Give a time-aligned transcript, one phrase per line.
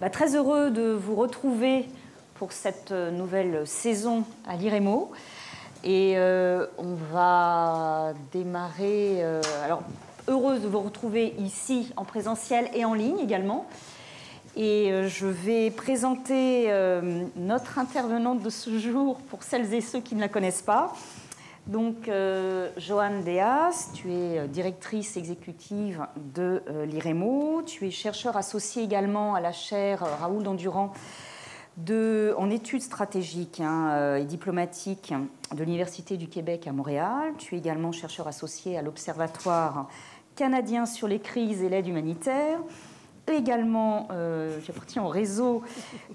[0.00, 1.86] Bah, très heureux de vous retrouver
[2.36, 5.12] pour cette nouvelle saison à l'IREMO.
[5.84, 9.18] Et euh, on va démarrer.
[9.18, 9.82] Euh, alors,
[10.26, 13.66] heureuse de vous retrouver ici en présentiel et en ligne également.
[14.56, 16.72] Et euh, je vais présenter
[17.36, 20.94] notre intervenante de ce jour pour celles et ceux qui ne la connaissent pas.
[21.66, 22.10] Donc,
[22.78, 27.62] Joanne Deas, tu es directrice exécutive de l'IREMO.
[27.64, 30.92] Tu es chercheur associé également à la chaire Raoul Dandurand
[32.36, 35.14] en études stratégiques hein, euh, et diplomatiques
[35.54, 37.32] de l'Université du Québec à Montréal.
[37.38, 39.88] Tu es également chercheur associé à l'Observatoire
[40.36, 42.58] canadien sur les crises et l'aide humanitaire.
[43.28, 45.62] Également, euh, j'appartiens au réseau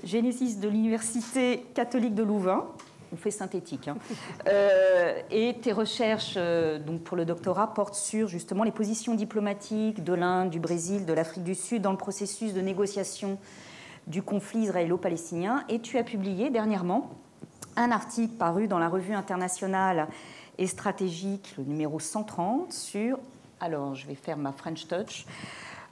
[0.03, 2.66] Genesis de l'Université catholique de Louvain.
[3.15, 3.87] On fait synthétique.
[3.87, 3.97] Hein.
[4.47, 6.37] Euh, et tes recherches
[6.85, 11.13] donc pour le doctorat portent sur justement les positions diplomatiques de l'Inde, du Brésil, de
[11.13, 13.39] l'Afrique du Sud dans le processus de négociation
[14.07, 15.63] du conflit israélo-palestinien.
[15.69, 17.11] Et tu as publié dernièrement
[17.75, 20.07] un article paru dans la revue internationale
[20.57, 23.17] et stratégique, le numéro 130, sur,
[23.59, 25.25] alors je vais faire ma French touch,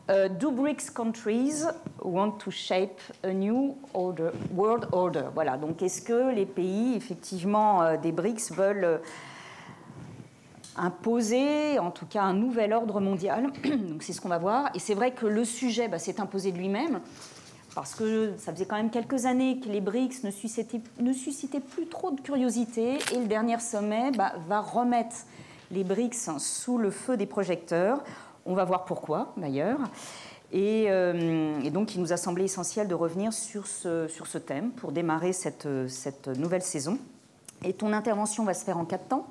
[0.10, 1.64] euh, Do BRICS countries
[2.02, 5.26] want to shape a new world order?
[5.34, 8.98] Voilà, donc est-ce que les pays, effectivement, euh, des BRICS veulent euh,
[10.76, 13.52] imposer, en tout cas, un nouvel ordre mondial?
[13.64, 14.72] Donc c'est ce qu'on va voir.
[14.76, 17.00] Et c'est vrai que le sujet bah, s'est imposé de lui-même
[17.76, 22.12] parce que ça faisait quand même quelques années que les BRICS ne suscitaient, plus trop
[22.12, 25.16] de curiosité, et le dernier sommet bah, va remettre
[25.72, 28.04] les BRICS sous le feu des projecteurs.
[28.46, 29.80] On va voir pourquoi, d'ailleurs.
[30.52, 34.72] Et, euh, donc, il nous a semblé essentiel de revenir sur ce, sur ce thème
[34.72, 37.00] pour démarrer cette, cette nouvelle saison.
[37.64, 39.28] Et ton intervention va se faire en quatre temps.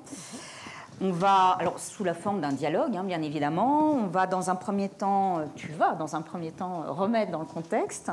[1.01, 4.55] On va, alors sous la forme d'un dialogue, hein, bien évidemment, on va dans un
[4.55, 8.11] premier temps, tu vas dans un premier temps remettre dans le contexte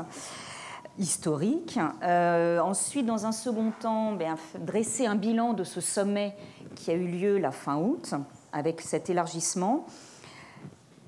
[0.97, 1.79] historique.
[2.03, 6.35] Euh, ensuite, dans un second temps, ben, dresser un bilan de ce sommet
[6.75, 8.13] qui a eu lieu la fin août,
[8.51, 9.85] avec cet élargissement.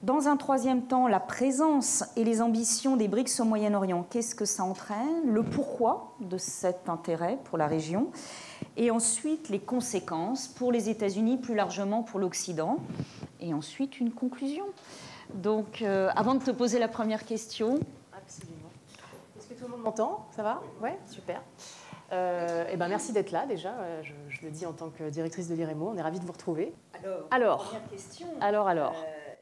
[0.04, 4.06] Dans un troisième temps, la présence et les ambitions des BRICS au Moyen-Orient.
[4.10, 5.32] Qu'est-ce que ça entraîne?
[5.32, 8.12] Le pourquoi de cet intérêt pour la région
[8.76, 12.80] et ensuite les conséquences pour les États-Unis, plus largement pour l'Occident,
[13.40, 14.66] et ensuite une conclusion.
[15.36, 17.80] Donc, euh, avant de te poser la première question.
[18.12, 18.72] Absolument.
[19.38, 20.28] Est-ce que tout le monde m'entend?
[20.36, 20.62] Ça va?
[20.82, 21.42] Oui, super.
[22.12, 25.48] Euh, eh ben, merci d'être là déjà, euh, je, le dis en tant que directrice
[25.48, 26.74] de l'IREMO, on est ravis de vous retrouver.
[27.02, 28.28] Alors, alors première question.
[28.42, 28.94] Alors, alors.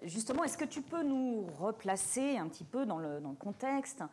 [0.04, 4.04] Justement, est-ce que tu peux nous replacer un petit peu dans le, contexte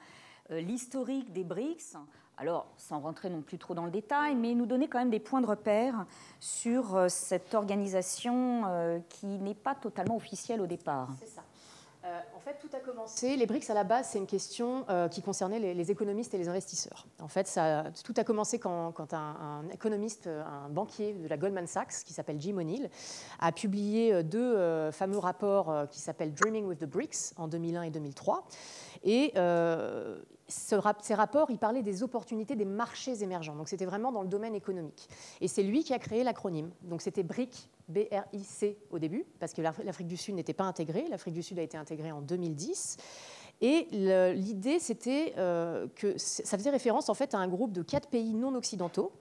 [0.51, 1.97] l'historique des BRICS?
[2.41, 5.19] Alors, sans rentrer non plus trop dans le détail, mais nous donner quand même des
[5.19, 6.07] points de repère
[6.39, 11.09] sur euh, cette organisation euh, qui n'est pas totalement officielle au départ.
[12.05, 13.37] Euh, en fait, tout a commencé.
[13.37, 17.07] Les BRICS, à la base, c'est une question qui concernait les, économistes et les investisseurs.
[17.21, 17.59] En fait,
[18.05, 22.57] tout a commencé quand, un, économiste, un banquier de la Goldman Sachs, qui s'appelle Jim
[22.57, 22.89] O'Neill,
[23.41, 28.47] a publié deux fameux rapports qui s'appellent Dreaming with the BRICS en 2001 et 2003.
[29.03, 29.33] Et
[30.49, 33.55] ces rapports, il parlait des opportunités des marchés émergents.
[33.55, 35.09] Donc c'était vraiment dans le domaine économique.
[35.41, 36.71] Et c'est lui qui a créé l'acronyme.
[36.83, 41.07] Donc c'était BRIC, B-R-I-C au début, parce que l'Afrique du Sud n'était pas intégrée.
[41.09, 42.97] L'Afrique du Sud a été intégrée en 2010.
[43.61, 43.89] Et
[44.35, 48.33] l'idée, c'était euh, que ça faisait référence en fait à un groupe de quatre pays
[48.33, 49.13] non occidentaux,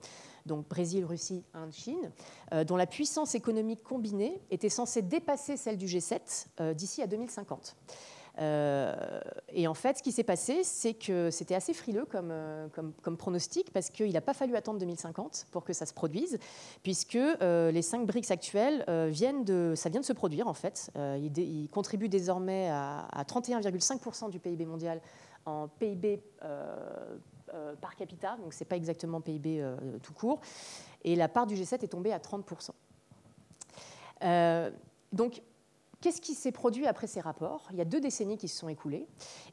[0.46, 2.12] donc Brésil, Russie, Inde, Chine,
[2.52, 7.08] euh, dont la puissance économique combinée était censée dépasser celle du G7 euh, d'ici à
[7.08, 7.76] 2050.
[8.38, 9.20] Euh,
[9.52, 12.68] et en fait, ce qui s'est passé, c'est que c'était assez frileux comme, euh,
[13.18, 16.38] pronostic, parce qu'il n'a pas fallu attendre 2050 pour que ça se produise,
[16.82, 20.90] puisque euh, les cinq BRICS actuels viennent de, ça vient de se produire en fait.
[20.96, 25.00] ils, contribuent désormais à, 31,5% du PIB mondial
[25.44, 26.22] en PIB
[27.80, 29.64] par capita, donc ce n'est pas exactement PIB
[30.02, 30.40] tout court,
[31.02, 32.70] et la part du G7 est tombée à 30%.
[35.12, 35.42] donc
[36.00, 37.66] Qu'est-ce qui s'est produit après ces rapports?
[37.72, 39.08] Il y a deux décennies qui se sont écoulées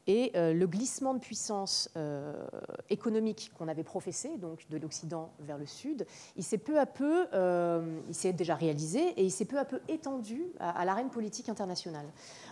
[0.06, 2.45] et euh, le glissement de puissance euh,
[2.92, 6.06] économique qu'on avait professé, donc de l'Occident vers le Sud,
[6.36, 9.65] il s'est peu à peu, euh, il s'est déjà réalisé et il s'est peu à
[9.65, 12.06] peu étendu à, l'arène politique internationale.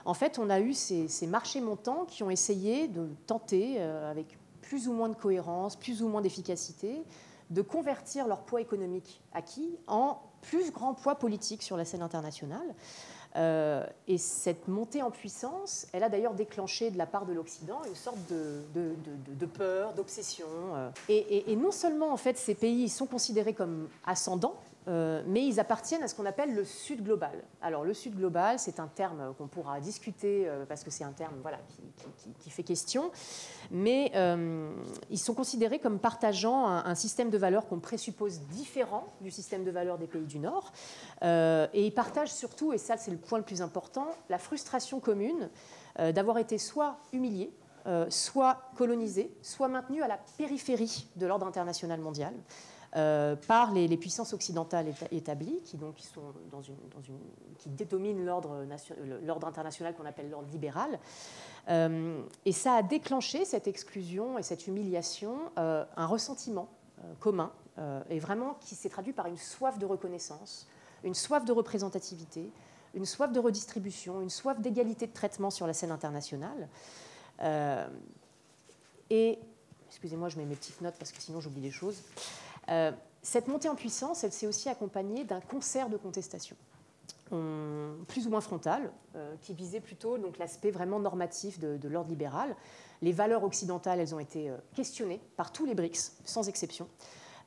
[0.05, 4.39] En fait, on a eu ces, ces, marchés montants qui ont essayé de tenter, avec
[4.61, 7.03] plus ou moins de cohérence, plus ou moins d'efficacité,
[7.51, 12.75] de convertir leur poids économique acquis en plus grand poids politique sur la scène internationale.
[13.35, 17.81] Euh, et cette montée en puissance, elle a d'ailleurs déclenché de la part de l'Occident
[17.87, 20.45] une sorte de, peur, d'obsession.
[20.75, 20.89] Euh.
[21.09, 24.55] Et, non seulement en fait ces pays sont considérés comme ascendants
[24.87, 27.43] euh, mais ils appartiennent à ce qu'on appelle le Sud global.
[27.61, 31.11] Alors le Sud global, c'est un terme qu'on pourra discuter euh, parce que c'est un
[31.11, 31.57] terme voilà,
[32.39, 33.11] qui, fait question,
[33.71, 34.69] mais euh,
[35.09, 39.71] ils sont considérés comme partageant un, système de valeurs qu'on présuppose différent du système de
[39.71, 40.71] valeurs des pays du Nord,
[41.23, 45.49] et ils partagent surtout, et ça c'est le point le plus important, la frustration commune
[45.97, 47.51] d'avoir été soit humiliés,
[48.09, 52.33] soit colonisés, soit maintenus à la périphérie de l'ordre international mondial.
[52.95, 56.77] Euh, par les, puissances occidentales établies, qui, donc, sont dans une,
[57.57, 60.99] qui dédominent l'ordre international qu'on appelle l'ordre libéral.
[61.69, 66.69] Euh, et ça a déclenché cette exclusion et cette humiliation, euh, un ressentiment
[67.19, 67.51] commun,
[68.09, 70.67] et vraiment qui s'est traduit par une soif de reconnaissance,
[71.03, 72.51] une soif de représentativité,
[72.93, 76.69] une soif de redistribution, une soif d'égalité de traitement sur la scène internationale.
[79.09, 79.39] et,
[79.87, 81.97] excusez-moi, je mets mes petites notes parce que sinon j'oublie des choses.
[82.69, 86.57] Euh, cette montée en puissance, elle s'est aussi accompagnée d'un concert de contestation,
[87.29, 92.55] plus ou moins frontal, euh, qui visait plutôt l'aspect vraiment normatif de, l'ordre libéral.
[93.01, 96.87] Les valeurs occidentales, elles ont été euh, questionnées par tous les BRICS, sans exception.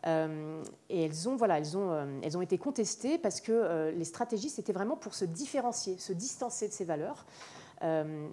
[0.04, 4.72] et elles ont, voilà, elles, ont, elles ont été contestées parce que les stratégies, c'était
[4.72, 7.26] vraiment pour se différencier, se distancer de ces valeurs.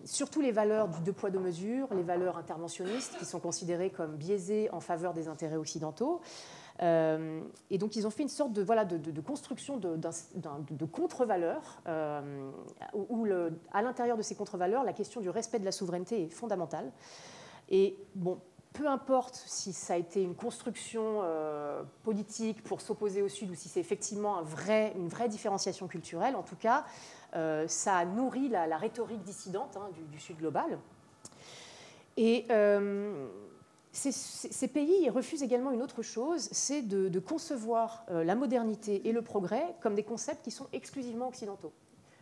[0.06, 4.18] surtout les valeurs du deux poids, deux mesures, les valeurs interventionnistes qui sont considérées comme
[4.18, 6.22] biaisées en faveur des intérêts occidentaux,
[6.82, 12.50] euh, et donc ils ont fait une sorte de, voilà, de, construction de, contre-valeurs, euh,
[12.94, 13.28] où,
[13.72, 16.92] à l'intérieur de ces contre-valeurs, la question du respect de la souveraineté est fondamentale.
[17.70, 18.40] Et bon,
[18.74, 23.56] peu importe si ça a été une construction euh, politique pour s'opposer au Sud ou
[23.56, 26.86] si c'est effectivement une vraie différenciation culturelle, en tout cas,
[27.68, 30.78] ça a nourri la, rhétorique dissidente hein, du, Sud global.
[32.16, 32.46] Et
[33.94, 39.22] ces, pays refusent également une autre chose, c'est de, concevoir euh, la modernité et le
[39.22, 41.72] progrès comme des concepts qui sont exclusivement occidentaux.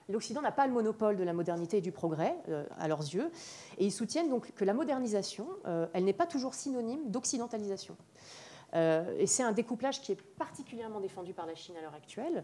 [0.10, 3.32] L'Occident n'a pas le monopole de la modernité et du progrès euh, à leurs yeux,
[3.78, 7.96] et ils soutiennent donc que la modernisation, euh, elle n'est pas toujours synonyme d'occidentalisation.
[8.74, 12.44] et c'est un découplage qui est particulièrement défendu par la Chine à l'heure actuelle.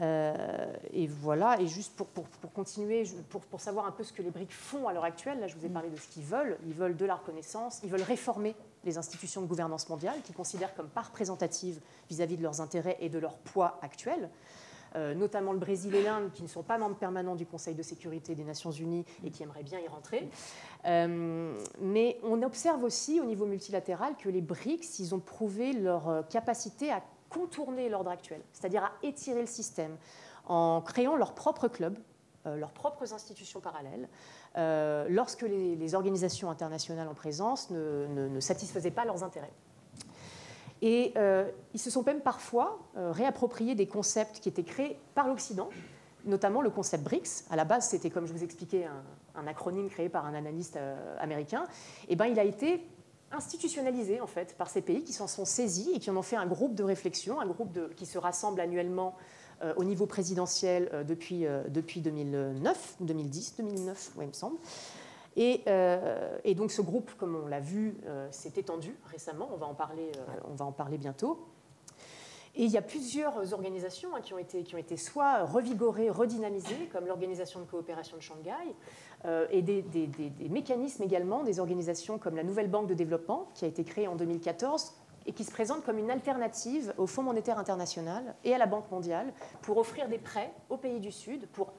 [0.00, 4.22] Euh, et voilà, et juste pour, pour, continuer, pour, pour, savoir un peu ce que
[4.22, 6.56] les BRICS font à l'heure actuelle, là je vous ai parlé de ce qu'ils veulent,
[6.66, 10.74] ils veulent de la reconnaissance, ils veulent réformer les institutions de gouvernance mondiale qu'ils considèrent
[10.74, 14.30] comme pas représentatives vis-à-vis de leurs intérêts et de leur poids actuel.
[14.94, 17.82] Euh, notamment le Brésil et l'Inde, qui ne sont pas membres permanents du Conseil de
[17.82, 20.28] sécurité des Nations Unies et qui aimeraient bien y rentrer.
[20.84, 26.28] Euh, mais on observe aussi au niveau multilatéral que les BRICS, ils ont prouvé leur
[26.28, 27.02] capacité à
[27.32, 29.96] contourner l'ordre actuel, c'est-à-dire à étirer le système
[30.46, 31.96] en créant leur propre club,
[32.46, 34.08] euh, leurs propres institutions parallèles,
[34.56, 39.52] euh, lorsque les, organisations internationales en présence ne, satisfaisaient pas leurs intérêts.
[40.80, 45.70] Et euh, ils se sont même parfois réappropriés des concepts qui étaient créés par l'Occident,
[46.24, 47.44] notamment le concept BRICS.
[47.50, 50.76] À la base, c'était, comme je vous expliquais, un, un acronyme créé par un analyste
[51.20, 51.64] américain.
[52.08, 52.84] Et ben, il a été
[53.32, 56.36] institutionnalisé en fait par ces pays qui s'en sont saisis et qui en ont fait
[56.36, 59.16] un groupe de réflexion, un groupe de, qui se rassemble annuellement
[59.62, 64.56] euh, au niveau présidentiel euh, depuis, euh, depuis 2009, 2010, 2009, oui, il me semble.
[65.34, 65.64] Et,
[66.44, 67.96] et, donc ce groupe, comme on l'a vu,
[68.30, 70.12] s'est étendu récemment, on va en parler,
[70.44, 71.48] on va en parler bientôt.
[72.54, 76.10] Et il y a plusieurs organisations hein, qui, ont été, qui ont été soit revigorées,
[76.10, 78.74] redynamisées, comme l'Organisation de coopération de Shanghai,
[79.50, 83.84] et des, mécanismes également, des organisations comme la Nouvelle Banque de développement, qui a été
[83.84, 84.94] créée en 2014
[85.26, 88.90] et qui se présente comme une alternative au Fonds monétaire international et à la Banque
[88.90, 91.72] mondiale pour offrir des prêts aux pays du Sud, pour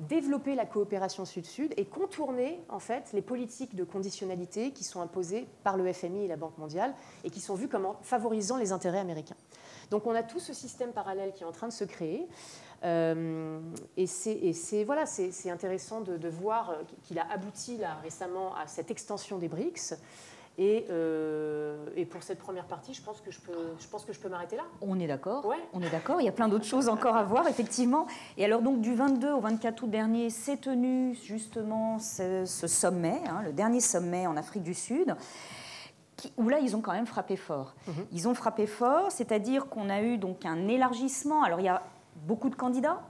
[0.00, 5.46] développer la coopération Sud-Sud et contourner en fait les politiques de conditionnalité qui sont imposées
[5.62, 8.98] par le FMI et la Banque mondiale et qui sont vues comme favorisant les intérêts
[8.98, 9.36] américains.
[9.90, 12.26] Donc on a tout ce système parallèle qui est en train de se créer.
[12.84, 13.60] Euh,
[13.96, 15.04] et c'est voilà,
[15.46, 19.94] intéressant de, voir qu'il a abouti là, récemment à cette extension des BRICS.
[20.56, 24.12] Et, euh, et, pour cette première partie, je pense que je peux, je pense que
[24.12, 24.62] je peux m'arrêter là.
[24.80, 25.44] On est d'accord.
[25.44, 25.56] Ouais.
[25.72, 26.20] On est d'accord.
[26.20, 28.06] Il y a plein d'autres choses encore à voir, effectivement.
[28.36, 33.42] Et alors donc du 22 au 24 août dernier, s'est tenu justement ce, sommet, hein,
[33.44, 35.16] le dernier sommet en Afrique du Sud
[36.36, 37.74] où là, ils ont quand même frappé fort.
[37.86, 37.94] Mhm.
[38.12, 41.42] Ils ont frappé fort, c'est-à-dire qu'on a eu donc un élargissement.
[41.42, 41.82] Alors, il y a
[42.26, 43.02] beaucoup de candidats.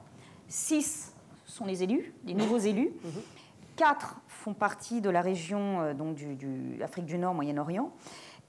[0.49, 1.13] Six
[1.47, 2.91] sont les élus, les nouveaux élus.
[3.05, 3.13] Mhm.
[3.77, 7.93] Quatre font partie de la région euh, donc du, du Afrique du Nord, Moyen-Orient.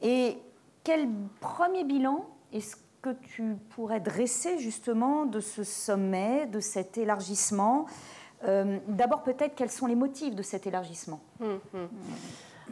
[0.01, 0.37] Et
[0.83, 1.09] quel
[1.39, 7.85] premier bilan est-ce que tu pourrais dresser justement de ce sommet, de cet élargissement?
[8.43, 11.21] Euh, D'abord, peut-être quels sont les motifs de cet élargissement?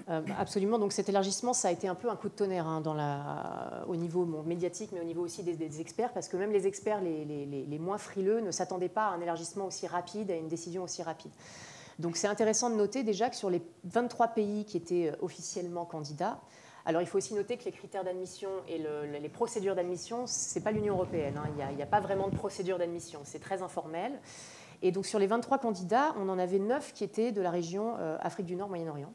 [0.07, 0.25] Mhm.
[0.37, 0.79] absolument.
[0.79, 2.81] Donc cet élargissement, ça a été un peu un coup de tonnerre hein,
[3.87, 7.79] au niveau médiatique, mais au niveau aussi des, experts, parce que même les experts les,
[7.79, 11.31] moins frileux ne s'attendaient pas à un élargissement aussi rapide, à une décision aussi rapide.
[11.99, 16.39] Donc c'est intéressant de noter déjà que sur les 23 pays qui étaient officiellement candidats,
[16.85, 20.63] alors il faut aussi noter que les critères d'admission et les procédures d'admission, ce n'est
[20.63, 21.37] pas l'Union européenne.
[21.37, 21.49] Hein.
[21.69, 24.19] Il n'y a, pas vraiment de procédure d'admission, c'est très informel.
[24.81, 27.95] Et donc sur les 23 candidats, on en avait 9 qui étaient de la région
[27.99, 29.13] euh, Afrique du Nord, Moyen-Orient.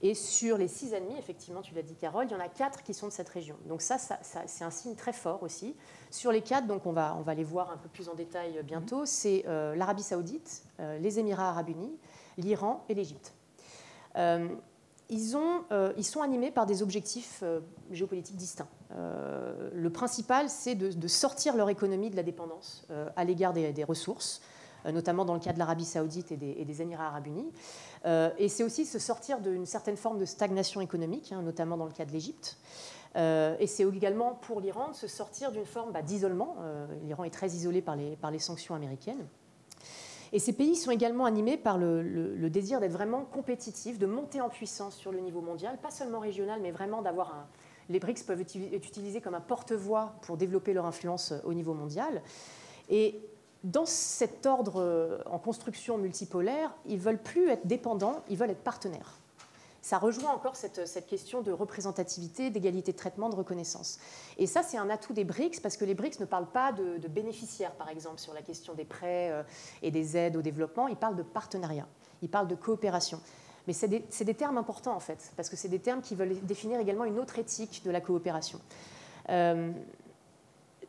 [0.00, 2.82] Et sur les 6 admis, effectivement, tu l'as dit Carole, il y en a 4
[2.82, 3.56] qui sont de cette région.
[3.66, 5.74] Donc ça, c'est un signe très fort aussi.
[6.10, 8.60] Sur les 4, donc on va, on va les voir un peu plus en détail
[8.62, 11.98] bientôt, c'est euh, l'Arabie saoudite, euh, les Émirats arabes unis,
[12.36, 13.34] l'Iran et l'Égypte
[15.08, 18.68] ils, ont, euh, ils, sont animés par des objectifs euh, géopolitiques distincts.
[18.92, 22.86] Euh, le principal, c'est de, sortir leur économie de la dépendance
[23.16, 24.42] à l'égard des, ressources,
[24.84, 27.50] notamment dans le cas de l'Arabie saoudite et des, Émirats arabes unis.
[28.38, 31.92] et c'est aussi se sortir d'une certaine forme de stagnation économique, hein, notamment dans le
[31.92, 32.58] cas de l'Égypte.
[33.16, 36.56] et c'est également pour l'Iran de se sortir d'une forme bah, d'isolement.
[37.02, 39.26] L'Iran est très isolé par les, par les sanctions américaines.
[40.32, 44.48] Et ces pays sont également animés par le, désir d'être vraiment compétitifs, de monter en
[44.48, 47.46] puissance sur le niveau mondial, pas seulement régional, mais vraiment d'avoir un...
[47.88, 48.54] Les BRICS peuvent être
[48.86, 52.22] utilisés comme un porte-voix pour développer leur influence au niveau mondial.
[52.90, 53.18] Et
[53.68, 58.64] dans cet ordre euh, en construction multipolaire, ils veulent plus être dépendants, ils veulent être
[58.64, 59.18] partenaires
[59.88, 63.98] ça rejoint encore cette, question de représentativité, d'égalité de traitement, de reconnaissance.
[64.36, 67.08] Et ça, c'est un atout des BRICS, parce que les BRICS ne parlent pas de,
[67.08, 69.42] bénéficiaires, par exemple, sur la question des prêts euh,
[69.80, 71.86] et des aides au développement, ils parlent de partenariat,
[72.20, 73.18] ils parlent de coopération.
[73.66, 76.80] Mais c'est des, termes importants, en fait, parce que c'est des termes qui veulent définir
[76.80, 78.60] également une autre éthique de la coopération.
[79.30, 79.72] Euh,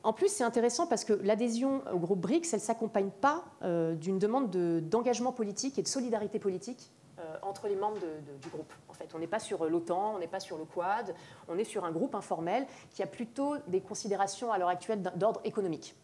[0.03, 3.95] en plus, c'est intéressant parce que l'adhésion au groupe BRICS, elle ne s'accompagne pas euh,
[3.95, 4.49] d'une demande
[4.81, 7.97] d'engagement politique et de solidarité politique euh, entre les membres
[8.41, 8.71] du groupe.
[8.87, 11.13] En fait, on n'est pas sur l'OTAN, on n'est pas sur le Quad,
[11.49, 15.41] on est sur un groupe informel qui a plutôt des considérations à l'heure actuelle d'ordre
[15.43, 15.95] économique.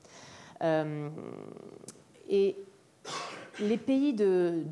[0.62, 1.10] Euh,
[2.28, 2.58] et
[3.60, 4.66] les pays de,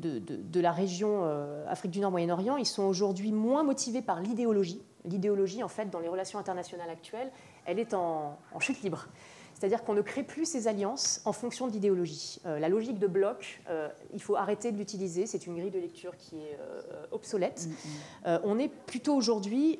[0.54, 4.82] la région euh, Afrique du Nord, Moyen-Orient, ils sont aujourd'hui moins motivés par l'idéologie.
[5.04, 7.30] L'idéologie, en fait, dans les relations internationales actuelles,
[7.66, 9.08] elle est en, en chute libre.
[9.54, 12.40] C'est-à-dire qu'on ne crée plus ces alliances en fonction de l'idéologie.
[12.44, 15.26] Euh, la logique de bloc, euh, il faut arrêter de l'utiliser.
[15.26, 17.66] C'est une grille de lecture qui est euh, obsolète.
[17.66, 18.40] Mm, mm.
[18.44, 19.78] on est plutôt aujourd'hui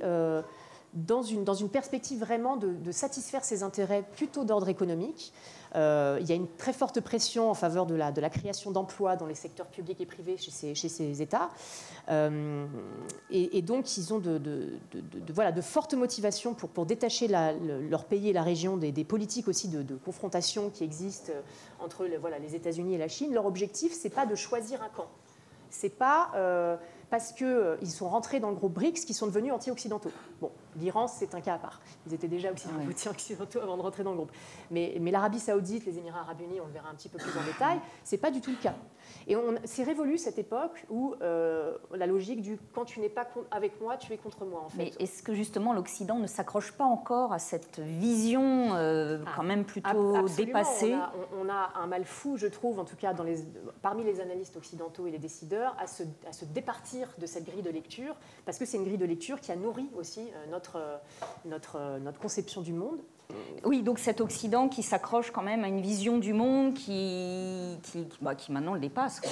[0.94, 5.32] dans une, dans une perspective vraiment de, satisfaire ses intérêts plutôt d'ordre économique.
[5.74, 9.26] Euh, il y a une très forte pression en faveur de la, création d'emplois dans
[9.26, 11.50] les secteurs publics et privés chez ces, États.
[12.10, 12.66] Euh,
[13.30, 14.40] et, donc, ils ont de,
[15.32, 19.96] voilà, de fortes motivations pour, détacher leur pays et la région des, politiques aussi de,
[19.96, 21.32] confrontation qui existent
[21.80, 23.32] entre voilà, les États-Unis et la Chine.
[23.32, 25.08] Leur objectif, c'est pas de choisir un camp.
[25.74, 26.76] C'est pas euh,
[27.10, 30.12] parce qu'ils euh, sont rentrés dans le groupe BRICS qu'ils sont devenus anti-occidentaux.
[30.40, 31.80] Bon, l'Iran, c'est un cas à part.
[32.06, 34.32] Ils étaient déjà anti-occidentaux avant de rentrer dans le groupe.
[34.70, 37.36] Mais, mais l'Arabie saoudite, les Émirats arabes unis, on le verra un petit peu plus
[37.38, 38.74] en détail, c'est pas du tout le cas.
[39.26, 43.80] Et c'est révolu cette époque où euh, la logique du quand tu n'es pas avec
[43.80, 44.62] moi, tu es contre moi.
[44.64, 44.76] En fait.
[44.78, 49.42] Mais est-ce que justement l'Occident ne s'accroche pas encore à cette vision euh, ah, quand
[49.42, 50.94] même plutôt dépassée?
[51.38, 53.38] on a, un mal fou, je trouve, en tout cas dans les,
[53.82, 57.62] parmi les analystes occidentaux et les décideurs, à se, à se départir de cette grille
[57.62, 58.14] de lecture,
[58.44, 61.00] parce que c'est une grille de lecture qui a nourri aussi euh, notre,
[61.44, 62.98] notre, notre conception du monde.
[63.64, 68.06] Oui, donc cet Occident qui s'accroche quand même à une vision du monde qui, qui,
[68.20, 69.22] bah, qui maintenant le dépasse.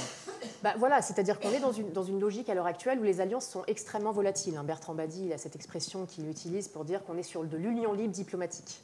[0.63, 3.21] Bah, voilà, c'est-à-dire qu'on est dans une, dans une logique à l'heure actuelle où les
[3.21, 4.57] alliances sont extrêmement volatiles.
[4.57, 4.65] Hein.
[4.65, 7.93] Bertrand Badi il a cette expression qu'il utilise pour dire qu'on est sur de l'union
[7.93, 8.81] libre diplomatique.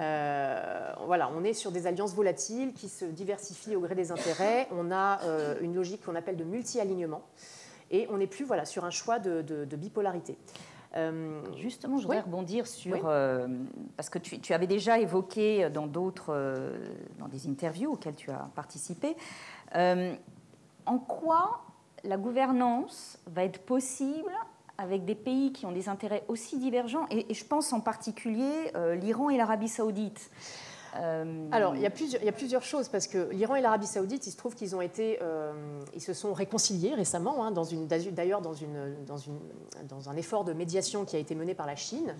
[0.00, 4.68] Euh, voilà, on est sur des alliances volatiles qui se diversifient au gré des intérêts.
[4.70, 7.22] On a euh, une logique qu'on appelle de multi-alignement.
[7.90, 10.36] Et on n'est plus voilà, sur un choix de, de bipolarité.
[10.96, 13.46] Euh, Justement, je voudrais rebondir sur euh,
[13.96, 16.76] parce que tu, avais déjà évoqué dans d'autres, euh,
[17.18, 19.16] dans des interviews auxquelles tu as participé,
[20.84, 21.62] en quoi
[22.04, 24.32] la gouvernance va être possible
[24.76, 29.30] avec des pays qui ont des intérêts aussi divergents, et je pense en particulier l'Iran
[29.30, 30.30] et l'Arabie saoudite.
[30.96, 31.90] Euh, Alors, il y, a
[32.32, 35.18] plusieurs, choses, parce que l'Iran et l'Arabie Saoudite, il se trouve qu'ils ont été.
[35.22, 35.52] Euh,
[35.94, 41.34] ils se sont réconciliés récemment, hein, d'ailleurs dans, un effort de médiation qui a été
[41.34, 42.14] mené par la Chine.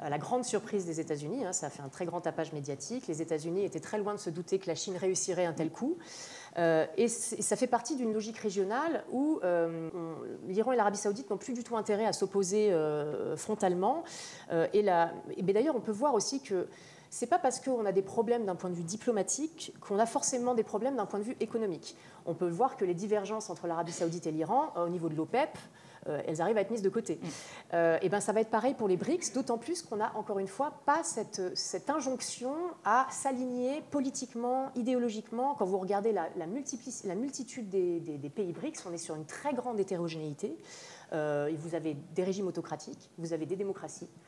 [0.00, 3.06] À la grande surprise des États-Unis, hein, ça a fait un très grand tapage médiatique.
[3.08, 5.96] Les États-Unis étaient très loin de se douter que la Chine réussirait un tel coup.
[6.58, 9.40] Euh, et, ça fait partie d'une logique régionale où
[10.46, 12.76] l'Iran et l'Arabie Saoudite n'ont plus du tout intérêt à s'opposer
[13.36, 14.04] frontalement.
[14.50, 16.68] et d'ailleurs, on peut voir aussi que
[17.10, 20.54] c'est pas parce qu'on a des problèmes d'un point de vue diplomatique qu'on a forcément
[20.54, 21.96] des problèmes d'un point de vue économique.
[22.26, 25.14] On peut voir que les divergences entre l'Arabie saoudite et l'Iran, euh, au niveau de
[25.14, 25.50] l'OPEP,
[26.26, 27.20] elles arrivent à être mises de côté.
[27.20, 27.76] Mm.
[28.00, 30.46] et ben ça va être pareil pour les BRICS, d'autant plus qu'on n'a encore une
[30.48, 35.54] fois pas cette, cette injonction à s'aligner politiquement, idéologiquement.
[35.54, 39.26] Quand vous regardez la, la, la multitude des, des, pays BRICS, on est sur une
[39.26, 40.56] très grande hétérogénéité.
[41.12, 44.27] vous avez des régimes autocratiques, vous avez des démocraties, euh,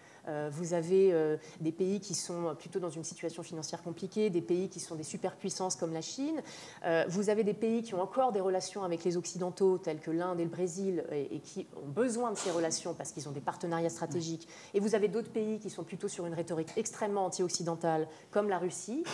[0.50, 4.68] vous avez euh, des pays qui sont plutôt dans une situation financière compliquée, des pays
[4.68, 6.42] qui sont des superpuissances comme la Chine.
[6.84, 10.10] Euh, vous avez des pays qui ont encore des relations avec les Occidentaux, tels que
[10.10, 13.40] l'Inde et le Brésil, et, qui ont besoin de ces relations parce qu'ils ont des
[13.40, 14.48] partenariats stratégiques.
[14.74, 18.58] Et vous avez d'autres pays qui sont plutôt sur une rhétorique extrêmement anti-occidentale, comme la
[18.58, 19.04] Russie,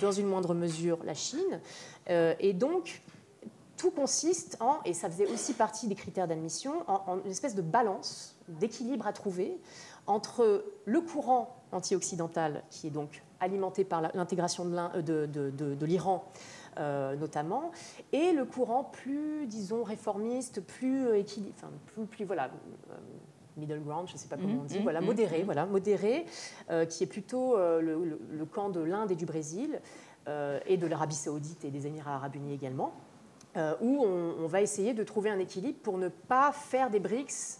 [0.00, 1.60] dans une moindre mesure la Chine.
[2.08, 3.02] et donc,
[3.76, 7.62] tout consiste en, et ça faisait aussi partie des critères d'admission, en une espèce de
[7.62, 9.58] balance, d'équilibre à trouver
[10.06, 14.72] entre le courant anti-occidental, qui est donc alimenté par l'intégration de
[15.08, 16.24] euh, l'Iran
[16.78, 17.70] euh, notamment,
[18.12, 22.50] et le courant plus, disons, réformiste, plus euh, équilibré, enfin, plus, voilà,
[23.56, 25.66] middle ground, je ne sais pas comment on dit, mm, mm, voilà, mm, modéré, voilà,
[25.66, 26.24] modéré,
[26.88, 29.80] qui est plutôt le, camp de l'Inde et du Brésil,
[30.26, 32.94] et de l'Arabie saoudite et des Émirats arabes unis également,
[33.56, 37.58] où on, on, va essayer de trouver un équilibre pour ne pas faire des BRICS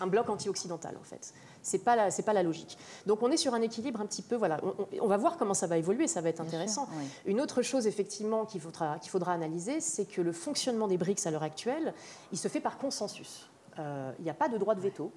[0.00, 1.34] un bloc anti-occidental, en fait.
[1.62, 2.78] Ce n'est pas, la, pas la logique.
[3.06, 4.60] Donc on est sur un équilibre un petit peu, voilà,
[5.00, 6.88] on, va voir comment ça va évoluer, ça va être intéressant.
[7.26, 11.26] Une autre chose effectivement qu'il faudra, qu'il faudra analyser, c'est que le fonctionnement des BRICS
[11.26, 11.94] à l'heure actuelle,
[12.32, 13.50] il se fait par consensus.
[13.78, 15.12] Euh, il n'y a pas de droit de veto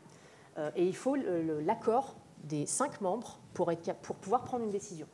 [0.57, 5.07] euh, et il faut l'accord des cinq membres pour, être, pour pouvoir prendre une décision.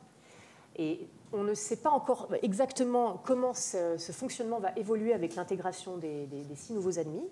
[0.76, 6.28] Et on ne sait pas encore exactement comment ce, fonctionnement va évoluer avec l'intégration des,
[6.54, 7.28] six nouveaux admis,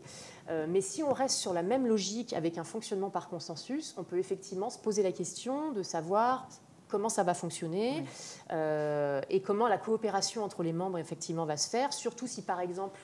[0.51, 4.05] euh, mais si on reste sur la même logique avec un fonctionnement par consensus, on
[4.05, 6.49] peut effectivement se poser la question de savoir
[6.89, 8.05] comment ça va fonctionner
[8.53, 12.61] euh, et comment la coopération entre les membres effectivement va se faire, surtout si par
[12.61, 13.01] exemple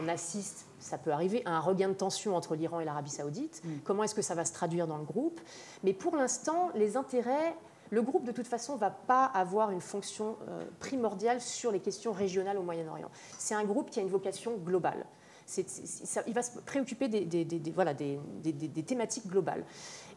[0.00, 3.62] on assiste, ça peut arriver, à un regain de tension entre l'Iran et l'Arabie saoudite.
[3.64, 3.78] Mm.
[3.84, 5.40] Comment est-ce que ça va se traduire dans le groupe?
[5.82, 7.56] Mais pour l'instant, les intérêts
[7.90, 11.80] le groupe, de toute façon, ne va pas avoir une fonction euh, primordiale sur les
[11.80, 13.10] questions régionales au Moyen-Orient.
[13.38, 15.06] C'est un groupe qui a une vocation globale.
[16.26, 18.18] il va se préoccuper des, voilà, des,
[18.86, 19.64] thématiques globales.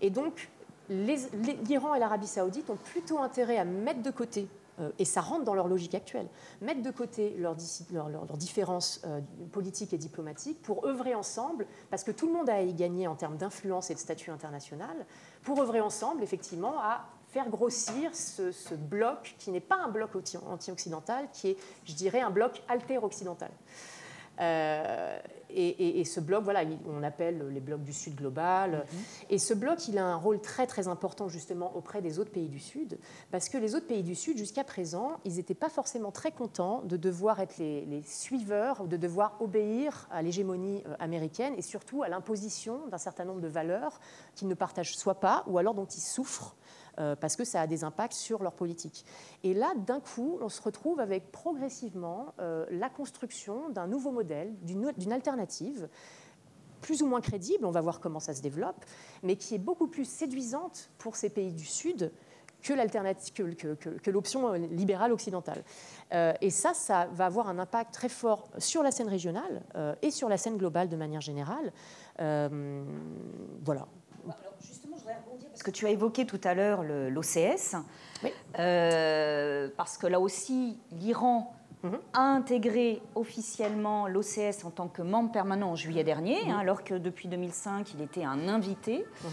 [0.02, 0.50] Et donc,
[0.90, 4.48] l'Iran et l'Arabie saoudite ont plutôt intérêt à mettre de côté,
[4.80, 6.28] euh, et ça rentre dans leur logique actuelle,
[6.62, 12.26] mettre de côté leurs différences euh, politiques et diplomatiques pour œuvrer ensemble, parce que tout
[12.26, 15.06] le monde a à y gagner en termes d'influence et de statut international,
[15.44, 21.28] pour œuvrer ensemble, effectivement, à faire grossir ce, bloc qui n'est pas un bloc anti-occidental,
[21.32, 23.52] qui est, je dirais, un bloc alter-occidental.
[24.42, 25.20] Euh,
[25.52, 28.72] et, ce bloc, voilà, on appelle les blocs du Sud global.
[28.72, 29.00] Mhm.
[29.32, 32.48] Et ce bloc, il a un rôle très très important justement auprès des autres pays
[32.48, 33.00] du Sud,
[33.32, 36.84] parce que les autres pays du Sud, jusqu'à présent, ils n'étaient pas forcément très contents
[36.84, 42.04] de devoir être les, les suiveurs, de devoir obéir à l'hégémonie euh, américaine et surtout
[42.04, 44.00] à l'imposition d'un certain nombre de valeurs
[44.36, 46.56] qu'ils ne partagent soit pas, ou alors dont ils souffrent
[47.20, 49.06] parce que ça a des impacts sur leur politique.
[49.44, 54.54] Et là, d'un coup, on se retrouve avec progressivement euh, la construction d'un nouveau modèle,
[54.62, 55.88] d'une alternative
[56.82, 58.86] plus ou moins crédible, on va voir comment ça se développe,
[59.22, 62.12] mais qui est beaucoup plus séduisante pour ces pays du Sud
[62.62, 65.64] que l'option libérale occidentale.
[66.14, 69.64] Euh, et ça, ça va avoir un impact très fort sur la scène régionale
[70.02, 71.72] et sur la scène globale de manière générale.
[72.18, 73.88] voilà.
[75.52, 77.76] Parce que tu as évoqué tout à l'heure l'OCS,
[78.58, 81.54] euh, parce que là aussi, l'Iran
[81.84, 82.00] mhm.
[82.14, 86.52] a intégré officiellement l'OCS en tant que membre permanent en juillet dernier, mhm.
[86.52, 89.06] hein, alors que depuis 2005, il était un invité.
[89.24, 89.30] Mhm.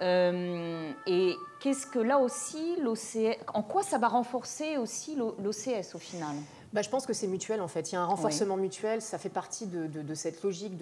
[0.00, 5.98] Euh, et qu'est-ce que là aussi, l'OCS, en quoi ça va renforcer aussi l'OCS au
[5.98, 6.36] final?
[6.72, 7.90] Bah, je pense que c'est mutuel en fait.
[7.90, 10.74] Il y a un renforcement mutuel, ça fait partie de, cette logique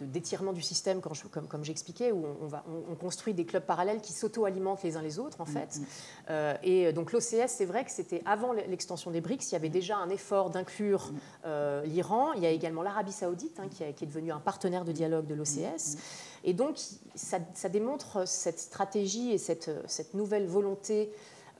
[0.00, 4.12] d'étirement du système, comme, comme j'expliquais, où on, va, on, construit des clubs parallèles qui
[4.12, 5.76] s'auto-alimentent les uns les autres en mm, fait.
[5.76, 5.84] Mm.
[6.30, 9.68] Euh, et donc l'OCS, c'est vrai que c'était avant l'extension des BRICS, il y avait
[9.68, 11.16] déjà un effort d'inclure mm.
[11.46, 12.32] euh, l'Iran.
[12.34, 15.26] Il y a également l'Arabie saoudite hein, qui, qui, est devenue un partenaire de dialogue
[15.26, 15.98] de l'OCS.
[16.44, 16.78] Et donc
[17.14, 21.10] ça, ça, démontre cette stratégie et cette, cette nouvelle volonté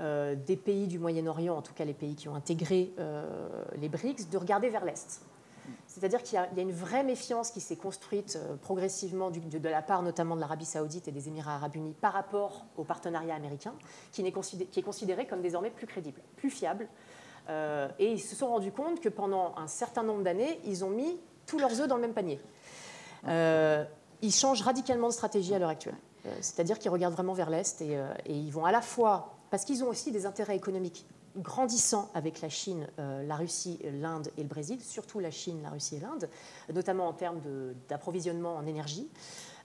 [0.01, 4.29] des pays du Moyen-Orient, en tout cas les pays qui ont intégré euh, les BRICS,
[4.31, 5.23] de regarder vers l'Est.
[5.87, 10.03] C'est-à-dire qu'il y, a une vraie méfiance qui s'est construite euh, progressivement de, la part
[10.03, 13.73] notamment de l'Arabie saoudite et des Émirats arabes unis par rapport au partenariat américain,
[14.13, 16.89] qui, est, considéré, comme désormais plus crédible, plus fiable.
[17.49, 21.19] et ils se sont rendus compte que pendant un certain nombre d'années, ils ont mis
[21.47, 22.39] tous leurs œufs dans le même panier.
[23.25, 25.97] ils changent radicalement de stratégie à l'heure actuelle.
[26.41, 29.89] C'est-à-dire qu'ils regardent vraiment vers l'Est et, ils vont à la fois parce qu'ils ont
[29.89, 31.07] aussi des intérêts économiques
[31.37, 35.97] grandissant avec la Chine, la Russie, l'Inde et le Brésil, surtout la Chine, la Russie
[35.97, 36.31] et l'Inde,
[36.75, 37.43] notamment en termes
[37.91, 39.07] d'approvisionnement en énergie.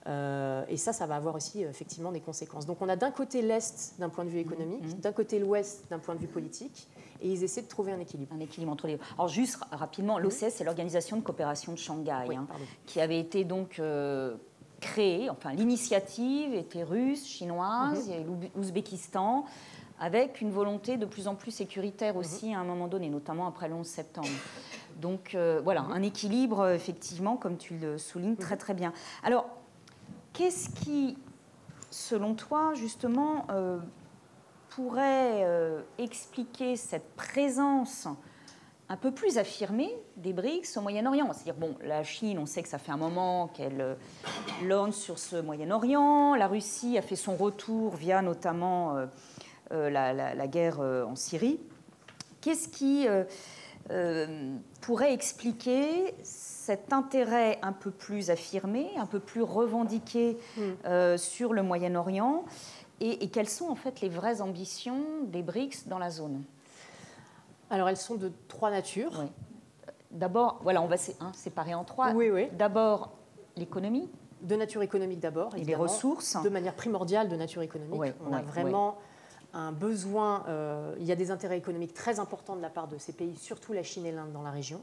[0.06, 2.66] et ça, ça va avoir aussi effectivement des conséquences.
[2.66, 5.00] Donc on a d'un côté l'Est d'un point de vue économique, mmh.
[5.00, 6.88] d'un côté l'Ouest d'un point de vue politique,
[7.22, 8.34] et ils essaient de trouver un équilibre.
[8.34, 9.02] Un équilibre entre les deux.
[9.14, 12.46] Alors juste rapidement, l'OCS, c'est l'Organisation de coopération de Shanghai, hein,
[12.84, 14.36] qui avait été donc euh,
[14.80, 18.12] créée, enfin l'initiative était russe, chinoise, mhm.
[18.12, 19.46] il y a l'Ouzbékistan,
[20.02, 22.54] avec une volonté de plus en plus sécuritaire aussi mhm.
[22.54, 24.28] à un moment donné, notamment après le 11 septembre.
[25.00, 25.92] Donc euh, voilà, mhm.
[25.92, 28.92] un équilibre, effectivement, comme tu le soulignes très très bien.
[29.22, 29.46] Alors,
[30.32, 31.16] qu'est-ce qui,
[31.90, 33.78] selon toi, justement, euh,
[34.70, 38.08] pourrait euh, expliquer cette présence
[38.88, 41.32] un peu plus affirmée des BRICS au Moyen-Orient?
[41.32, 43.94] C'est-à-dire, bon, la Chine, on sait que ça fait un moment qu'elle euh,
[44.64, 46.34] lance sur ce Moyen-Orient.
[46.34, 48.96] La Russie a fait son retour via notamment
[49.72, 51.60] euh, la, guerre en Syrie.
[52.40, 53.06] Qu'est-ce qui
[54.80, 61.16] pourrait expliquer cet intérêt un peu plus affirmé, un peu plus revendiqué hmm.
[61.16, 62.44] sur le Moyen-Orient
[63.04, 66.44] et, quelles sont en fait les vraies ambitions des BRICS dans la zone?
[67.68, 69.24] Alors elles sont de trois natures.
[70.12, 72.12] D'abord, voilà, on va hein, séparer en trois.
[72.12, 72.48] Oui, oui.
[72.52, 73.10] D'abord,
[73.56, 74.08] l'économie.
[74.42, 75.56] De nature économique d'abord.
[75.56, 76.40] Et les ressources.
[76.42, 78.14] De manière primordiale de nature économique.
[78.24, 78.98] on a vraiment
[79.52, 82.98] un besoin, euh, il y a des intérêts économiques très importants de la part de
[82.98, 84.80] ces pays, surtout la Chine et l'Inde dans la région,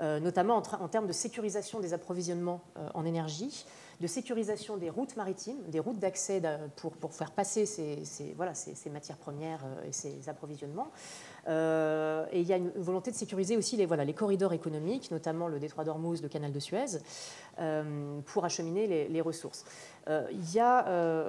[0.00, 3.66] euh, notamment en, termes de sécurisation des approvisionnements euh, en énergie,
[4.00, 6.40] de sécurisation des routes maritimes, des routes d'accès
[6.76, 8.02] pour, pour, faire passer ces,
[8.36, 10.90] voilà, ces, matières premières euh, et ces approvisionnements.
[11.48, 15.10] Euh, et il y a une volonté de sécuriser aussi les, voilà, les corridors économiques,
[15.10, 16.98] notamment le détroit d'Ormuz, le canal de Suez,
[17.58, 19.64] euh, pour acheminer les, ressources.
[20.08, 21.28] il y a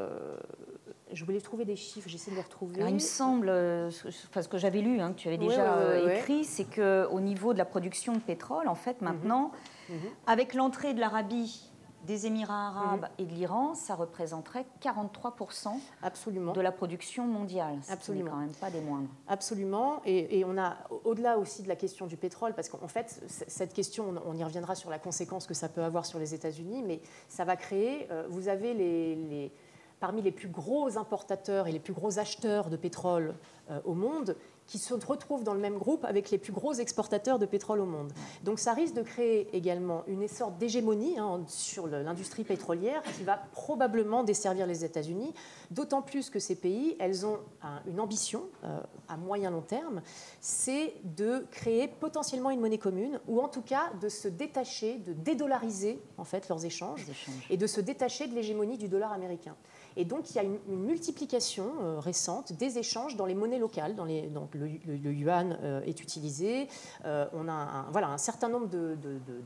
[1.11, 2.83] je voulais trouver des chiffres, j'essaie de les retrouver.
[2.87, 6.65] il me semble, enfin, ce que j'avais lu, hein, que tu avais déjà écrit, c'est
[6.65, 9.07] qu'au niveau de la production de pétrole, en fait, mhm.
[9.07, 9.51] maintenant,
[9.89, 9.97] mhm.
[10.27, 11.68] avec l'entrée de l'Arabie
[12.05, 13.09] des Émirats arabes mhm.
[13.19, 15.69] et de l'Iran, ça représenterait 43%
[16.01, 16.53] Absolument.
[16.53, 17.77] de la production mondiale.
[17.83, 18.31] Ce Absolument.
[18.31, 19.09] quand même pas des moindres.
[19.27, 20.01] Absolument.
[20.05, 24.13] Et, on a, au-delà aussi de la question du pétrole, parce qu'en fait, cette question,
[24.25, 27.45] on, y reviendra sur la conséquence que ça peut avoir sur les États-Unis, mais ça
[27.45, 29.51] va créer, euh, vous avez les,
[29.99, 33.35] parmi les plus gros importateurs et les plus gros acheteurs de pétrole
[33.69, 34.35] euh, au monde,
[34.69, 37.85] qui se retrouvent dans le même groupe avec les plus gros exportateurs de pétrole au
[37.85, 38.13] monde.
[38.43, 43.37] Donc ça risque de créer également une sorte d'hégémonie hein, sur l'industrie pétrolière qui va
[43.51, 45.33] probablement desservir les États-Unis,
[45.71, 47.39] d'autant plus que ces pays, elles ont
[47.87, 50.03] une ambition euh, à moyen long terme,
[50.39, 55.13] c'est de créer potentiellement une monnaie commune ou en tout cas de se détacher, de
[55.13, 57.07] dédollariser en fait leurs échanges.
[57.49, 59.55] et de se détacher de l'hégémonie du dollar américain.
[59.97, 63.95] Et donc, il y a une, multiplication euh, récente des échanges dans les monnaies locales.
[63.95, 66.67] Donc, le, yuan euh, est utilisé.
[67.05, 68.67] Euh, on a un, voilà, un certain nombre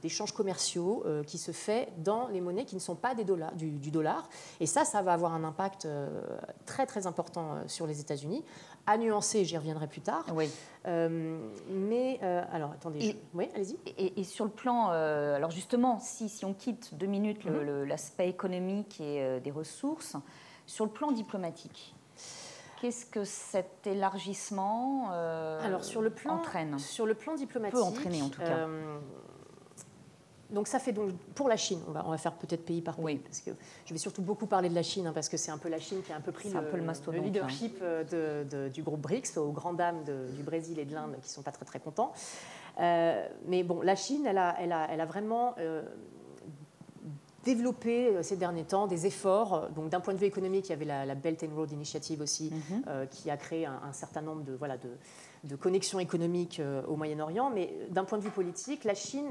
[0.01, 3.91] d'échanges commerciaux qui se fait dans les monnaies qui ne sont pas des dollars, du,
[3.91, 4.29] dollar.
[4.59, 5.87] Et ça, ça va avoir un impact
[6.65, 8.43] très, très important sur les États-Unis.
[8.85, 10.25] À nuancer, j'y reviendrai plus tard.
[10.33, 10.49] Oui.
[10.85, 12.19] mais,
[12.51, 13.17] alors, attendez.
[13.33, 13.77] Oui, allez-y.
[13.97, 14.87] Et, sur le plan.
[14.89, 17.83] alors, justement, si, si on quitte deux minutes mm-hmm.
[17.83, 20.17] l'aspect économique et des ressources,
[20.65, 21.95] sur le plan diplomatique,
[22.83, 26.77] qu'est-ce que cet élargissement euh, Alors, sur le plan, entraîne?
[26.79, 27.79] Sur le plan diplomatique.
[27.79, 28.67] Peut entraîner en tout cas.
[30.53, 32.81] Euh, donc ça fait donc pour la Chine, on va, on va faire peut-être pays
[32.81, 33.17] par pays, oui.
[33.17, 33.51] parce que
[33.85, 35.79] je vais surtout beaucoup parler de la Chine, hein, parce que c'est un peu la
[35.79, 39.51] Chine qui a un peu pris le, peu le, leadership euh, du groupe BRICS, aux
[39.51, 42.13] grandes dames du Brésil et de l'Inde qui ne sont pas très très contents.
[42.77, 45.55] mais bon, la Chine, elle a, elle a, elle a vraiment
[47.43, 49.69] développé euh, ces derniers temps des efforts.
[49.75, 52.51] Donc, d'un point de vue économique, il y avait la, Belt and Road Initiative aussi,
[52.51, 52.83] mhm.
[52.87, 54.89] euh, qui a créé un, certain nombre de, voilà, de,
[55.43, 57.49] de connexions économiques euh, au Moyen-Orient.
[57.49, 59.29] Mais d'un point de vue politique, la Chine,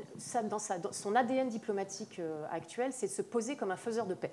[0.49, 2.21] dans, sa, son ADN diplomatique
[2.51, 4.33] actuel, c'est de se poser comme un faiseur de paix.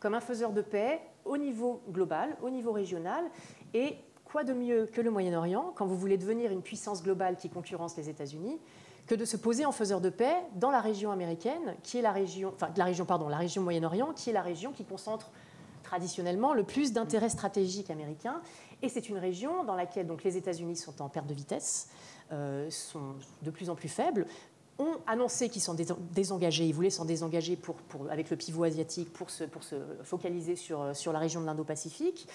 [0.00, 3.24] Comme un faiseur de paix au niveau global, au niveau régional.
[3.74, 7.50] Et quoi de mieux que le Moyen-Orient quand vous voulez devenir une puissance globale qui
[7.50, 8.58] concurrence les États-Unis
[9.06, 12.12] que de se poser en faiseur de paix dans la région américaine, qui est la
[12.12, 15.30] région, enfin la région, pardon, la région Moyen-Orient, qui est la région qui concentre
[15.82, 18.40] traditionnellement le plus d'intérêts stratégiques américains.
[18.80, 21.88] Et c'est une région dans laquelle donc, les États-Unis sont en perte de vitesse,
[22.32, 24.26] euh, sont de plus en plus faibles,
[24.78, 25.76] ont annoncé qu'ils sont
[26.12, 27.76] désengagés, ils voulaient s'en désengager pour,
[28.10, 32.26] avec le pivot asiatique pour se, pour se focaliser sur, sur la région de l'Indo-Pacifique,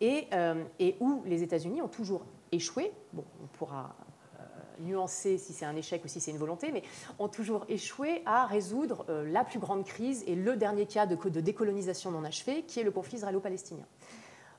[0.00, 2.92] et, euh, et où les États-Unis ont toujours échoué.
[3.12, 3.94] Bon, on pourra
[4.82, 6.82] nuancer si c'est un échec ou si c'est une volonté, mais
[7.18, 11.16] ont toujours échoué à résoudre euh, la plus grande crise et le dernier cas de,
[11.16, 13.84] de décolonisation non achevé, qui est le conflit israélo-palestinien.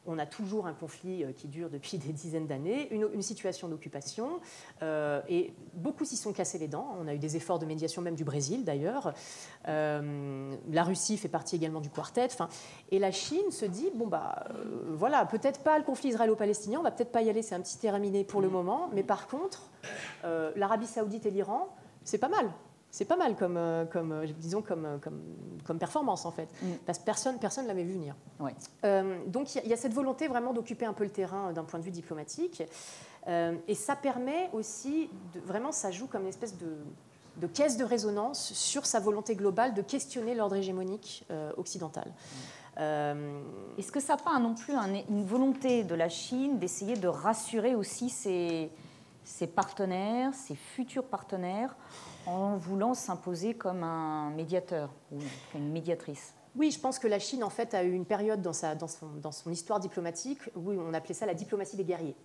[0.06, 4.40] On a toujours un conflit qui dure depuis des dizaines d'années, une, situation d'occupation,
[4.82, 6.96] et beaucoup s'y sont cassés les dents.
[7.00, 9.14] On a eu des efforts de médiation même du Brésil d'ailleurs.
[9.66, 12.28] la Russie fait partie également du quartet.
[12.92, 14.46] et la Chine se dit bon bah
[14.90, 17.78] voilà, peut-être pas le conflit israélo-palestinien, on va peut-être pas y aller, c'est un petit
[17.78, 18.52] terrain miné pour le mm.
[18.52, 19.70] moment, mais par contre,
[20.24, 21.70] l'Arabie Saoudite et l'Iran,
[22.04, 22.52] c'est pas mal
[22.94, 25.20] c'est pas mal comme, euh, comme euh, disons, comme, euh, comme,
[25.66, 26.48] comme, performance en fait.
[26.62, 26.74] Mm.
[26.86, 28.16] Parce que personne personne l'avait vu venir.
[29.26, 31.84] donc il y, a cette volonté vraiment d'occuper un peu le terrain d'un point de
[31.84, 32.62] vue diplomatique.
[33.28, 36.78] et ça permet aussi, de, vraiment, ça joue comme une espèce de,
[37.38, 41.26] de, caisse de résonance sur sa volonté globale de questionner l'ordre hégémonique
[41.58, 42.14] occidental.
[42.78, 43.42] Mm.
[43.80, 44.76] Est-ce que ça n'a pas non plus
[45.10, 48.70] une volonté de la Chine d'essayer de rassurer aussi ses,
[49.24, 51.76] ses partenaires, ses futurs partenaires
[52.26, 55.20] en voulant s'imposer comme un médiateur ou
[55.56, 56.34] une médiatrice.
[56.56, 58.88] Oui, je pense que la Chine, en fait, a eu une période dans, sa, dans,
[58.88, 62.16] son, dans son, histoire diplomatique où on appelait ça la diplomatie des guerriers.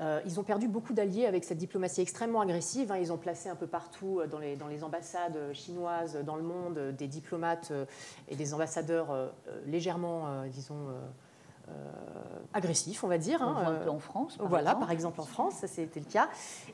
[0.00, 2.92] Euh, ils ont perdu beaucoup d'alliés avec cette diplomatie extrêmement agressive.
[2.92, 2.98] Hein.
[2.98, 6.42] Ils ont placé un peu partout euh, dans les, dans les, ambassades chinoises dans le
[6.42, 7.84] monde des diplomates euh,
[8.28, 9.32] et des ambassadeurs
[9.66, 10.88] légèrement, disons,
[11.68, 13.42] euh, agressif, on va dire.
[13.42, 14.36] Hein, euh, en France.
[14.36, 16.28] Par voilà, par exemple en France, ça c'était le cas.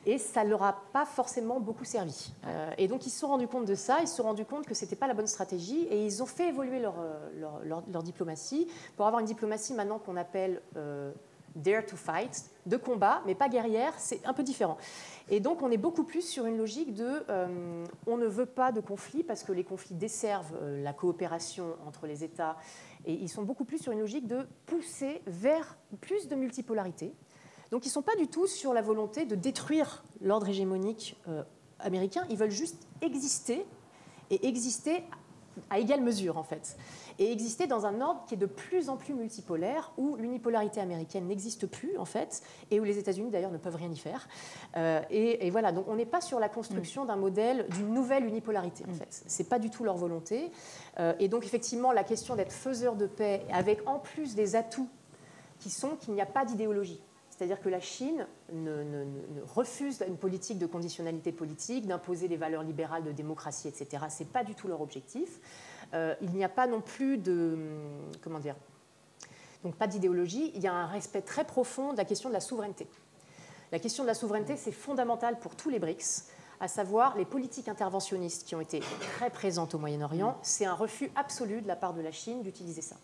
[0.05, 2.31] Et ça ne leur a pas forcément beaucoup servi.
[2.45, 4.65] Euh, et donc ils se sont rendus compte de ça, ils se sont rendus compte
[4.65, 6.95] que ce n'était pas la bonne stratégie et ils ont fait évoluer leur,
[7.63, 10.61] leur, leur, diplomatie pour avoir une diplomatie maintenant qu'on appelle
[11.55, 14.77] dare to fight, de combat, mais pas guerrière, c'est un peu différent.
[15.29, 17.23] Et donc on est beaucoup plus sur une logique de
[18.05, 22.23] on ne veut pas de conflit parce que les conflits desservent la coopération entre les
[22.23, 22.57] États
[23.05, 27.13] et ils sont beaucoup plus sur une logique de pousser vers plus de multipolarité.
[27.71, 31.43] Donc ils ne sont pas du tout sur la volonté de détruire l'ordre hégémonique euh,
[31.79, 33.65] américain, ils veulent juste exister
[34.29, 35.03] et exister
[35.69, 36.77] à égale mesure en fait
[37.19, 41.27] et exister dans un ordre qui est de plus en plus multipolaire, où l'unipolarité américaine
[41.27, 42.41] n'existe plus, en fait,
[42.71, 44.27] et où les États-Unis, d'ailleurs, ne peuvent rien y faire.
[44.75, 47.07] Euh, et, voilà, donc on n'est pas sur la construction mm.
[47.07, 48.95] d'un modèle d'une nouvelle unipolarité, en mm.
[48.95, 49.23] fait.
[49.27, 50.51] Ce n'est pas du tout leur volonté.
[50.99, 54.89] Euh, et donc, effectivement, la question d'être faiseur de paix, avec en plus des atouts
[55.59, 56.99] qui sont qu'il n'y a pas d'idéologie.
[57.35, 59.05] C'est-à-dire que la Chine ne,
[59.53, 64.05] refuse une politique de conditionnalité politique, d'imposer des valeurs libérales de démocratie, etc.
[64.09, 65.39] Ce n'est pas du tout leur objectif.
[65.93, 67.57] Euh, il n'y a pas non plus de.
[68.21, 68.55] Comment dire
[69.63, 70.51] Donc, pas d'idéologie.
[70.55, 72.87] Il y a un respect très profond de la question de la souveraineté.
[73.73, 76.27] La question de la souveraineté, c'est fondamental pour tous les BRICS,
[76.61, 80.37] à savoir les politiques interventionnistes qui ont été très présentes au Moyen-Orient.
[80.41, 82.95] C'est un refus absolu de la part de la Chine d'utiliser ça.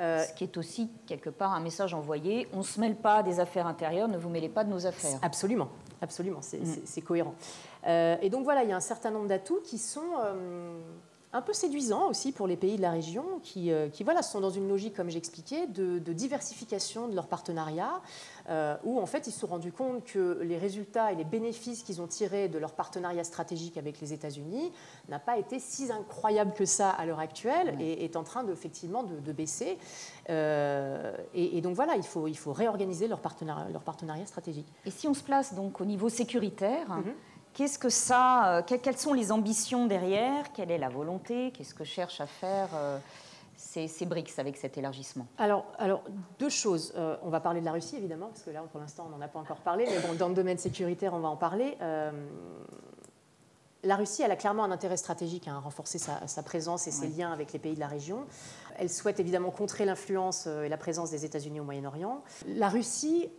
[0.00, 3.22] Euh, Ce qui est aussi quelque part un message envoyé on ne se mêle pas
[3.22, 5.18] des affaires intérieures, ne vous mêlez pas de nos affaires.
[5.22, 5.68] Absolument,
[6.00, 7.04] absolument, c'est mm.
[7.04, 7.34] cohérent.
[7.86, 10.02] Euh, et donc voilà, il y a un certain nombre d'atouts qui sont
[11.34, 14.40] un peu séduisant aussi pour les pays de la région qui, euh, qui voilà, sont
[14.40, 18.00] dans une logique, comme j'expliquais, de, de, diversification de leurs partenariats,
[18.48, 21.82] euh, où en fait ils se sont rendus compte que les résultats et les bénéfices
[21.82, 24.70] qu'ils ont tirés de leur partenariat stratégique avec les États-Unis
[25.08, 28.52] n'a pas été si incroyable que ça à l'heure actuelle et est en train de,
[28.52, 29.76] effectivement de, baisser.
[30.30, 34.68] Euh, et, donc voilà, il faut, il faut réorganiser leur partenariat, leur partenariat stratégique.
[34.86, 37.14] Et si on se place donc au niveau sécuritaire, mm-hmm.
[37.54, 40.52] Qu'est-ce que ça, euh, quelles sont les ambitions derrière?
[40.52, 41.52] Quelle est la volonté?
[41.52, 42.98] Qu'est-ce que cherchent à faire euh,
[43.56, 45.28] ces, ces, BRICS avec cet élargissement?
[45.38, 46.02] Alors, alors,
[46.40, 46.92] deux choses.
[46.96, 49.24] Euh, on va parler de la Russie, évidemment, parce que là, pour l'instant, on n'en
[49.24, 51.76] a pas encore parlé, mais bon, dans le domaine sécuritaire, on va en parler.
[53.84, 57.32] la Russie, elle a clairement un intérêt stratégique à renforcer sa, présence et ses liens
[57.32, 58.24] avec les pays de la région.
[58.78, 62.24] Elle souhaite évidemment contrer l'influence et la présence des États-Unis au Moyen-Orient.
[62.48, 63.30] La Russie,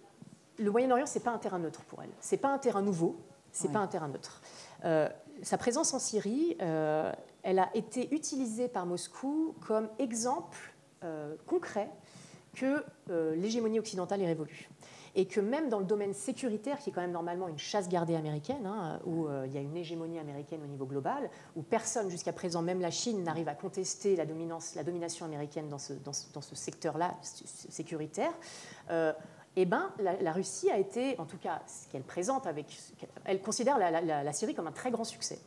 [0.58, 2.12] le Moyen-Orient, c'est pas un terrain neutre pour elle.
[2.22, 3.18] C'est pas un terrain nouveau
[3.56, 4.42] c'est pas un terrain neutre.
[4.84, 5.10] Euh,
[5.42, 7.12] sa présence en Syrie, euh,
[7.44, 10.58] elle a été utilisée par Moscou comme exemple
[11.04, 11.90] euh, concret
[12.54, 12.86] que
[13.36, 14.70] l'hégémonie occidentale est révolue.
[15.14, 18.16] Et que même dans le domaine sécuritaire, qui est quand même normalement une chasse gardée
[18.16, 22.32] américaine, hein, où il y a une hégémonie américaine au niveau global, où personne jusqu'à
[22.32, 26.14] présent, même la Chine, n'arrive à contester la, dominance, la domination américaine dans ce, dans
[26.14, 28.32] ce secteur-là sécuritaire,
[29.56, 32.66] eh ben, la, Russie a été, en tout cas, ce qu'elle présente avec.
[33.24, 35.40] Elle considère la, Syrie comme un très grand succès.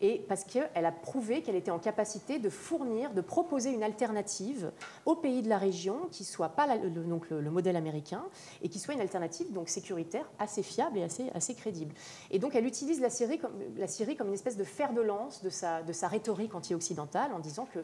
[0.00, 4.72] Et parce qu'elle a prouvé qu'elle était en capacité de fournir, de proposer une alternative
[5.06, 8.24] aux pays de la région qui ne soit pas le, donc le, modèle américain
[8.60, 11.94] et qui soit une alternative donc sécuritaire assez fiable et assez, assez crédible.
[12.32, 15.00] Et donc elle utilise la Syrie, comme, la Syrie comme une espèce de fer de
[15.00, 17.78] lance de sa, de sa rhétorique anti-occidentale en disant que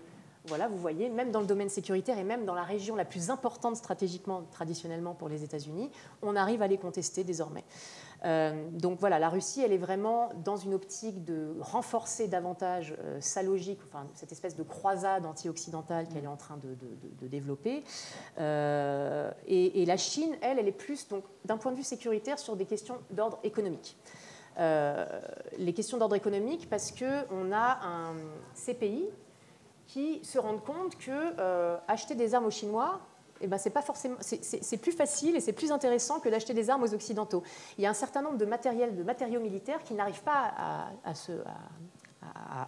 [0.46, 3.28] Voilà, vous voyez, même dans le domaine sécuritaire et même dans la région la plus
[3.28, 5.90] importante stratégiquement, traditionnellement pour les États-Unis,
[6.22, 7.64] on arrive à les contester désormais.
[8.24, 13.18] Euh, donc voilà, la Russie, elle est vraiment dans une optique de renforcer davantage euh,
[13.20, 17.84] sa logique, enfin, cette espèce de croisade anti-occidentale qu'elle est en train de, développer.
[18.38, 21.08] Euh, et, la Chine, elle, elle est plus,
[21.44, 23.96] d'un point de vue sécuritaire, sur des questions d'ordre économique.
[24.58, 28.16] les questions d'ordre économique parce qu'on a un
[28.54, 29.08] CPI
[29.92, 31.34] qui se rendent compte que
[31.88, 33.00] acheter des armes aux Chinois,
[33.40, 36.68] eh ben, c'est pas forcément, c'est plus facile et c'est plus intéressant que d'acheter des
[36.68, 37.42] armes aux occidentaux.
[37.78, 40.52] Il y a un certain nombre de matériels, de matériaux militaires qui n'arrivent pas
[41.04, 41.32] à, se,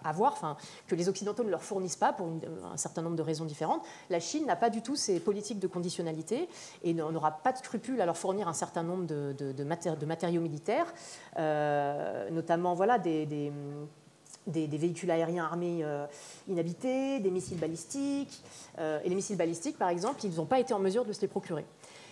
[0.02, 0.56] avoir, enfin,
[0.86, 2.26] que les occidentaux ne leur fournissent pas pour
[2.72, 3.82] un certain nombre de raisons différentes.
[4.08, 6.48] La Chine n'a pas du tout ces politiques de conditionnalité
[6.82, 10.92] et n'aura pas de scrupule à leur fournir un certain nombre de, matériaux militaires,
[11.38, 13.52] euh, notamment voilà des,
[14.46, 16.06] véhicules aériens armés euh,
[16.48, 18.42] inhabités, des missiles balistiques.
[18.78, 21.20] Euh, et les missiles balistiques, par exemple, ils n'ont pas été en mesure de se
[21.20, 21.64] les procurer.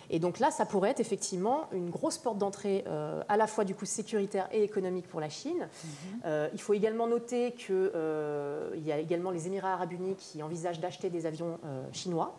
[0.09, 3.63] Et donc là, ça pourrait être effectivement une grosse porte d'entrée euh, à la fois
[3.63, 5.69] du coup sécuritaire et économique pour la Chine.
[5.85, 6.49] Mhm.
[6.53, 11.09] il faut également noter qu'il y a également les Émirats arabes unis qui envisagent d'acheter
[11.09, 11.57] des avions
[11.93, 12.35] chinois.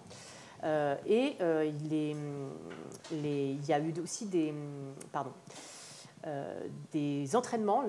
[1.07, 2.16] et il,
[3.66, 4.52] y a eu aussi des...
[5.11, 5.31] Pardon.
[6.28, 7.82] Euh, des entraînements.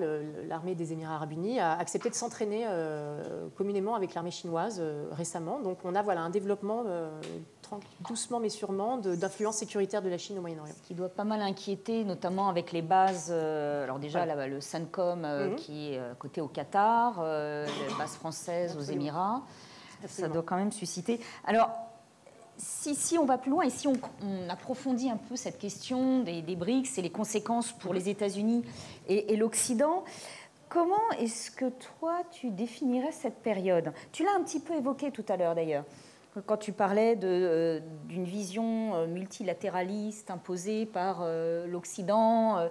[0.48, 5.06] L'armée des Émirats arabes unis a accepté de s'entraîner euh, communément avec l'armée chinoise euh,
[5.12, 5.60] récemment.
[5.60, 6.84] Donc on a voilà, un développement
[8.08, 10.74] doucement mais sûrement d'influence sécuritaire de la Chine au Moyen-Orient.
[10.82, 15.54] Qui doit pas mal inquiéter, notamment avec les bases, alors déjà le CENTCOM mhm.
[15.54, 19.42] qui est côté au Qatar, les bases françaises aux Émirats.
[20.08, 21.20] Ça doit quand même susciter.
[21.46, 21.70] Alors,
[22.56, 23.94] si, on va plus loin et si on,
[24.48, 28.64] approfondit un peu cette question des, BRICS et les conséquences pour les États-Unis
[29.08, 30.04] et, l'Occident,
[30.68, 31.66] comment est-ce que
[31.98, 33.92] toi tu définirais cette période?
[34.12, 35.84] Tu l'as un petit peu évoqué tout à l'heure d'ailleurs,
[36.46, 42.68] quand tu parlais euh, d'une vision euh, multilatéraliste imposée par euh, l'Occident.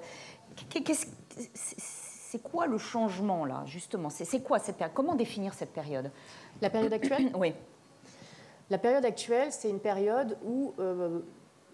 [1.55, 4.09] C'est quoi le changement là, justement?
[4.09, 6.11] C'est quoi cette période Comment définir cette période?
[6.61, 7.31] La période actuelle?
[7.35, 7.53] Oui.
[8.69, 11.19] La période actuelle, c'est une période où euh,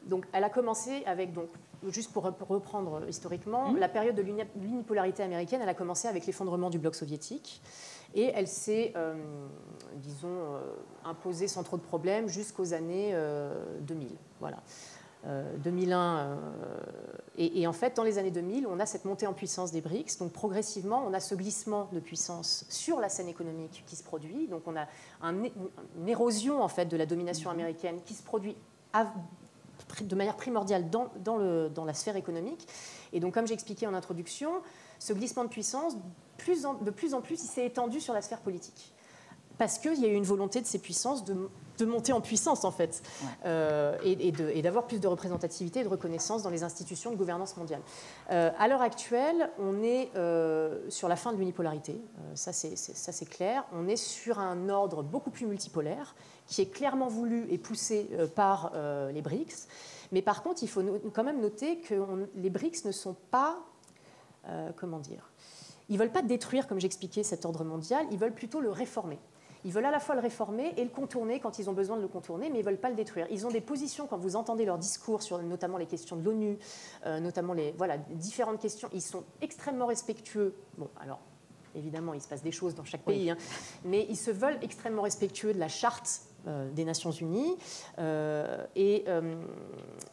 [0.05, 1.49] donc, elle a commencé avec, donc,
[1.87, 3.77] juste pour, reprendre historiquement, mmh.
[3.77, 7.61] la période de l'unipolarité américaine, elle a commencé avec l'effondrement du bloc soviétique
[8.15, 9.13] et elle s'est, euh,
[9.95, 10.61] disons, euh,
[11.05, 13.15] imposée sans trop de problèmes jusqu'aux années
[13.81, 14.09] 2000.
[14.39, 14.57] Voilà.
[15.25, 16.17] 2001.
[16.17, 16.37] Euh, euh,
[17.37, 20.17] et, en fait, dans les années 2000, on a cette montée en puissance des BRICS.
[20.19, 24.47] Donc progressivement, on a ce glissement de puissance sur la scène économique qui se produit.
[24.47, 24.87] Donc on a
[25.23, 25.49] une
[26.07, 27.59] érosion en fait de la domination mhm.
[27.59, 28.55] américaine qui se produit
[30.01, 32.67] de manière primordiale dans, dans, le, dans, la sphère économique.
[33.13, 34.51] Et donc, comme j'ai expliqué en introduction,
[34.99, 35.95] ce glissement de puissance,
[36.37, 38.93] plus de plus en plus, il s'est étendu sur la sphère politique.
[39.57, 41.49] Parce qu'il y a eu une volonté de ces puissances de
[41.79, 43.01] de monter en puissance, en fait,
[43.45, 47.81] euh, et, d'avoir plus de représentativité et de reconnaissance dans les institutions de gouvernance mondiale.
[48.31, 52.01] Euh, à l'heure actuelle, on est euh, sur la fin de l'unipolarité,
[52.35, 53.65] ça c'est clair.
[53.73, 56.15] On est sur un ordre beaucoup plus multipolaire,
[56.45, 58.73] qui est clairement voulu et poussé par
[59.13, 59.67] les BRICS.
[60.11, 60.81] Mais par contre, il faut
[61.13, 61.95] quand même noter que
[62.35, 63.59] les BRICS ne sont pas,
[64.75, 65.29] comment dire,
[65.89, 69.19] ils ne veulent pas détruire, comme j'expliquais, cet ordre mondial, ils veulent plutôt le réformer.
[69.65, 72.01] Ils veulent à la fois le réformer et le contourner quand ils ont besoin de
[72.01, 73.27] le contourner, mais ils ne veulent pas le détruire.
[73.29, 76.57] Ils ont des positions, quand vous entendez leurs discours sur notamment les questions de l'ONU,
[77.05, 80.55] euh, notamment les voilà, différentes questions, ils sont extrêmement respectueux.
[80.77, 81.19] Bon, alors
[81.75, 83.37] évidemment, il se passe des choses dans chaque pays, hein,
[83.83, 87.57] mais ils se veulent extrêmement respectueux de la charte des Nations Unies.
[87.97, 89.35] Euh, euh,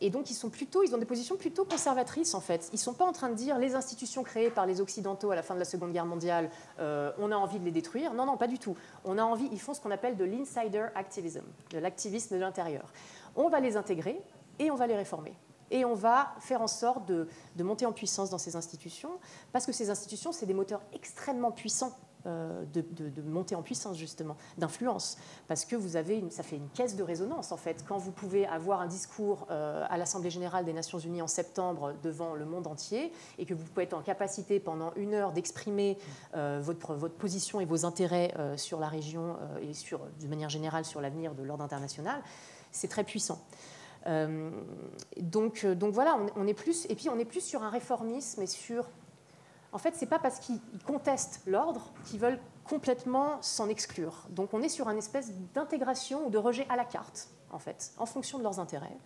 [0.01, 2.69] et, donc, ils, sont plutôt, ils ont des positions plutôt conservatrices, en fait.
[2.73, 5.37] Ils ne sont pas en train de dire les institutions créées par les Occidentaux à
[5.37, 8.15] la fin de la Seconde Guerre mondiale, on a envie de les détruire.
[8.15, 8.77] Non, non, pas du tout.
[9.05, 12.93] On a envie, ils font ce qu'on appelle de l'insider activism, de l'activisme de l'intérieur.
[13.35, 14.21] On va les intégrer
[14.59, 15.35] et on va les réformer.
[15.71, 19.19] Et on va faire en sorte de, de monter en puissance dans ces institutions,
[19.53, 21.93] parce que ces institutions, c'est des moteurs extrêmement puissants
[22.27, 26.69] euh, de, de, monter en puissance justement, d'influence, parce que vous avez, ça fait une
[26.71, 27.85] caisse de résonance en fait.
[27.87, 31.95] Quand vous pouvez avoir un discours euh, à l'Assemblée générale des Nations Unies en septembre
[32.03, 35.99] devant le monde entier, et que vous pouvez être en capacité pendant une heure d'exprimer
[36.35, 40.85] euh, votre, votre, position et vos intérêts sur la région et sur, de manière générale
[40.85, 42.21] sur l'avenir de l'ordre international,
[42.73, 43.41] c'est très puissant.
[45.21, 48.47] donc, donc voilà, on, est plus, et puis on est plus sur un réformisme et
[48.47, 48.89] sur
[49.77, 54.27] en fait, ce n'est pas parce qu'ils contestent l'ordre qu'ils veulent complètement s'en exclure.
[54.31, 57.93] Donc on est sur une espèce d'intégration ou de rejet à la carte, en fait,
[57.99, 58.97] en fonction de leurs intérêts.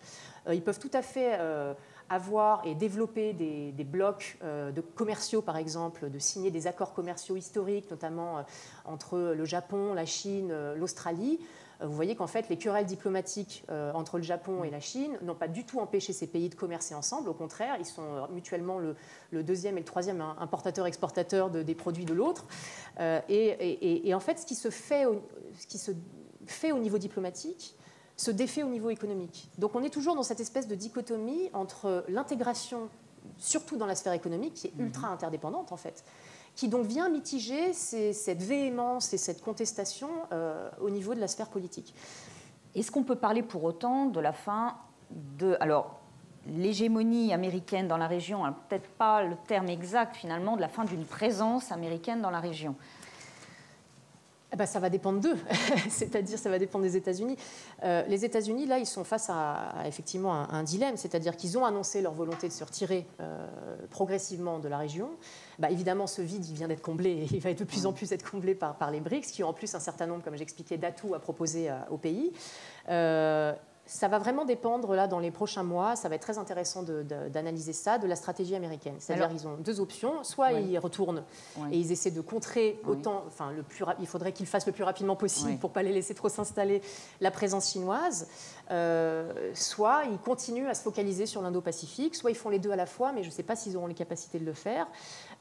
[0.47, 1.73] Euh, ils peuvent tout à fait euh,
[2.09, 7.91] avoir et développer des, blocs de commerciaux, par exemple, de signer des accords commerciaux historiques,
[7.91, 8.45] notamment
[8.85, 11.37] entre le Japon, la Chine, l'Australie,
[11.81, 15.47] vous voyez qu'en fait, les querelles diplomatiques entre le Japon et la Chine n'ont pas
[15.47, 17.29] du tout empêché ces pays de commercer ensemble.
[17.29, 22.45] Au contraire, ils sont mutuellement le, deuxième et le troisième importateur-exportateur des produits de l'autre.
[23.29, 25.05] Et, en fait, ce qui se fait,
[25.57, 25.91] ce qui se
[26.45, 27.75] fait au niveau diplomatique,
[28.21, 29.49] se défait au niveau économique.
[29.57, 32.89] Donc on est toujours dans cette espèce de dichotomie entre l'intégration,
[33.37, 34.87] surtout dans la sphère économique, qui est mhm.
[34.87, 36.03] ultra interdépendante en fait,
[36.55, 41.49] qui donc vient mitiger cette véhémence et cette contestation euh, au niveau de la sphère
[41.49, 41.93] politique.
[42.75, 44.75] Est-ce qu'on peut parler pour autant de la fin
[45.11, 45.57] de...
[45.59, 45.99] Alors,
[46.47, 50.85] l'hégémonie américaine dans la région, hein, peut-être pas le terme exact finalement, de la fin
[50.85, 52.75] d'une présence américaine dans la région?
[54.53, 55.37] Eh ben, ça va dépendre d'eux,
[55.89, 57.37] c'est-à-dire ça va dépendre des États-Unis.
[57.83, 62.01] Euh, les États-Unis, là, ils sont face à, effectivement un, dilemme, c'est-à-dire qu'ils ont annoncé
[62.01, 63.47] leur volonté de se retirer euh,
[63.89, 65.09] progressivement de la région.
[65.57, 68.11] Bah, évidemment, ce vide, il vient d'être comblé et il va de plus en plus
[68.11, 71.15] être comblé par, les BRICS, qui ont en plus un certain nombre, comme j'expliquais, d'atouts
[71.15, 72.33] à proposer euh, au pays.
[73.93, 77.73] Ça va vraiment dépendre, là, dans les prochains mois, ça va être très intéressant d'analyser
[77.73, 78.95] ça, de la stratégie américaine.
[78.99, 80.23] C'est-à-dire qu'ils ont deux options.
[80.23, 81.23] Soit ils retournent
[81.71, 84.85] et ils essaient de contrer autant, enfin, le plus, il faudrait qu'ils fassent le plus
[84.85, 86.81] rapidement possible pour ne pas les laisser trop s'installer,
[87.19, 88.29] la présence chinoise.
[88.71, 92.77] Euh, soit ils continuent à se focaliser sur l'Indo-Pacifique, soit ils font les deux à
[92.77, 94.87] la fois, mais je ne sais pas s'ils auront les capacités de le faire.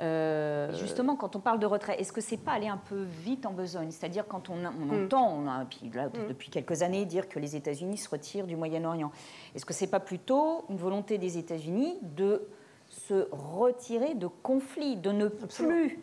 [0.00, 3.46] Euh, justement, quand on parle de retrait, est-ce que c'est pas aller un peu vite
[3.46, 3.92] en besogne?
[3.92, 5.04] C'est-à-dire quand on, mm.
[5.04, 6.28] entend, on a, mm.
[6.28, 9.12] depuis quelques années, dire que les États-Unis se retirent du Moyen-Orient.
[9.54, 12.42] Est-ce que c'est pas plutôt une volonté des États-Unis de
[12.88, 16.00] se retirer de conflits, de ne plus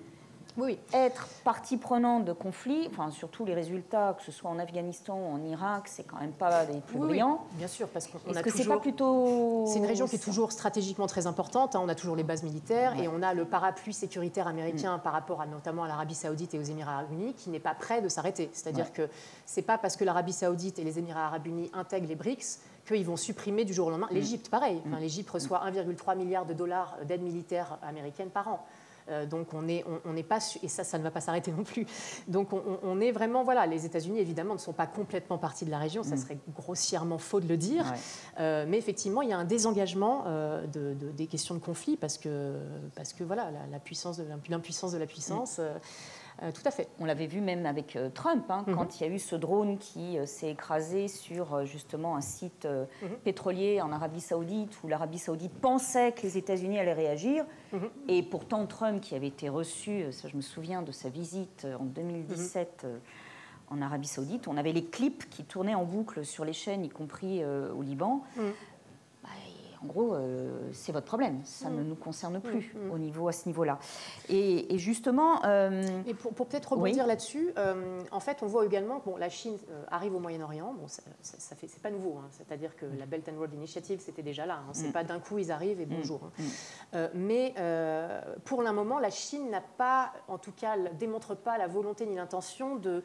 [0.58, 0.80] oui.
[0.94, 5.36] être partie prenante de conflits, enfin, surtout les résultats, que ce soit en Afghanistan ou
[5.36, 7.46] en Irak, c'est quand même pas des plus brillants.
[7.54, 8.58] bien sûr, parce qu'on a que toujours...
[8.58, 9.66] c'est pas plutôt...
[9.68, 11.76] C'est une région qui est toujours stratégiquement très importante.
[11.76, 11.82] Hein.
[11.84, 15.02] On a toujours les bases militaires et on a le parapluie sécuritaire américain mm.
[15.02, 17.76] par rapport à, notamment à l'Arabie Saoudite et aux Émirats Arabes Unis qui n'est pas
[17.76, 18.50] prêt de s'arrêter.
[18.54, 19.10] C'est-à-dire que
[19.46, 23.06] c'est pas parce que l'Arabie Saoudite et les Émirats Arabes Unis intègrent les BRICS qu'ils
[23.06, 24.08] vont supprimer du jour au lendemain.
[24.12, 24.16] Mm.
[24.16, 24.82] L'Égypte, pareil.
[24.86, 24.98] Mm.
[25.00, 28.66] L'Égypte reçoit 1,3 milliard de dollars d'aide militaire américaine par an.
[29.10, 31.86] Euh, donc on n'est on, pas et ça, ça ne va pas s'arrêter non plus.
[32.28, 35.78] Donc on, est vraiment voilà, les États-Unis évidemment ne sont pas complètement partie de la
[35.78, 36.18] région, ça mm.
[36.18, 37.94] serait grossièrement faux de le dire,
[38.40, 42.18] euh, mais effectivement il y a un désengagement euh, de, des questions de conflit parce
[42.18, 42.56] que
[42.96, 45.60] parce que voilà la, puissance de l'impuissance de la puissance.
[45.60, 45.64] Mm.
[46.44, 46.88] Euh, tout à fait.
[47.00, 48.76] On l'avait vu même avec euh, Trump, hein, mhm.
[48.76, 52.68] quand il y a eu ce drone qui euh, s'est écrasé sur justement un site
[53.02, 53.10] mhm.
[53.24, 57.46] pétrolier en Arabie Saoudite, où l'Arabie Saoudite pensait que les États-Unis allaient réagir.
[57.74, 57.90] Mhm.
[58.08, 61.86] Et pourtant, Trump, qui avait été reçu, ça je me souviens de sa visite en
[61.86, 62.86] 2017
[63.70, 66.90] en Arabie Saoudite, on avait les clips qui tournaient en boucle sur les chaînes, y
[66.90, 68.24] compris au Liban
[69.84, 71.42] en gros, euh, c'est votre problème.
[71.44, 71.88] Ça ne mm.
[71.88, 72.92] nous concerne plus mm, mm.
[72.92, 73.80] au niveau, à ce niveau-là.
[74.30, 75.44] Et, justement.
[75.46, 79.30] Euh, et pour, peut-être rebondir là-dessus, euh, en fait, on voit également que bon, la
[79.30, 79.58] Chine
[79.90, 80.74] arrive au Moyen-Orient.
[80.74, 82.18] Bon, ça, ça, fait, c'est pas nouveau.
[82.18, 82.28] Hein.
[82.32, 84.56] C'est-à-dire que la Belt and Road Initiative, c'était déjà là.
[84.56, 84.72] Hein.
[84.74, 86.22] C'est pas d'un coup ils arrivent et bonjour.
[86.94, 87.10] Hein.
[87.14, 87.54] mais
[88.46, 92.16] pour un moment, la Chine n'a pas, en tout cas, démontre pas la volonté ni
[92.16, 93.04] l'intention de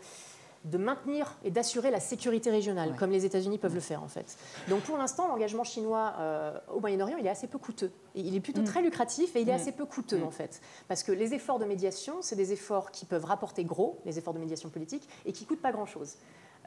[0.65, 4.37] de maintenir et d'assurer la sécurité régionale, comme les États-Unis peuvent le faire en fait.
[4.69, 7.91] Donc pour l'instant, l'engagement chinois euh, au Moyen-Orient, il est assez peu coûteux.
[8.15, 8.67] il est plutôt mm.
[8.67, 9.57] très lucratif et il est mm.
[9.57, 10.25] assez peu coûteux mm.
[10.25, 10.61] en fait.
[10.87, 14.35] Parce que les efforts de médiation, c'est des efforts qui peuvent rapporter gros, les efforts
[14.35, 16.17] de médiation politique, et qui ne coûtent pas grand-chose.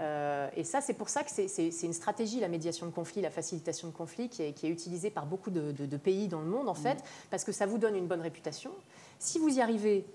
[0.02, 3.30] Euh, et ça, c'est pour ça que c'est une stratégie, la médiation de conflit, la
[3.30, 6.74] facilitation de conflit, qui est, utilisée par beaucoup de, de, pays dans le monde, en
[6.74, 6.98] fait,
[7.30, 8.72] parce que ça vous donne une bonne réputation.
[9.20, 10.06] Si vous y arrivez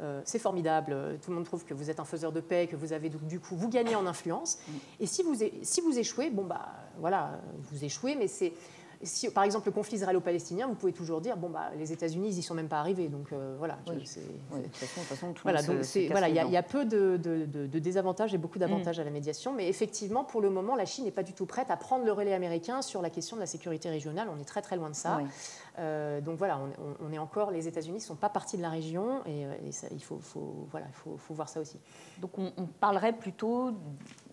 [0.00, 2.76] euh, c'est formidable, tout le monde trouve que vous êtes un faiseur de paix, que
[2.76, 4.58] vous avez du coup, vous gagnez en influence.
[4.66, 4.72] Mm.
[5.00, 6.68] Et si vous, si vous échouez, bon bah
[6.98, 7.40] voilà,
[7.70, 8.52] vous échouez, mais c'est
[9.02, 12.36] si, par exemple, le conflit israélo-palestinien, vous pouvez toujours dire bon, bah, les États-Unis, ils
[12.36, 13.08] n'y sont même pas arrivés.
[13.08, 13.28] Donc
[13.58, 13.78] voilà.
[15.62, 19.02] de voilà, il y, a peu de, désavantages et beaucoup d'avantages mm.
[19.02, 19.52] à la médiation.
[19.52, 22.12] Mais effectivement, pour le moment, la Chine n'est pas du tout prête à prendre le
[22.12, 24.28] relais américain sur la question de la sécurité régionale.
[24.34, 25.20] On est très très loin de ça.
[25.78, 26.60] Euh, donc voilà,
[27.00, 29.54] on, est encore, les États-Unis ne sont pas partie de la région et, euh,
[29.92, 30.20] il faut,
[30.70, 31.78] voilà, faut, voir ça aussi.
[32.20, 33.72] Donc on, parlerait plutôt,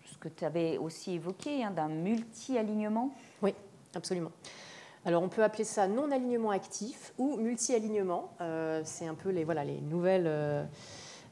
[0.05, 3.13] ce que tu avais aussi évoqué, hein, d'un multi-alignement?
[3.41, 3.53] Oui,
[3.95, 4.31] absolument.
[5.05, 8.31] Alors on peut appeler ça non-alignement actif ou multi-alignement.
[8.41, 10.25] Euh, c'est un peu les, voilà, les nouvelles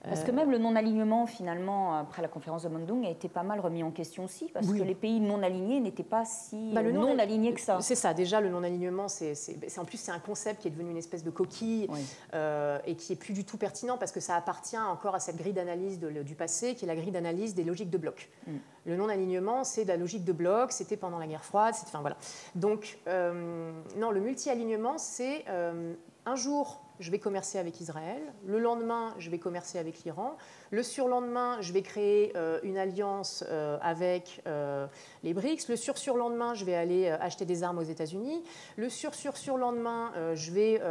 [0.04, 3.62] Parce que même le non-alignement, finalement, après la conférence de Bandung, a été pas mal
[3.62, 7.18] remis en question aussi, parce que les pays non alignés n'étaient pas si bah, non,
[7.18, 7.80] alignés que ça.
[7.82, 9.34] C'est ça, déjà, le non-alignement, c'est,
[9.78, 11.88] en plus, c'est un concept qui est devenu une espèce de coquille
[12.34, 15.54] et qui est plus du tout pertinent parce que ça appartient encore à cette grille
[15.54, 18.30] d'analyse du passé, qui est la grille d'analyse des logiques de bloc.
[18.48, 18.52] Mm.
[18.86, 22.18] Le non-alignement, c'est de la logique de bloc, c'était pendant la guerre froide, enfin voilà.
[22.56, 25.46] Donc, non, le multi-alignement, c'est
[26.26, 30.38] un jour, je vais commercer avec Israël, le lendemain, je vais commercer avec l'Iran,
[30.72, 34.88] le surlendemain, je vais créer euh, une alliance euh, avec euh,
[35.24, 38.44] les BRICS, le sur-surlendemain, je vais aller acheter des armes aux États-Unis,
[38.78, 40.82] le sur-sur-surlendemain, je vais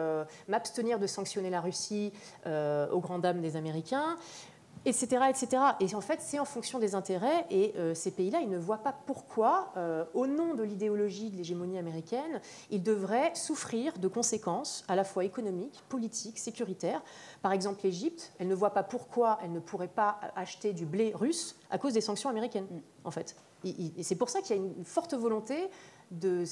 [0.48, 2.12] m'abstenir de sanctionner la Russie
[2.46, 4.16] aux grandes dames des Américains
[4.85, 5.62] etc., etc.
[5.80, 7.47] Et en fait, c'est en fonction des intérêts.
[7.51, 11.37] Et euh, ces pays-là, ils ne voient pas pourquoi, euh, au nom de l'idéologie de
[11.37, 17.03] l'hégémonie américaine, ils devraient souffrir de conséquences à la fois économiques, politiques, sécuritaires.
[17.43, 21.12] Par exemple, l'Égypte, elle ne voit pas pourquoi elle ne pourrait pas acheter du blé
[21.14, 22.66] russe à cause des sanctions américaines,
[23.05, 23.37] en fait.
[23.64, 25.70] Et c'est pour ça qu'il y a une forte volonté
[26.11, 26.45] de,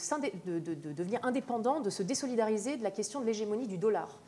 [0.46, 4.18] de, de, devenir indépendant, de se désolidariser de la question de l'hégémonie du dollar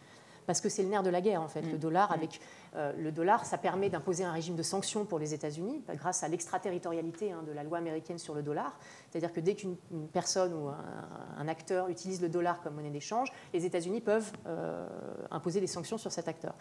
[0.46, 1.62] parce que c'est le nerf de la guerre en fait.
[1.62, 1.78] Le mm.
[1.78, 2.14] dollar, mm.
[2.14, 2.40] avec
[2.76, 6.22] euh, le dollar, ça permet d'imposer un régime de sanctions pour les États-Unis bah, grâce
[6.22, 8.78] à l'extraterritorialité hein, de la loi américaine sur le dollar.
[9.10, 9.76] C'est-à-dire que dès qu'une
[10.12, 14.86] personne ou un, acteur utilise le dollar comme monnaie d'échange, les États-Unis peuvent euh,
[15.30, 16.54] imposer des sanctions sur cet acteur.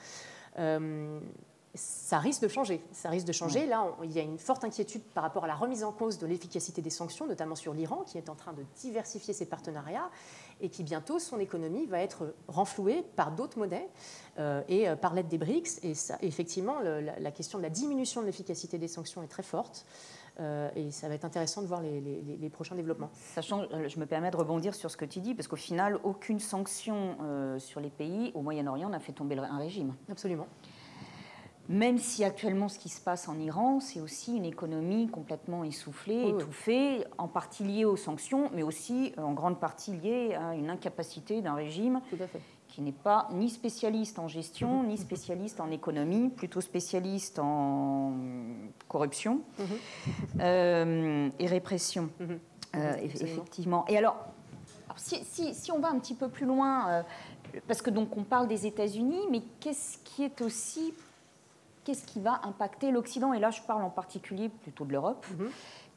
[0.60, 1.20] Euh,
[1.74, 2.84] ça risque de changer.
[2.92, 3.66] Ça risque de changer.
[3.66, 6.28] Là, il y a une forte inquiétude par rapport à la remise en cause de
[6.28, 10.10] l'efficacité des sanctions, notamment sur l'Iran, qui est en train de diversifier ses partenariats
[10.62, 13.90] et qui bientôt, son économie va être renflouée par d'autres monnaies
[14.40, 15.80] euh, et euh, par l'aide des BRICS.
[15.84, 19.86] Et ça, effectivement, la, question de la diminution de l'efficacité des sanctions est très forte.
[20.40, 23.10] Euh, et ça va être intéressant de voir les, prochains développements.
[23.36, 26.40] Sachant, je me permets de rebondir sur ce que tu dis, parce qu'au final, aucune
[26.40, 27.18] sanction
[27.58, 29.94] sur les pays au Moyen-Orient n'a fait tomber un régime.
[30.10, 30.48] Absolument.
[31.70, 36.30] Même si actuellement ce qui se passe en Iran, c'est aussi une économie complètement essoufflée,
[36.30, 40.70] étouffée, en partie liée aux sanctions, mais aussi euh, en grande partie liée à une
[40.70, 42.02] incapacité d'un régime
[42.68, 48.14] qui n'est pas ni spécialiste en gestion, ni spécialiste en économie, plutôt spécialiste en
[48.88, 49.66] corruption mhm.
[50.42, 52.10] euh, et répression.
[52.20, 52.40] Mhm.
[52.76, 53.86] Euh, effectivement.
[53.90, 54.18] Et alors,
[54.96, 57.04] si, on va un petit peu plus loin,
[57.68, 60.94] parce que donc on parle des États-Unis, mais qu'est-ce qui est aussi
[61.84, 63.34] qu'est-ce qui va impacter l'Occident?
[63.34, 65.26] Et là, je parle en particulier plutôt de l'Europe.
[65.38, 65.50] Mhm.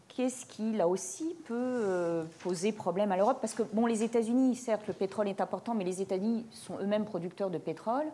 [0.09, 3.39] Qu'est-ce qui, là aussi, peut euh, poser problème à l'Europe?
[3.41, 7.05] Parce que, bon, les États-Unis, certes, le pétrole est important, mais les États-Unis sont eux-mêmes
[7.05, 8.07] producteurs de pétrole.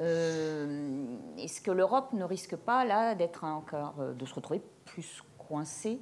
[0.00, 1.04] Euh,
[1.38, 6.00] est-ce que l'Europe ne risque pas, là, d'être encore, euh, de se retrouver plus coincée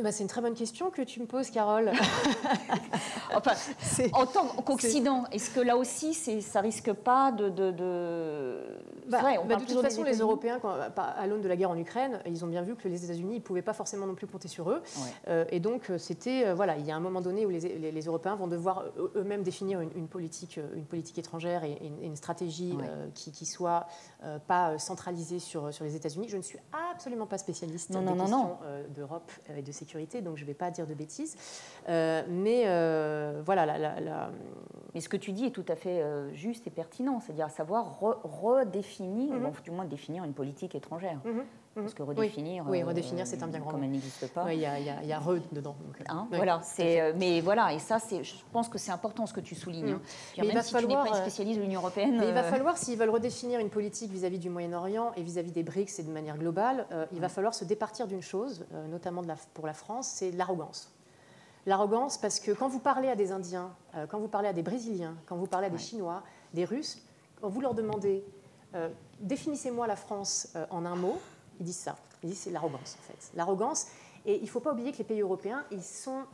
[0.00, 1.92] ben, c'est une très bonne question que tu me poses, Carole.
[3.34, 3.52] enfin,
[4.14, 7.50] en tant qu'Occident, est-ce que là aussi, ça risque pas de...
[7.50, 7.72] de,
[9.06, 10.58] bah, bah, de toute façon, les Européens,
[10.96, 13.40] à l'aune de la guerre en Ukraine, ils ont bien vu que les États-Unis ne
[13.40, 14.82] pouvaient pas forcément non plus compter sur eux.
[15.28, 16.46] Euh, et donc, euh, c'était...
[16.46, 18.84] Euh, voilà, il y a un moment donné où les, les, Européens vont devoir
[19.14, 22.74] eux-mêmes définir une, politique, une politique étrangère et, une, stratégie
[23.14, 23.86] qui, qui, soit
[24.46, 26.28] pas centralisée sur, sur les États-Unis.
[26.28, 26.58] Je ne suis
[26.92, 28.58] absolument pas spécialiste non, des questions
[28.94, 31.36] d'Europe et de sécurité, donc je ne vais pas dire de bêtises.
[31.88, 34.30] Euh, mais euh, voilà, la,
[34.94, 37.98] Mais ce que tu dis est tout à fait euh, juste et pertinent, c'est-à-dire savoir
[38.00, 39.46] redéfinir, mhm.
[39.46, 41.18] ou du moins définir une politique étrangère.
[41.24, 41.32] Mhm.
[41.32, 41.44] Mhm.
[41.74, 42.64] Parce que redéfinir.
[42.68, 44.52] Oui, redéfinir, c'est un bien grand Comme elle n'existe pas.
[44.52, 45.74] Il y, a, re dedans.
[46.08, 49.40] Hein, voilà, c'est, mais voilà, et ça, c'est, je pense que c'est important ce que
[49.40, 49.92] tu soulignes.
[49.92, 50.00] Hein.
[50.38, 52.18] Mais il va si falloir, tu n'es pas spécialiste de l'Union européenne.
[52.18, 55.62] Mais il va falloir, s'ils veulent redéfinir une politique vis-à-vis du Moyen-Orient et vis-à-vis des
[55.62, 59.36] BRICS et de manière globale, il va falloir se départir d'une chose, notamment de la,
[59.54, 60.92] pour la France, c'est l'arrogance.
[61.66, 64.62] L'arrogance, parce que quand vous parlez à des Indiens, euh, quand vous parlez à des
[64.62, 66.22] Brésiliens, quand vous parlez à des Chinois,
[66.54, 67.00] des Russes,
[67.40, 68.24] quand vous leur demandez
[68.74, 68.88] euh,
[69.20, 71.20] définissez-moi la France euh, en un mot,
[71.60, 71.96] ils disent ça.
[72.22, 73.30] Ils disent c'est l'arrogance en fait.
[73.34, 73.86] L'arrogance.
[74.24, 76.24] Et il ne faut pas oublier que les pays européens, ils sont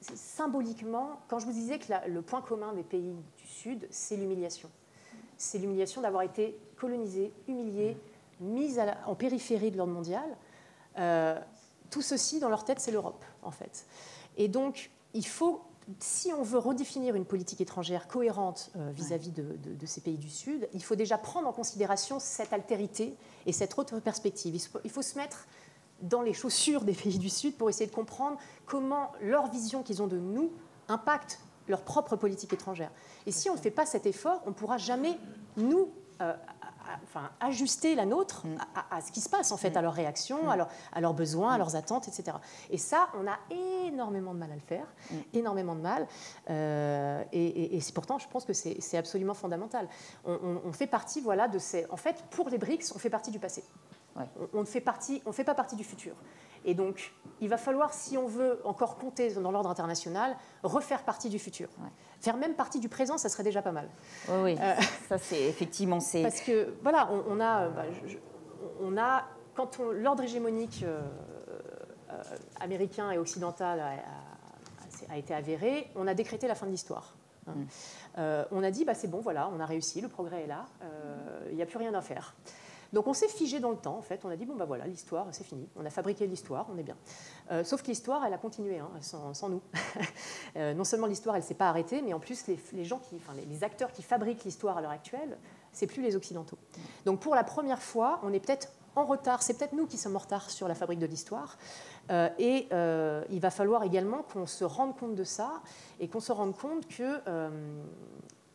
[0.00, 4.70] symboliquement, quand je vous disais que le point commun des pays du Sud, c'est l'humiliation.
[5.36, 7.96] C'est l'humiliation d'avoir été colonisés, humiliés,
[8.40, 10.36] mis en périphérie de l'ordre mondial.
[11.90, 13.86] tout ceci, dans leur tête, c'est l'Europe, en fait.
[14.36, 15.62] Et donc, il faut,
[15.98, 20.68] si on veut redéfinir une politique étrangère cohérente euh, vis-à-vis de, ces pays du Sud,
[20.72, 23.14] il faut déjà prendre en considération cette altérité
[23.46, 24.54] et cette autre perspective.
[24.84, 25.46] Il faut, se mettre
[26.02, 30.02] dans les chaussures des pays du Sud pour essayer de comprendre comment leur vision qu'ils
[30.02, 30.52] ont de nous
[30.88, 32.90] impacte leur propre politique étrangère.
[33.26, 35.18] Et si on ne fait pas cet effort, on ne pourra jamais,
[35.56, 35.88] nous,
[36.20, 36.34] euh,
[37.04, 38.56] enfin, ajuster la nôtre mm.
[38.90, 39.76] à, ce qui se passe en fait, mm.
[39.76, 40.66] à leurs réactions, mm.
[40.92, 42.36] à, leurs besoins, à leurs attentes, etc.
[42.70, 43.38] Et ça, on a
[43.86, 44.86] énormément de mal à le faire,
[45.32, 46.06] énormément de mal.
[46.48, 49.88] Euh, et, c'est pourtant, je pense que c'est absolument fondamental.
[50.24, 51.86] On, fait partie, voilà, de ces.
[51.90, 53.64] En fait, pour les BRICS, on fait partie du passé.
[54.52, 56.14] On ne fait, partie, on fait pas partie du futur.
[56.64, 61.30] Et donc, il va falloir, si on veut encore compter dans l'ordre international, refaire partie
[61.30, 61.68] du futur.
[62.20, 63.88] Faire même partie du présent, ça serait déjà pas mal.
[64.28, 64.56] Oui, oui.
[64.60, 64.74] Euh,
[65.08, 66.22] ça c'est effectivement c'est.
[66.22, 67.84] Parce que voilà, on, a, bah,
[68.82, 71.00] on a, quand l'ordre hégémonique euh,
[72.10, 72.22] euh,
[72.60, 73.80] américain et occidental
[75.08, 77.14] a, été avéré, on a décrété la fin de l'histoire.
[77.48, 77.54] Hein.
[78.18, 78.46] Mm.
[78.52, 80.66] on a dit, bah, c'est bon, voilà, on a réussi, le progrès est là,
[81.48, 82.34] il n'y a plus rien à faire.
[82.92, 84.20] Donc on s'est figé dans le temps, en fait.
[84.24, 85.68] On a dit, bon, bah voilà, l'histoire, c'est fini.
[85.76, 86.96] On a fabriqué l'histoire, on est bien.
[87.50, 89.62] Euh, sauf que l'histoire, elle a continué, hein, sans, nous.
[90.56, 93.14] Euh, non seulement l'histoire, elle ne s'est pas arrêtée, mais en plus, les, gens qui,
[93.16, 95.38] enfin, les, acteurs qui fabriquent l'histoire à l'heure actuelle,
[95.72, 96.58] c'est plus les Occidentaux.
[97.04, 99.42] Donc pour la première fois, on est peut-être en retard.
[99.42, 101.56] C'est peut-être nous qui sommes en retard sur la fabrique de l'histoire.
[102.10, 102.66] Euh, et
[103.30, 105.62] il va falloir également qu'on se rende compte de ça
[106.00, 107.20] et qu'on se rende compte que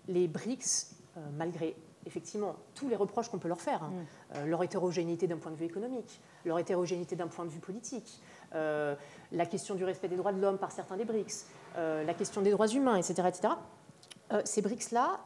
[0.09, 0.95] les BRICS,
[1.37, 3.91] malgré effectivement tous les reproches qu'on peut leur faire, hein.
[3.91, 4.37] mm.
[4.37, 8.21] euh, leur hétérogénéité d'un point de vue économique, leur hétérogénéité d'un point de vue politique,
[8.53, 8.95] euh,
[9.31, 11.47] la question du respect des droits de l'homme par certains des BRICS,
[11.77, 13.27] euh, la question des droits humains, etc.
[13.27, 13.53] etc.
[14.43, 15.19] ces BRICS-là,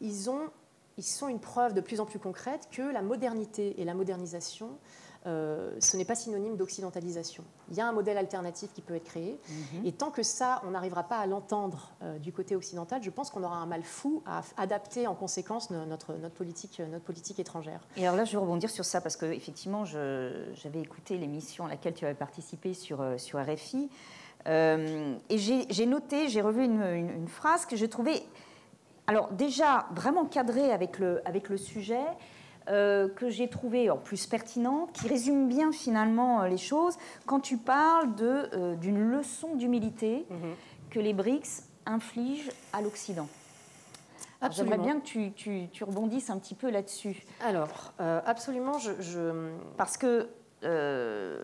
[0.00, 0.50] ils, ont,
[0.96, 4.78] ils sont une preuve de plus en plus concrète que la modernité et la modernisation
[5.26, 7.44] euh, ce n'est pas synonyme d'occidentalisation.
[7.70, 9.40] Il y a un modèle alternatif qui peut être créé.
[9.48, 9.86] Mhm.
[9.86, 13.30] Et tant que ça, on n'arrivera pas à l'entendre euh, du côté occidental, je pense
[13.30, 17.80] qu'on aura un mal fou à adapter en conséquence notre, notre, politique, notre politique étrangère.
[17.96, 21.94] Et alors là, je vais rebondir sur ça parce qu'effectivement, j'avais écouté l'émission à laquelle
[21.94, 23.88] tu avais participé sur, euh, sur RFI.
[24.46, 28.22] et j'ai noté, j'ai revu une, une, phrase que j'ai trouvée,
[29.06, 32.04] alors déjà vraiment cadrée avec le, avec le sujet,
[32.68, 36.96] euh, que j'ai trouvé en plus pertinent, qui résume bien finalement euh, les choses,
[37.26, 40.54] quand tu parles euh, d'une leçon d'humilité mhm.
[40.88, 43.28] que les BRICS infligent à l'Occident.
[44.50, 47.22] J'aimerais bien que tu, tu, rebondisses un petit peu là-dessus.
[47.42, 50.28] Alors, absolument, je, Parce que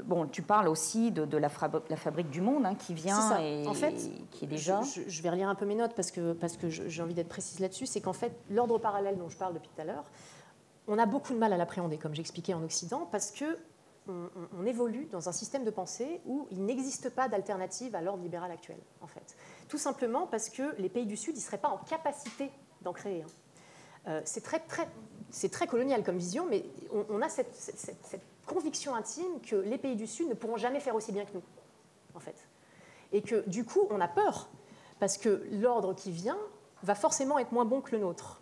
[0.04, 1.48] bon, tu parles aussi de, la,
[1.88, 3.94] la, fabrique du monde hein, qui vient et en fait,
[4.30, 4.82] qui est déjà.
[4.82, 7.28] Je, je, vais relire un peu mes notes parce que, parce que j'ai envie d'être
[7.28, 7.86] précise là-dessus.
[7.86, 10.04] C'est qu'en fait, l'ordre parallèle dont je parle depuis tout à l'heure,
[10.90, 13.56] on a beaucoup de mal à l'appréhender, comme j'expliquais en Occident, parce que
[14.08, 18.50] on, évolue dans un système de pensée où il n'existe pas d'alternative à l'ordre libéral
[18.50, 19.36] actuel, en fait.
[19.68, 22.50] Tout simplement parce que les pays du Sud, ne seraient pas en capacité
[22.82, 23.24] d'en créer
[24.08, 26.64] euh, c'est très colonial comme vision, mais
[27.10, 30.96] on, a cette, cette, conviction intime que les pays du Sud ne pourront jamais faire
[30.96, 31.42] aussi bien que nous,
[32.14, 32.34] en fait.
[33.12, 34.48] Et que du coup, on a peur,
[34.98, 36.38] parce que l'ordre qui vient
[36.82, 38.39] va forcément être moins bon que le nôtre.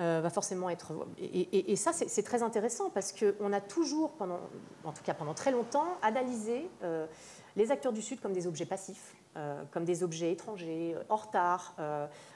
[0.00, 0.92] Euh, va forcément être.
[1.18, 4.40] Et, ça, c'est très intéressant parce qu'on a toujours, pendant,
[4.82, 7.06] en tout cas pendant très longtemps, analysé euh,
[7.54, 11.76] les acteurs du Sud comme des objets passifs, euh, comme des objets étrangers, en retard,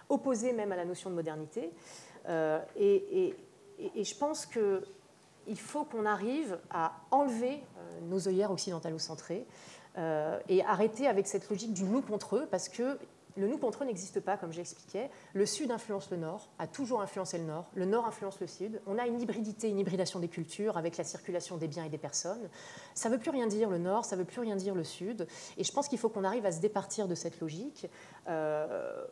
[0.09, 1.73] opposés même à la notion de modernité.
[2.77, 3.35] Et,
[3.79, 7.61] je pense qu'il faut qu'on arrive à enlever
[8.03, 9.45] nos œillères occidentalo-centrées
[10.49, 12.99] et arrêter avec cette logique du nous contre eux parce que
[13.37, 15.11] le nous contre eux n'existe pas, comme j'expliquais.
[15.33, 17.67] Le Sud influence le Nord, a toujours influencé le Nord.
[17.75, 18.81] Le Nord influence le Sud.
[18.87, 21.99] On a une hybridité, une hybridation des cultures avec la circulation des biens et des
[21.99, 22.49] personnes.
[22.95, 24.85] Ça ne veut plus rien dire le Nord, ça ne veut plus rien dire le
[24.85, 25.27] Sud.
[25.57, 27.87] Et je pense qu'il faut qu'on arrive à se départir de cette logique.
[28.29, 29.05] Euh,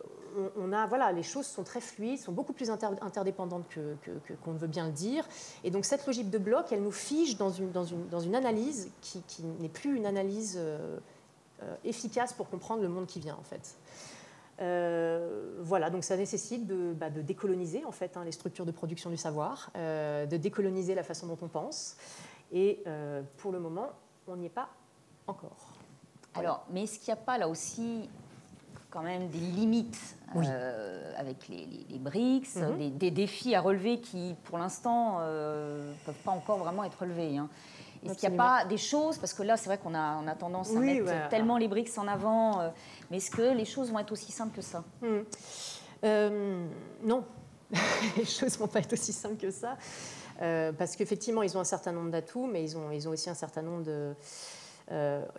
[0.57, 3.65] on, a, voilà, les choses sont très fluides, sont beaucoup plus interdépendantes
[4.45, 5.27] qu'on ne veut bien le dire.
[5.65, 8.35] Et donc cette logique de bloc, elle nous fige dans une, dans une, dans une
[8.35, 9.23] analyse qui,
[9.61, 10.99] n'est plus une analyse euh,
[11.85, 13.77] efficace pour comprendre le monde qui vient, en fait.
[14.61, 19.11] Euh, voilà, donc ça nécessite de, bah, décoloniser en fait hein, les structures de production
[19.11, 21.97] du savoir, euh, de décoloniser la façon dont on pense.
[22.53, 23.89] Et euh, pour le moment,
[24.27, 24.69] on n'y est pas
[25.27, 25.75] encore.
[26.35, 28.09] Alors, mais est-ce qu'il n'y a pas là aussi
[28.91, 30.17] quand même des limites
[31.17, 32.97] avec les, les, BRICS, mhm.
[32.97, 37.49] des, défis à relever qui, pour l'instant, ne peuvent pas encore vraiment être relevés hein?
[38.07, 40.27] Est-ce qu'il n'y a pas des choses, parce que là c'est vrai qu'on a, on
[40.27, 42.69] a tendance à mettre tellement les briques en avant, euh,
[43.11, 44.85] mais est-ce que les choses vont être aussi simples que ça?
[45.03, 45.21] Hmm.
[46.05, 46.67] euh,
[47.03, 47.25] Non,
[48.17, 49.77] les choses ne vont pas être aussi simples que ça,
[50.43, 53.31] euh, parce qu'effectivement ils ont un certain nombre d'atouts, mais ils ont, ils ont aussi
[53.31, 54.15] un certain nombre de...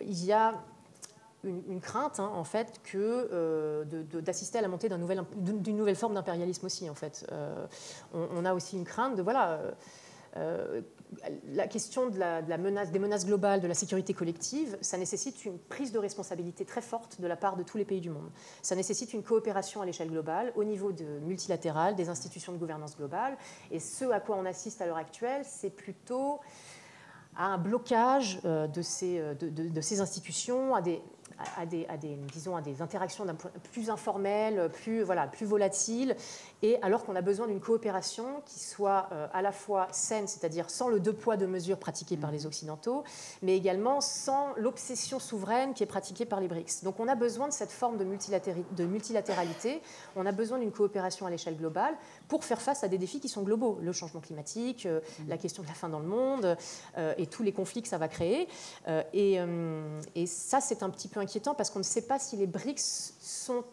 [0.02, 0.54] il y a
[1.44, 3.84] une, crainte, hein, en fait, que
[4.20, 5.24] d'assister à la montée d'une nouvelle,
[5.68, 7.24] nouvelle, forme d'impérialisme aussi, en fait.
[8.12, 9.60] On, on, a aussi une crainte de, voilà
[11.52, 16.64] la question des menaces globales, de la sécurité collective, ça nécessite une prise de responsabilité
[16.64, 18.30] très forte de la part de tous les pays du monde.
[18.62, 22.96] Ça nécessite une coopération à l'échelle globale, au niveau de multilatéral, des institutions de gouvernance
[22.96, 23.36] globale.
[23.70, 26.40] Et ce à quoi on assiste à l'heure actuelle, c'est plutôt
[27.36, 31.00] à un blocage de ces, de, ces institutions, à des,
[32.80, 33.26] interactions
[33.72, 35.04] plus informelles, plus
[35.44, 36.16] volatiles,
[36.62, 40.70] et alors qu'on a besoin d'une coopération qui soit euh, à la fois saine, c'est-à-dire
[40.70, 43.04] sans le deux poids, deux mesures pratiqué par les Occidentaux,
[43.42, 46.82] mais également sans l'obsession souveraine qui est pratiquée par les BRICS.
[46.82, 49.82] Donc on a besoin de cette forme de, de multilatéralité,
[50.16, 51.94] on a besoin d'une coopération à l'échelle globale
[52.28, 55.62] pour faire face à des défis qui sont globaux, le changement climatique, euh, la question
[55.62, 56.56] de la faim dans le monde,
[56.96, 58.48] euh, et tous les conflits que ça va créer.
[59.12, 59.38] et,
[60.14, 63.14] et ça, c'est un petit peu inquiétant parce qu'on ne sait pas si les BRICS
[63.20, 63.64] sont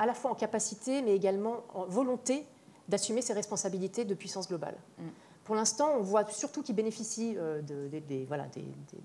[0.00, 2.46] à la fois en capacité, mais également en volonté
[2.88, 4.76] d'assumer ses responsabilités de puissance globale.
[4.98, 5.02] Mm.
[5.44, 8.46] Pour l'instant, on voit surtout qu'ils bénéficient euh, des, voilà,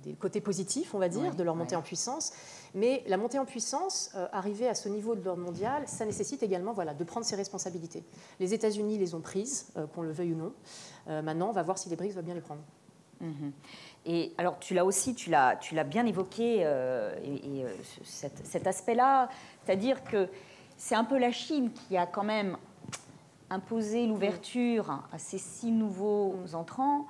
[0.04, 2.32] des, côtés positifs, on va dire, de leur montée en puissance.
[2.74, 6.43] Mais la montée en puissance, euh, arrivée à ce niveau de l'ordre mondial, ça nécessite
[6.43, 8.04] également voilà, de prendre ses responsabilités.
[8.39, 10.54] Les États-Unis les ont prises, euh, qu'on le veuille ou non.
[11.08, 12.62] maintenant, on va voir si les BRICS vont bien les prendre.
[13.22, 13.52] Mm-hmm.
[14.06, 17.66] Et alors, tu l'as aussi, tu l'as, tu l'as bien évoqué, euh, et,
[18.04, 19.30] cet, aspect-là,
[19.64, 20.30] c'est-à-dire que
[20.78, 22.57] c'est un peu la Chine qui a quand même
[23.49, 27.07] imposé l'ouverture à ces six nouveaux entrants.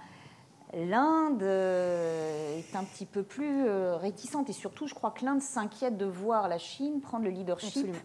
[0.73, 5.97] L'Inde euh, est un petit peu plus réticente, et surtout, je crois que l'Inde s'inquiète
[5.97, 7.95] de voir la Chine prendre le leadership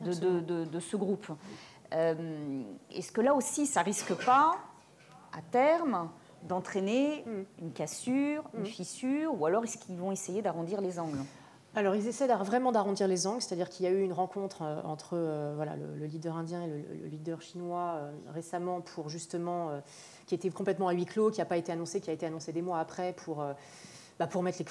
[0.00, 1.26] De, de, de, ce groupe.
[1.90, 4.56] est-ce que là aussi, ça risque pas,
[5.36, 6.08] à terme,
[6.42, 7.62] d'entraîner mm.
[7.62, 8.66] une cassure, une mm.
[8.66, 11.24] fissure, ou alors est-ce qu'ils vont essayer d'arrondir les angles?
[11.74, 14.80] Alors, ils essaient vraiment d'arrondir les angles, c'est-à-dire qu'il y a eu une rencontre euh,
[14.84, 19.70] entre euh, voilà, le, leader indien et le, leader chinois euh, récemment pour justement,
[20.26, 22.52] qui était complètement à huis clos, qui n'a pas été annoncé, qui a été annoncé
[22.52, 23.44] des mois après pour,
[24.18, 24.64] bah, pour mettre les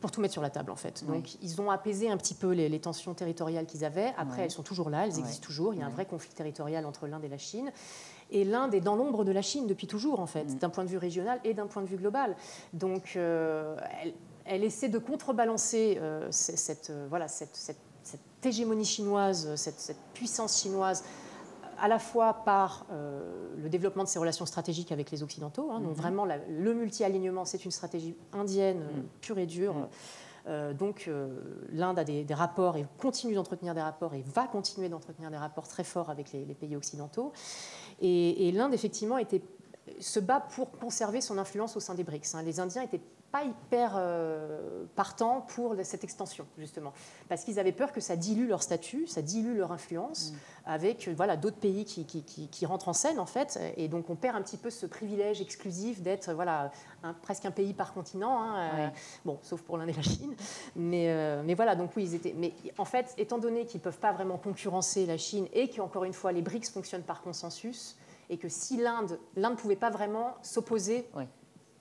[0.00, 1.04] pour tout mettre sur la table en fait.
[1.04, 4.14] Donc ils ont apaisé un petit peu les, tensions territoriales qu'ils avaient.
[4.16, 5.74] Après, elles sont toujours là, elles existent toujours.
[5.74, 7.72] Il y a un vrai conflit territorial entre l'Inde et la Chine.
[8.30, 10.58] Et l'Inde est dans l'ombre de la Chine depuis toujours, en fait, mm.
[10.58, 12.36] d'un point de vue régional et d'un point de vue global.
[12.74, 14.12] Donc, euh, elle,
[14.64, 17.76] essaie de contrebalancer euh, cette, euh, voilà, cette,
[18.44, 21.04] hégémonie chinoise, cette, puissance chinoise
[21.80, 25.70] à la fois par le développement de ses relations stratégiques avec les Occidentaux.
[25.70, 26.00] Hein, donc mm-hmm.
[26.00, 29.02] vraiment, le multi-alignement, c'est une stratégie indienne mm.
[29.20, 29.74] pure et dure.
[30.46, 30.72] Mm.
[30.74, 31.10] donc
[31.70, 35.68] l'Inde a des, rapports et continue d'entretenir des rapports et va continuer d'entretenir des rapports
[35.68, 37.32] très forts avec les, les pays occidentaux.
[38.00, 39.42] Et, l'Inde, effectivement, était,
[39.98, 42.34] se bat pour conserver son influence au sein des BRICS.
[42.34, 42.42] Hein.
[42.42, 46.92] Les Indiens n'étaient pas hyper euh, partants pour cette extension, justement,
[47.28, 50.36] parce qu'ils avaient peur que ça dilue leur statut, ça dilue leur influence, mm.
[50.66, 54.36] avec voilà, d'autres pays qui, qui, rentrent en scène, en fait, et donc on perd
[54.36, 56.70] un petit peu ce privilège exclusif d'être voilà,
[57.22, 58.88] presque un pays par continent, hein, euh,
[59.24, 60.34] bon, sauf pour l'Inde et la Chine,
[60.74, 62.34] mais, euh, mais voilà, donc oui, ils étaient...
[62.36, 66.04] Mais en fait, étant donné qu'ils ne peuvent pas vraiment concurrencer la Chine, et qu'encore
[66.04, 67.96] une fois, les BRICS fonctionnent par consensus,
[68.30, 71.08] et que si l'Inde ne pouvait pas vraiment s'opposer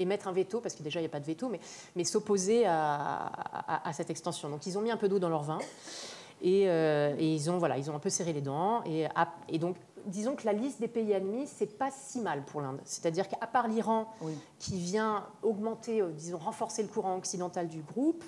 [0.05, 1.59] mettre un veto, parce que déjà il n'y a pas de veto, mais,
[1.95, 3.31] mais s'opposer à,
[3.83, 4.49] à, cette extension.
[4.49, 5.59] Donc ils ont mis un peu d'eau dans leur vin
[6.41, 8.83] et, euh, et, ils, ont, voilà, ils ont un peu serré les dents.
[8.85, 9.07] Et,
[9.49, 9.75] et donc
[10.07, 12.79] disons que la liste des pays admis, c'est pas si mal pour l'Inde.
[12.83, 14.07] C'est-à-dire qu'à part l'Iran,
[14.59, 18.23] qui vient augmenter, euh, disons, renforcer le courant occidental du groupe,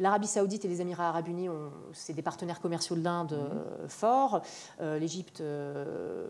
[0.00, 1.48] L'Arabie saoudite et les Émirats arabes unis,
[1.92, 3.38] c'est des partenaires commerciaux de l'Inde mhm.
[3.38, 4.42] euh, forts.
[4.80, 6.26] Euh, L'Égypte, euh,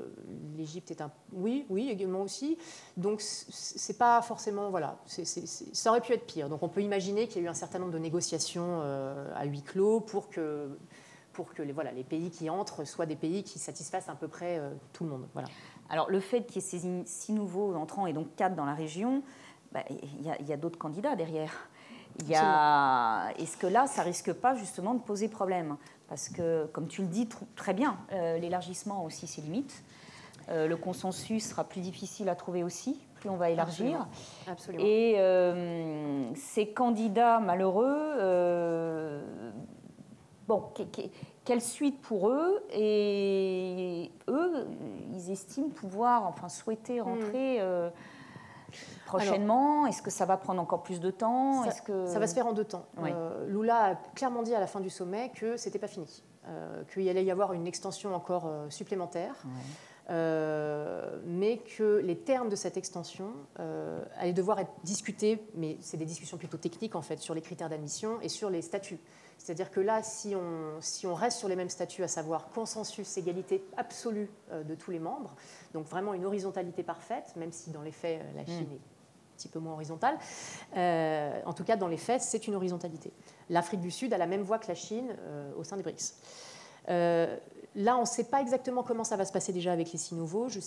[0.57, 1.11] l'Égypte est un...
[1.33, 2.59] Oui, oui, également aussi.
[2.97, 4.71] Donc, c'est pas forcément...
[4.71, 6.49] Voilà, ça aurait pu être pire.
[6.49, 8.83] Donc, on peut imaginer qu'il y a eu un certain nombre de négociations
[9.35, 10.69] à huis clos pour que,
[11.33, 14.29] pour que les, voilà, les pays qui entrent soient des pays qui satisfassent à peu
[14.29, 14.61] près
[14.93, 15.27] tout le monde.
[15.33, 15.49] Voilà.
[15.89, 18.75] Alors, le fait qu'il y ait ces six nouveaux entrants et donc quatre dans la
[18.75, 19.23] région,
[19.73, 21.69] bah, il y a, a d'autres candidats derrière.
[22.21, 25.77] Est-ce que là, ça risque pas justement de poser problème?
[26.09, 29.83] Parce que, comme tu le dis très bien, euh, l'élargissement a aussi ses limites.
[30.51, 34.07] Euh, le consensus sera plus difficile à trouver aussi, plus on va élargir.
[34.47, 34.85] Absolument.
[34.85, 39.23] Et euh, ces candidats malheureux,
[40.47, 40.65] bon,
[41.45, 42.63] quelle suite pour eux?
[42.75, 44.67] Et eux,
[45.15, 47.05] ils estiment pouvoir, enfin, souhaiter hmm.
[47.05, 47.61] rentrer
[49.07, 52.07] prochainement Est-ce que ça va prendre encore plus de temps ça, que...
[52.07, 52.87] ça va se faire en deux temps.
[53.03, 56.83] Euh, Lula a clairement dit à la fin du sommet que c'était pas fini, euh,
[56.93, 59.35] qu'il allait y avoir une extension encore euh, supplémentaire.
[60.09, 63.33] mais que les termes de cette extension
[64.19, 67.69] allaient devoir être discutés, mais c'est des discussions plutôt techniques en fait, sur les critères
[67.69, 69.01] d'admission et sur les statuts.
[69.45, 73.19] C'est-à-dire que là, si on, si on, reste sur les mêmes statuts, à savoir consensus,
[73.19, 75.37] égalité absolue de tous les membres,
[75.75, 78.75] donc vraiment une horizontalité parfaite, même si dans les faits, la Chine mm.
[78.75, 78.81] est
[79.37, 80.17] petit peu moins horizontale.
[80.75, 83.13] en tout cas, dans les faits, c'est une horizontalité.
[83.51, 85.15] L'Afrique du Sud a la même voie que la Chine
[85.59, 86.15] au sein des BRICS.
[87.77, 90.15] Là, on ne sait pas exactement comment ça va se passer déjà avec les six
[90.15, 90.49] nouveaux.
[90.49, 90.61] Je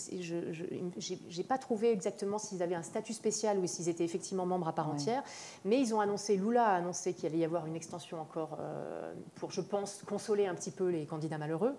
[1.38, 4.74] n'ai pas trouvé exactement s'ils avaient un statut spécial ou s'ils étaient effectivement membres à
[4.74, 5.24] part entière.
[5.64, 9.14] Mais ils ont annoncé, Lula a annoncé qu'il allait y avoir une extension encore euh,
[9.36, 11.76] pour, je pense, consoler un petit peu les candidats malheureux.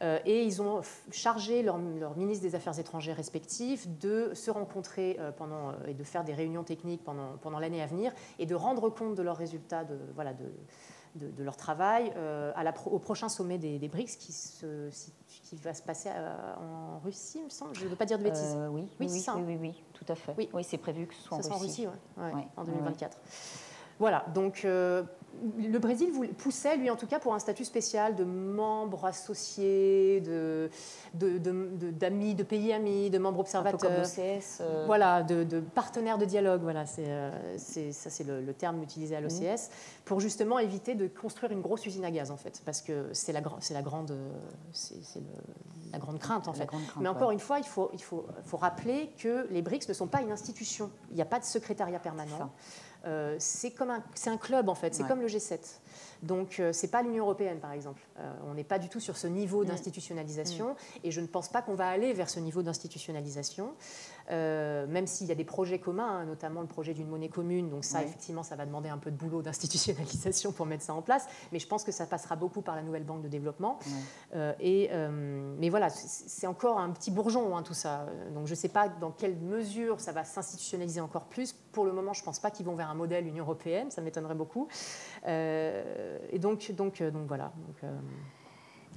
[0.00, 5.16] Euh, et ils ont chargé leurs leur ministres des Affaires étrangères respectifs de se rencontrer
[5.20, 8.54] euh, pendant, et de faire des réunions techniques pendant, pendant l'année à venir et de
[8.54, 10.46] rendre compte de leurs résultats de, voilà, de,
[11.14, 14.90] de, leur travail euh, à la au prochain sommet des, BRICS qui, se,
[15.26, 17.74] qui, va se passer euh, en Russie, il me semble.
[17.74, 18.54] Je ne veux pas dire de bêtises.
[18.56, 20.34] Euh, oui, oui, oui, oui, oui, tout à fait.
[20.38, 21.86] Oui, oui c'est prévu que ce soit en Russie.
[21.86, 23.18] en Russie, en 2024.
[23.98, 24.66] Voilà, donc
[25.58, 30.70] le Brésil poussait, lui en tout cas, pour un statut spécial de membre associé, de,
[31.14, 33.74] d'amis, de, pays amis, de membres observateurs.
[33.74, 34.04] Un peu comme
[34.60, 34.84] euh.
[34.86, 36.62] Voilà, de, de partenaires de dialogue.
[36.62, 39.56] Voilà, c'est, euh, ça c'est le, terme utilisé à l'OCS mhm.
[40.04, 43.32] pour justement éviter de construire une grosse usine à gaz en fait, parce que c'est
[43.32, 44.14] la, c'est la grande,
[44.72, 44.94] c'est,
[45.92, 46.68] la grande crainte en fait.
[47.00, 50.06] Mais encore une fois, il faut, il faut, faut rappeler que les BRICS ne sont
[50.06, 50.90] pas une institution.
[51.10, 52.52] Il n'y a pas de secrétariat permanent.
[53.04, 55.58] Euh, c'est comme un, c'est un club en fait, c'est comme le G7.
[56.22, 58.00] Donc, euh, ce n'est pas l'Union européenne, par exemple.
[58.18, 61.62] Euh, on n'est pas du tout sur ce niveau d'institutionnalisation, et je ne pense pas
[61.62, 63.72] qu'on va aller vers ce niveau d'institutionnalisation,
[64.30, 67.68] euh, même s'il y a des projets communs, hein, notamment le projet d'une monnaie commune.
[67.70, 71.02] Donc, ça, effectivement, ça va demander un peu de boulot d'institutionnalisation pour mettre ça en
[71.02, 73.78] place, mais je pense que ça passera beaucoup par la nouvelle banque de développement.
[74.60, 74.90] et,
[75.58, 78.06] mais voilà, c'est encore un petit bourgeon, hein, tout ça.
[78.34, 81.52] Donc, je ne sais pas dans quelle mesure ça va s'institutionnaliser encore plus.
[81.52, 84.00] Pour le moment, je ne pense pas qu'ils vont vers un modèle Union européenne, ça
[84.02, 84.68] m'étonnerait beaucoup.
[85.26, 87.52] Euh, et donc, donc, euh, donc voilà.
[87.66, 87.98] Donc, euh,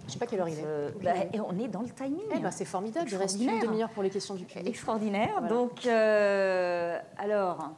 [0.01, 1.03] je ne sais pas quelle heure il est.
[1.03, 2.21] Bah, et on est dans le timing.
[2.33, 3.09] Eh ben, c'est formidable.
[3.11, 4.67] Il reste une demi-heure pour les questions du public.
[4.67, 5.41] Extraordinaire.
[5.49, 5.85] Donc,
[7.17, 7.71] alors,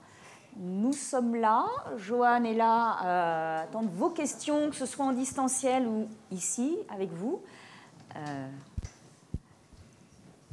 [0.58, 1.66] nous sommes là.
[1.98, 7.12] Joanne est là à attendre vos questions, que ce soit en distanciel ou ici, avec
[7.12, 7.42] vous.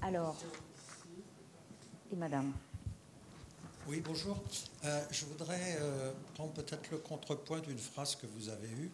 [0.03, 0.37] alors,
[2.13, 2.53] et madame
[3.87, 4.39] oui, bonjour.
[4.87, 8.91] Euh, je voudrais euh, prendre peut-être le contrepoint d'une phrase que vous avez eue.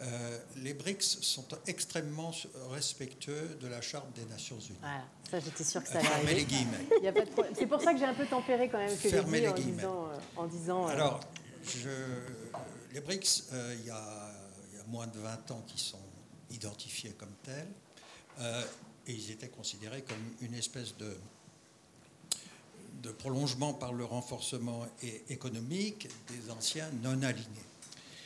[0.00, 2.32] Euh, les BRICS sont extrêmement
[2.70, 4.78] respectueux de la Charte des Nations Unies.
[4.80, 6.34] Voilà, ça j'étais sûre que ça allait arriver.
[6.34, 6.86] les guillemets.
[7.54, 10.08] C'est pour ça que j'ai un peu tempéré quand même que Fermez les en disant,
[10.36, 11.20] en disant Alors,
[11.64, 11.90] je,
[12.92, 14.34] les BRICS, il y, y a,
[14.88, 15.98] moins de 20 ans qui sont
[16.50, 17.68] identifiés comme tels,
[19.06, 21.14] et ils étaient considérés comme une espèce de
[23.02, 24.86] de prolongement par le renforcement
[25.28, 27.66] économique des anciens non alignés.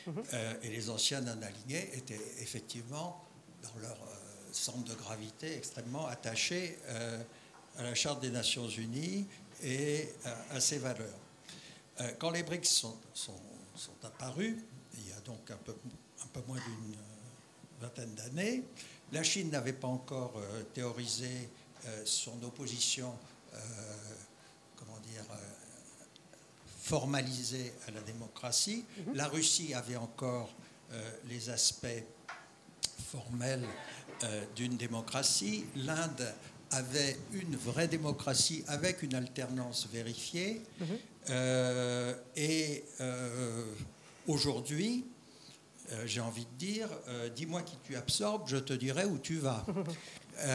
[0.07, 0.23] Mhm.
[0.33, 3.23] Euh, et les anciens non alignés étaient effectivement,
[3.61, 4.15] dans leur euh,
[4.51, 7.21] centre de gravité, extrêmement attachés euh,
[7.77, 9.25] à la Charte des Nations Unies
[9.63, 10.09] et
[10.51, 11.07] à ses valeurs.
[12.19, 13.33] quand les BRICS sont, sont,
[14.03, 14.57] apparus,
[14.95, 15.73] il y a donc un peu,
[16.23, 16.95] un peu moins d'une
[17.79, 18.63] vingtaine d'années,
[19.11, 20.33] la Chine n'avait pas encore
[20.73, 21.49] théorisé
[22.03, 23.17] son opposition
[26.83, 28.83] formalisé à la démocratie.
[28.97, 29.15] Mhm.
[29.15, 30.53] La Russie avait encore
[30.91, 32.03] euh, les aspects
[33.09, 33.63] formels
[34.23, 35.63] euh, d'une démocratie.
[35.77, 36.33] L'Inde
[36.71, 40.61] avait une vraie démocratie avec une alternance vérifiée.
[40.79, 40.97] Mhm.
[42.35, 42.83] et
[44.27, 45.05] aujourd'hui,
[46.05, 46.89] j'ai envie de dire,
[47.35, 49.65] dis-moi qui tu absorbes, je te dirai où tu vas.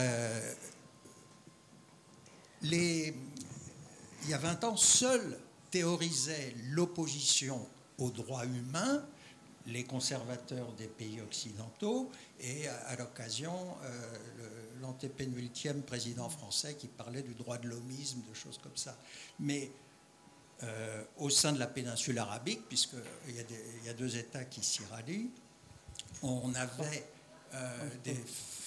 [2.63, 3.15] les,
[4.25, 5.39] il y a 20 ans, seuls
[5.71, 7.67] théorisaient l'opposition
[7.99, 9.05] aux droits humains
[9.69, 12.11] les conservateurs des pays occidentaux
[12.41, 13.53] et à, l'occasion
[13.85, 14.17] euh,
[14.81, 18.97] l'antépénultième président français qui parlait du droit de l'homisme, de choses comme ça.
[19.41, 19.71] Mais
[20.63, 24.85] euh, au sein de la péninsule arabique, puisqu'il y, y, a deux États qui s'y
[24.91, 25.31] rallient,
[26.23, 27.05] on avait
[27.55, 28.17] euh, des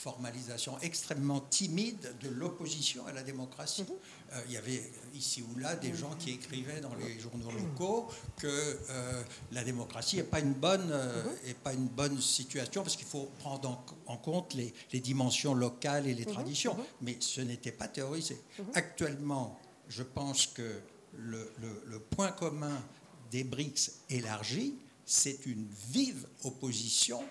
[0.01, 3.83] formalisation extrêmement timide de l'opposition à la démocratie.
[3.83, 3.89] Mhm.
[4.33, 4.81] Euh, il y avait
[5.13, 10.15] ici ou là des gens qui écrivaient dans les journaux locaux que euh, la démocratie
[10.17, 11.53] n'est pas, une bonne, euh, mhm.
[11.63, 16.25] pas une bonne situation parce qu'il faut prendre en, compte les, dimensions locales et les
[16.25, 16.33] mhm.
[16.33, 16.77] traditions.
[17.01, 18.41] Mais ce n'était pas théorisé.
[18.73, 20.81] Actuellement, je pense que
[21.15, 21.51] le,
[21.85, 22.81] le point commun
[23.29, 24.75] des BRICS élargis,
[25.05, 27.21] c'est une vive opposition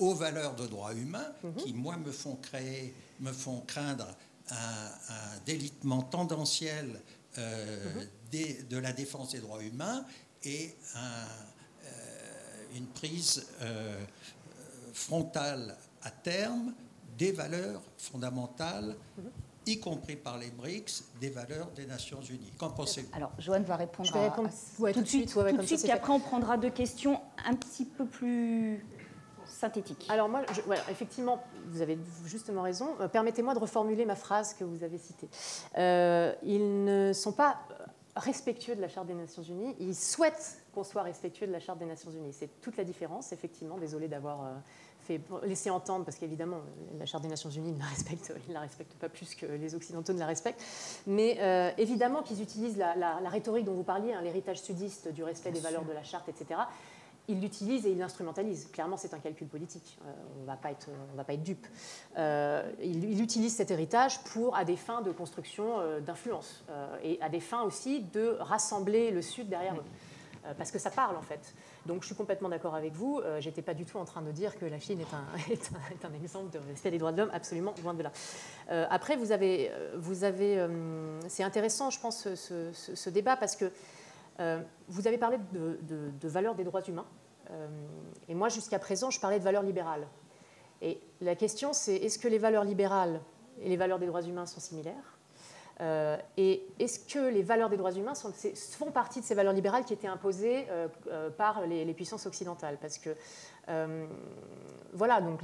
[0.00, 1.54] aux valeurs de droits humains mhm.
[1.54, 4.08] qui, moi, me font, créer, me font craindre
[4.50, 4.56] un,
[5.46, 7.00] délitement tendanciel
[7.38, 8.68] euh, mhm.
[8.68, 10.04] de la défense des droits humains
[10.42, 10.98] et euh,
[12.76, 14.02] une prise euh,
[14.92, 16.72] frontale à terme
[17.18, 19.30] des valeurs fondamentales, mhm.
[19.66, 22.52] y compris par les BRICS, des valeurs des Nations Unies.
[22.56, 23.10] Qu'en pensez-vous?
[23.12, 25.56] Alors, Joanne va répondre, Je vais répondre à, ouais, tout, de suite, ouais, tout comme
[25.58, 28.82] de ça, suite puis après on prendra deux questions un petit peu plus
[29.50, 30.06] synthétiques.
[30.08, 32.88] Alors moi, je- voilà, effectivement, vous avez justement raison.
[33.00, 35.28] Euh, Permettez-moi de reformuler ma phrase que vous avez citée.
[35.78, 37.58] Euh, ils ne sont pas
[38.16, 41.78] respectueux de la Charte des Nations Unies, ils souhaitent qu'on soit respectueux de la Charte
[41.78, 42.32] des Nations Unies.
[42.32, 43.78] C'est toute la différence, effectivement.
[43.78, 44.48] Désolé d'avoir euh,
[45.00, 46.58] fait laissé entendre, parce qu'évidemment,
[46.98, 49.34] la Charte des Nations Unies, ils ne la respectent, ils ne la respectent pas plus
[49.36, 50.62] que les Occidentaux ne la respectent.
[51.06, 55.08] Mais euh, évidemment qu'ils utilisent la, la- la rhétorique dont vous parliez, hein, l'héritage sudiste
[55.12, 56.60] du respect des valeurs de la Charte, etc.
[57.30, 58.68] Ils l'utilisent et ils l'instrumentalisent.
[58.72, 59.98] Clairement, c'est un calcul politique.
[60.04, 61.66] Euh, on ne va pas être, dupe.
[62.18, 66.64] Euh, ils utilisent cet héritage pour, à des fins de construction euh, d'influence
[67.04, 69.84] et à des fins aussi de rassembler le Sud derrière eux.
[70.56, 71.54] Parce que ça parle en fait.
[71.84, 73.20] Donc je suis complètement d'accord avec vous.
[73.40, 75.14] J'étais pas du tout en train de dire que la Chine est
[76.04, 78.12] un, exemple de respect des droits de l'homme, absolument loin de là.
[78.88, 80.66] Après, vous avez, vous avez,
[81.28, 83.70] c'est intéressant, je pense, ce, débat parce que
[84.88, 87.06] vous avez parlé de, de, de valeurs des droits humains.
[87.50, 87.68] Euh,
[88.28, 90.06] et moi, jusqu'à présent, je parlais de valeurs libérales.
[90.82, 93.20] Et la question, c'est est-ce que les valeurs libérales
[93.60, 95.18] et les valeurs des droits humains sont similaires
[95.80, 99.84] Euh, Et est-ce que les valeurs des droits humains font partie de ces valeurs libérales
[99.84, 103.10] qui étaient imposées euh, par les, puissances occidentales Parce que,
[104.92, 105.40] voilà, donc,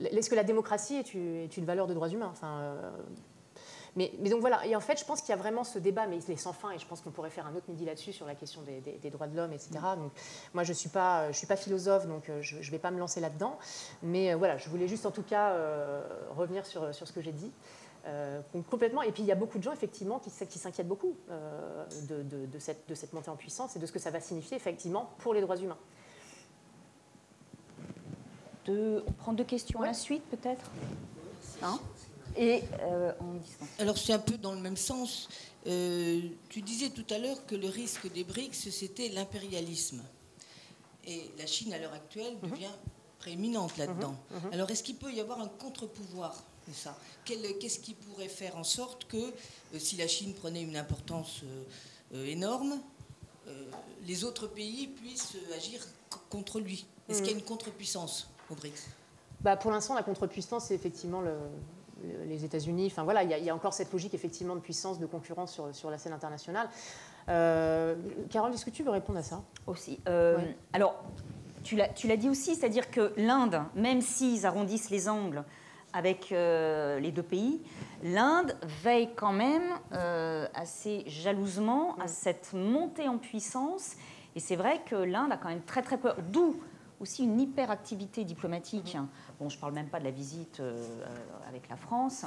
[0.00, 1.14] est-ce que la démocratie est
[1.56, 2.32] une, valeur de droits humains
[3.96, 6.06] mais, mais donc voilà, et en fait, je pense qu'il y a vraiment ce débat,
[6.06, 8.12] mais il est sans fin, et je pense qu'on pourrait faire un autre midi là-dessus
[8.12, 9.70] sur la question des, des- des droits de l'homme, etc.
[9.96, 10.12] Donc,
[10.54, 12.90] moi, je ne suis, pas- je suis pas philosophe, donc euh, je ne vais pas
[12.90, 13.58] me lancer là-dedans.
[14.02, 16.02] Mais euh, voilà, je voulais juste en tout cas euh,
[16.36, 17.50] revenir sur, sur ce que j'ai dit.
[18.06, 19.02] Euh, com- complètement.
[19.02, 22.46] Et puis il y a beaucoup de gens effectivement qui, s'inquiètent beaucoup euh, de, de-
[22.46, 25.10] de cette, de cette montée en puissance et de ce que ça va signifier effectivement
[25.18, 25.78] pour les droits humains.
[28.64, 30.70] Deux- on prend deux questions à la suite peut-être?
[31.62, 31.78] Hein?
[32.36, 33.68] Et euh, en distance.
[33.78, 35.28] Alors c'est un peu dans le même sens.
[35.66, 40.02] Euh, tu disais tout à l'heure que le risque des BRICS, c'était l'impérialisme.
[41.06, 42.70] Et la Chine, à l'heure actuelle, devient
[43.18, 44.14] prééminente là-dedans.
[44.52, 46.96] Alors est-ce qu'il peut y avoir un contre-pouvoir de ça?
[47.24, 51.42] Qu'est-ce qui pourrait faire en sorte que, euh, si la Chine prenait une importance
[52.14, 52.80] énorme,
[54.06, 55.80] les autres pays puissent agir
[56.10, 56.86] co- contre lui?
[57.08, 58.86] Est-ce qu'il y a une contre-puissance au BRICS?
[59.40, 61.36] Bah, pour l'instant, la contre-puissance, c'est effectivement le-
[62.26, 62.86] les États-Unis.
[62.90, 65.06] Enfin voilà, il y, a- il y a encore cette logique effectivement de puissance, de
[65.06, 66.68] concurrence sur, sur la scène internationale.
[67.28, 67.94] Euh,
[68.30, 69.42] Carole, est-ce que tu veux répondre à ça?
[69.66, 70.00] Aussi.
[70.08, 70.56] Euh, Ouais.
[70.72, 71.02] Alors,
[71.62, 75.44] tu l'as dit aussi, c'est-à-dire que l'Inde, même s'ils arrondissent les angles
[75.92, 77.60] avec euh, les deux pays,
[78.02, 83.92] l'Inde veille quand même euh, assez jalousement à cette montée en puissance.
[84.34, 86.56] Et c'est vrai que l'Inde a quand même très très peur, d'où
[87.02, 88.96] aussi une hyperactivité diplomatique.
[89.40, 90.82] Bon, je ne parle même pas de la visite euh,
[91.48, 92.24] avec la France,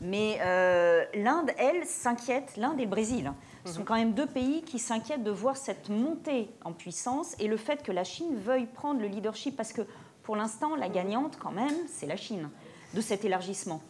[0.00, 3.32] mais euh, l'Inde, elle, s'inquiète, l'Inde et le Brésil
[3.64, 7.48] ce sont quand même deux pays qui s'inquiètent de voir cette montée en puissance et
[7.48, 9.82] le fait que la Chine veuille prendre le leadership, parce que
[10.22, 12.48] pour l'instant, la gagnante, quand même, c'est la Chine,
[12.94, 13.80] de cet élargissement.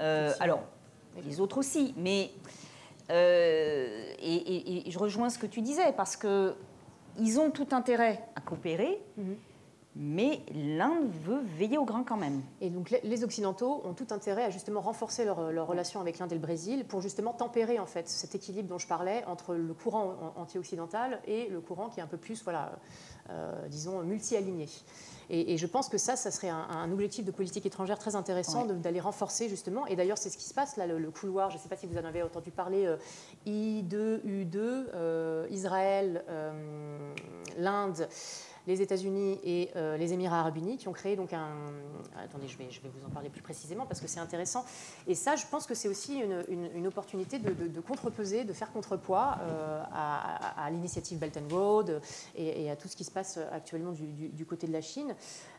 [0.00, 0.60] Euh, alors,
[1.24, 2.30] les autres aussi, mais.
[3.10, 6.54] euh, et, et- et je rejoins ce que tu disais, parce que
[7.18, 9.00] ils ont tout intérêt à coopérer,
[10.00, 12.40] mais l'Inde veut veiller au grain quand même.
[12.60, 16.30] Et donc les- Occidentaux ont tout intérêt à justement renforcer leur, leur relation avec l'Inde
[16.30, 19.74] et le Brésil pour justement tempérer en fait cet équilibre dont je parlais entre le
[19.74, 22.78] courant an- anti-occidental et le courant qui est un peu plus, voilà,
[23.30, 24.68] euh, disons, multi-aligné.
[25.30, 28.14] Et, et je pense que ça, ça serait un, un objectif de politique étrangère très
[28.16, 28.74] intéressant Ouais.
[28.74, 29.84] d'aller renforcer justement.
[29.88, 31.50] Et d'ailleurs, c'est ce qui se passe là, le, le couloir.
[31.50, 32.86] Je ne sais pas si vous en avez entendu parler.
[32.86, 32.96] euh,
[33.46, 36.24] I2, U2, euh, Israël,
[37.58, 38.08] l'Inde
[38.68, 41.48] les États-Unis et euh, les Émirats arabes unis qui ont créé donc un...
[42.22, 44.64] Attendez, je vais, je vais vous en parler plus précisément parce que c'est intéressant.
[45.06, 48.52] Et ça, je pense que c'est aussi une, une- opportunité de, de- de contrepeser, de
[48.52, 52.00] faire contrepoids euh, à, à- l'initiative Belt and Road
[52.36, 55.14] et, à tout ce qui se passe actuellement du, du- côté de la Chine.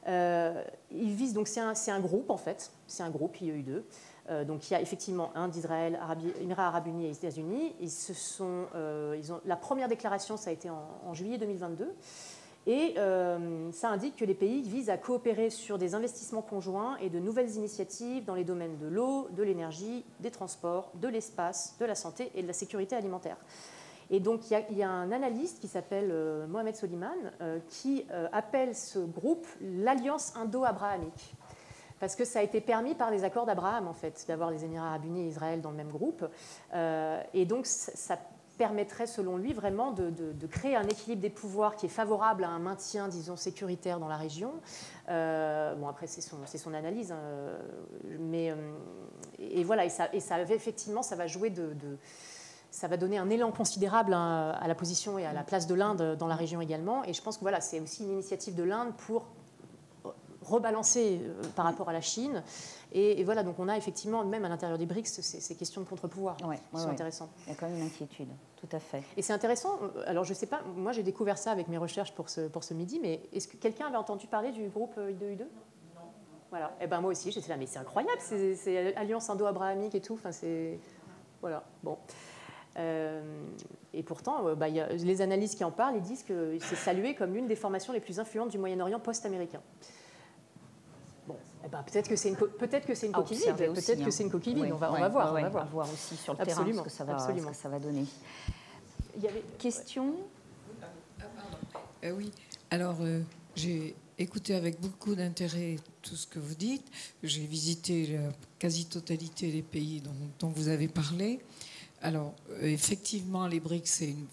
[0.08, 3.82] Euh, ils visent donc, c'est un, un groupe en fait, c'est un groupe IEU2.
[4.30, 7.74] Euh, donc il y a effectivement Inde, Israël, Arabie- Émirats arabes unis et États-Unis.
[7.80, 8.66] Ils se sont,
[9.18, 11.92] ils ont, la première déclaration, ça a été en juillet 2022.
[12.68, 17.10] Et euh, ça indique que les pays visent à coopérer sur des investissements conjoints et
[17.10, 21.86] de nouvelles initiatives dans les domaines de l'eau, de l'énergie, des transports, de l'espace, de
[21.86, 23.38] la santé et de la sécurité alimentaire.
[24.12, 28.76] Et donc il y a, un analyste qui s'appelle euh, Mohamed Soliman euh, qui appelle
[28.76, 31.34] ce groupe l'Alliance indo-abrahamique.
[32.00, 34.88] Parce que ça a été permis par les accords d'Abraham, en fait, d'avoir les Émirats
[34.88, 36.26] arabes unis et Israël dans le même groupe.
[37.34, 38.18] Et donc, ça-
[38.60, 42.60] permettrait, selon lui, vraiment de, créer un équilibre des pouvoirs qui est favorable à un
[42.60, 44.52] maintien, disons, sécuritaire dans la région.
[45.08, 47.22] Euh, bon, après, c'est son, son, analyse, hein,
[48.20, 48.54] mais
[49.40, 51.74] et voilà, et ça, et ça effectivement, ça va jouer de,
[52.70, 55.74] ça va donner un élan considérable hein, à la position et à la place de
[55.74, 57.04] l'Inde dans la région également.
[57.06, 59.26] Et je pense que voilà, c'est aussi une initiative de l'Inde pour
[60.50, 61.22] rebalancer
[61.56, 62.44] par rapport à la Chine
[62.92, 66.38] et, voilà, donc on a effectivement, même à l'intérieur des BRICS, ces, questions de contre-pouvoir
[66.38, 67.30] qui sont intéressantes.
[67.46, 69.04] Il y a quand même une inquiétude, tout à fait.
[69.16, 71.78] Et c'est intéressant, euh, alors je ne sais pas, moi j'ai découvert ça avec mes
[71.78, 74.98] recherches pour ce, pour ce midi, mais est-ce que quelqu'un avait entendu parler du groupe
[74.98, 75.40] I2U2
[75.96, 76.02] non.
[76.50, 80.02] Voilà, et eh ben moi aussi j'étais là, mais c'est incroyable, c'est alliance indo-abrahamique et
[80.02, 80.80] tout, enfin c'est.
[81.42, 81.98] Voilà, bon.
[82.78, 83.22] Euh,
[83.94, 86.76] et pourtant, euh, bah, y a, les analyses qui en parlent, ils disent que c'est
[86.76, 89.62] salué comme l'une des formations les plus influentes du Moyen-Orient post-américain.
[91.70, 93.56] Eh ben, peut-être que c'est une, peut-être que c'est une coquille vide.
[93.56, 94.72] Peut-être que c'est une coquille vide.
[94.74, 95.34] on, va, on va voir.
[95.34, 95.94] on va voir.
[95.94, 98.06] aussi sur le terrain ce que ça va, que ça va donner.
[99.16, 100.16] Il y avait question?
[102.04, 102.32] Euh, oui.
[102.72, 103.22] Alors euh,
[103.56, 106.88] j'ai écouté avec beaucoup d'intérêt tout ce que vous dites.
[107.22, 111.40] J'ai visité la quasi-totalité des pays dont, dont, vous avez parlé.
[112.02, 114.26] Alors euh, effectivement, les BRICS c'est une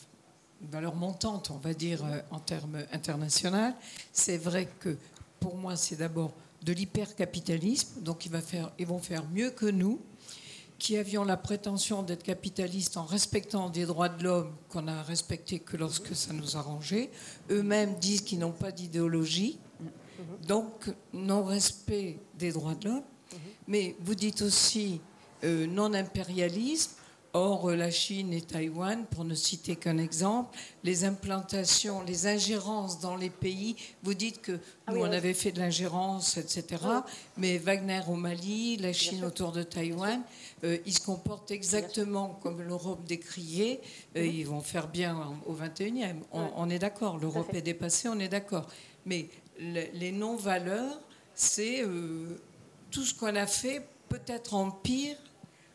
[0.71, 3.75] valeur montante, on va dire en termes internationaux.
[4.11, 4.97] C'est vrai que
[5.39, 6.33] pour moi, c'est d'abord
[6.67, 10.01] de l'hypercapitalisme, donc ils vont faire mieux que nous,
[10.79, 15.61] qui avions la prétention d'être capitalistes en respectant des droits de l'homme qu'on a respectés
[15.61, 17.11] que lorsque ça nous arrangeait.
[17.51, 19.59] Eux-mêmes disent qu'ils n'ont pas d'idéologie,
[20.47, 23.03] donc non-respect des droits de l'homme.
[23.69, 25.01] Mais vous dites aussi
[25.45, 26.93] euh, non-impérialisme.
[27.37, 33.15] Or, la Chine et Taïwan, pour ne citer qu'un exemple, les implantations, les ingérences dans
[33.15, 36.83] les pays, vous dites que ah nous, on avait fait de l'ingérence, etc.
[37.37, 40.23] Mais Wagner au Mali, la Chine autour de Taïwan,
[40.65, 43.83] euh, ils se comportent exactement comme l'Europe décriée.
[44.17, 44.35] Euh, mhm.
[44.35, 46.23] ils vont faire bien au 21e.
[46.33, 48.67] On, est d'accord, l'Europe est dépassée, on est d'accord.
[49.05, 49.29] Mais
[49.59, 51.03] les non-valeurs,
[51.35, 52.41] c'est euh,
[52.91, 55.19] tout ce qu'on a fait, peut-être en pire,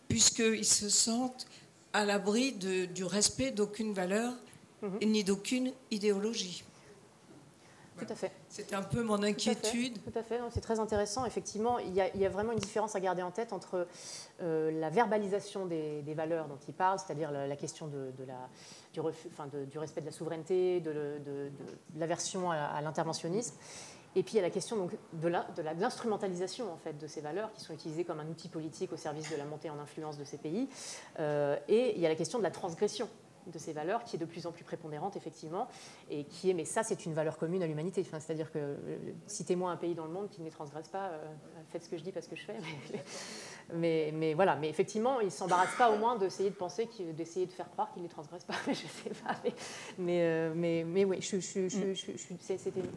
[0.07, 1.45] puisqu'ils se sentent
[1.93, 4.33] à l'abri du respect d'aucune valeur
[4.81, 4.99] mhm.
[5.01, 6.63] ni d'aucune idéologie.
[7.97, 8.31] Tout à fait.
[8.49, 10.01] C'est un peu mon inquiétude.
[10.03, 11.23] Tout à fait, c'est très intéressant.
[11.25, 13.87] Effectivement, il y, a, vraiment une différence à garder en tête entre
[14.41, 18.49] euh, la verbalisation des, valeurs dont il parle, c'est-à-dire la, question de, la,
[18.93, 19.01] du,
[19.67, 21.51] du, respect de la souveraineté, de,
[21.95, 23.55] l'aversion à l'interventionnisme,
[24.15, 25.27] et puis il y a la question donc, de
[25.79, 29.31] l'instrumentalisation en fait, de ces valeurs qui sont utilisées comme un outil politique au service
[29.31, 30.67] de la montée en influence de ces pays.
[31.19, 33.07] Euh, et il y a la question de la transgression
[33.47, 35.67] de ces valeurs qui est de plus en plus prépondérante effectivement
[36.09, 38.03] et qui est mais ça c'est une valeur commune à l'humanité.
[38.05, 40.51] Enfin, c'est à dire que euh, citez-moi un pays dans le monde qui ne les
[40.51, 41.33] transgresse pas euh,
[41.69, 42.55] faites ce que je dis parce que je fais
[43.73, 44.55] mais, mais, voilà.
[44.55, 48.01] Mais effectivement ils s'embarrassent pas au moins d'essayer de penser d'essayer de faire croire qu'ils
[48.01, 49.35] ne les transgressent pas je sais pas
[49.97, 51.35] mais euh, mais, mais, oui je,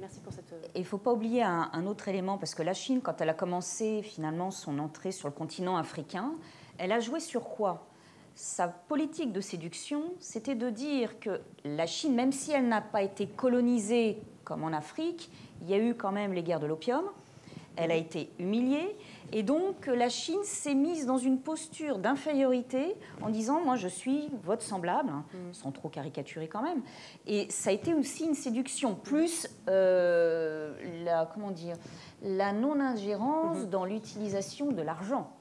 [0.01, 3.01] merci pour cette il ne faut pas oublier un autre élément parce que la Chine
[3.03, 6.35] quand elle a commencé finalement son entrée sur le continent africain
[6.79, 7.87] elle a joué sur quoi?
[8.35, 13.03] Sa politique de séduction, c'était de dire que la Chine, même si elle n'a pas
[13.03, 15.31] été colonisée comme en Afrique,
[15.63, 17.05] il y a eu quand même les guerres de l'opium,
[17.77, 18.97] elle a été humiliée,
[19.33, 24.29] et donc la Chine s'est mise dans une posture d'infériorité en disant moi je suis
[24.45, 25.53] votre semblable, hein, mm.
[25.53, 26.83] sans trop caricaturer quand même.
[27.27, 30.75] Et ça a été aussi une séduction, plus euh,
[31.05, 31.77] la comment dire
[32.23, 33.71] la non-ingérence mm-hmm.
[33.71, 35.33] dans l'utilisation de l'argent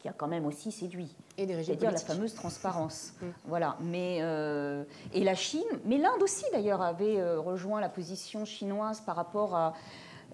[0.00, 1.14] qui a quand même aussi séduit.
[1.36, 3.12] Et des C'est-à-dire la fameuse transparence.
[3.20, 3.26] Mm.
[3.46, 3.76] Voilà.
[3.80, 9.00] Mais, euh, et la Chine, mais l'Inde aussi d'ailleurs avait euh, rejoint la position chinoise
[9.00, 9.74] par rapport à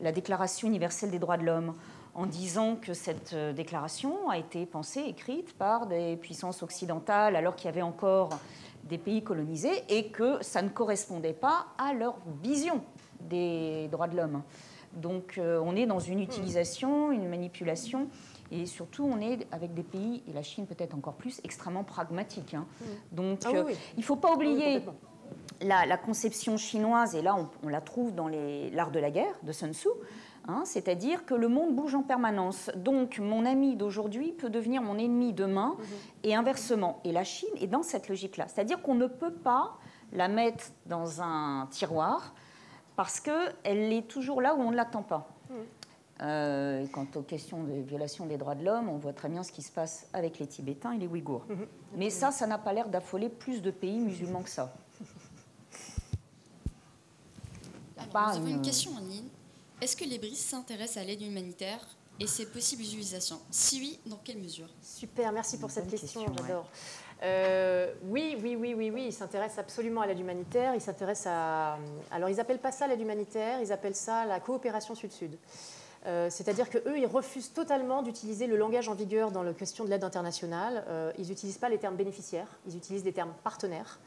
[0.00, 1.74] la Déclaration universelle des droits de l'homme
[2.14, 7.56] en disant que cette euh, déclaration a été pensée, écrite par des puissances occidentales alors
[7.56, 8.30] qu'il y avait encore
[8.84, 12.82] des pays colonisés et que ça ne correspondait pas à leur vision
[13.20, 14.42] des droits de l'homme.
[14.92, 18.08] Donc on est dans une utilisation, une manipulation
[18.50, 22.54] et surtout, on est avec des pays, et la Chine peut-être encore plus, extrêmement pragmatiques.
[22.54, 22.66] Hein.
[22.80, 23.16] Mm.
[23.16, 24.82] Donc, ah euh, il ne faut pas oublier
[25.60, 29.72] la, conception chinoise, et là, on, la trouve dans l'art de la guerre de Sun
[29.72, 29.88] Tzu.
[30.48, 32.70] Hein, c'est-à-dire que le monde bouge en permanence.
[32.76, 36.28] Donc, mon ami d'aujourd'hui peut devenir mon ennemi demain, mm-hmm.
[36.28, 37.00] et inversement.
[37.04, 38.46] Et la Chine est dans cette logique-là.
[38.46, 39.76] C'est-à-dire qu'on ne peut pas
[40.12, 42.32] la mettre dans un tiroir
[42.94, 45.28] parce qu'elle est toujours là où on ne l'attend pas.
[45.50, 45.54] Mm.
[46.22, 49.52] Euh, quant aux questions de violation des droits de l'homme, on voit très bien ce
[49.52, 51.44] qui se passe avec les Tibétains et les Ouïghours.
[51.48, 51.66] Mhm.
[51.96, 54.74] Mais ça, ça n'a pas l'air d'affoler plus de pays musulmans que ça.
[57.98, 59.28] Alors, nous avons une question en ligne.
[59.80, 61.80] Est-ce que les BRICS s'intéressent à l'aide humanitaire
[62.18, 63.38] et ses possibles utilisations?
[63.50, 64.68] Si oui, dans quelle mesure?
[64.80, 66.66] Super, merci pour cette question, j'adore.
[67.22, 70.74] Euh, oui, oui, oui, oui, oui, ils s'intéressent absolument à l'aide humanitaire.
[70.74, 71.78] Ils s'intéressent à.
[72.10, 75.36] Alors, ils appellent pas ça l'aide humanitaire, ils appellent ça la coopération sud-sud.
[76.06, 79.90] Euh, c'est-à-dire qu'eux, ils refusent totalement d'utiliser le langage en vigueur dans la question de
[79.90, 80.84] l'aide internationale.
[80.88, 83.98] Euh, ils n'utilisent pas les termes bénéficiaires, ils utilisent des termes partenaires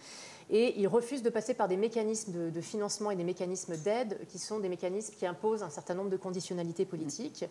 [0.49, 4.39] et ils refusent de passer par des mécanismes de, financement et des mécanismes d'aide qui
[4.39, 7.45] sont des mécanismes qui imposent un certain nombre de conditionnalités politiques.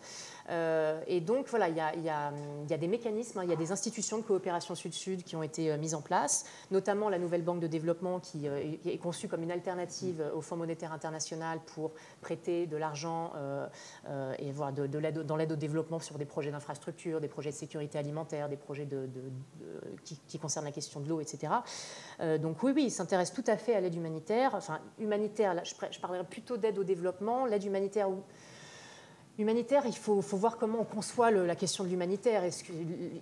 [0.49, 4.17] Euh, et donc, voilà, il y, a, des mécanismes, hein, il y a des institutions
[4.17, 7.67] de coopération sud-sud qui ont été euh, mises en place, notamment la nouvelle banque de
[7.67, 12.75] développement qui euh, est conçue comme une alternative au Fonds monétaire international pour prêter de
[12.75, 13.31] l'argent
[14.39, 18.49] et voir dans l'aide au développement sur des projets d'infrastructure, des projets de sécurité alimentaire,
[18.49, 18.87] des projets
[20.03, 21.53] qui, concernent la question de l'eau, etc.
[22.41, 24.51] donc oui, oui, il s'intéresse tout à fait à l'aide humanitaire.
[24.55, 27.45] Enfin, humanitaire, là, je, parlerai plutôt d'aide au développement.
[27.45, 28.09] L'aide humanitaire,
[29.37, 32.43] humanitaire, il faut, voir comment on conçoit la question de l'humanitaire.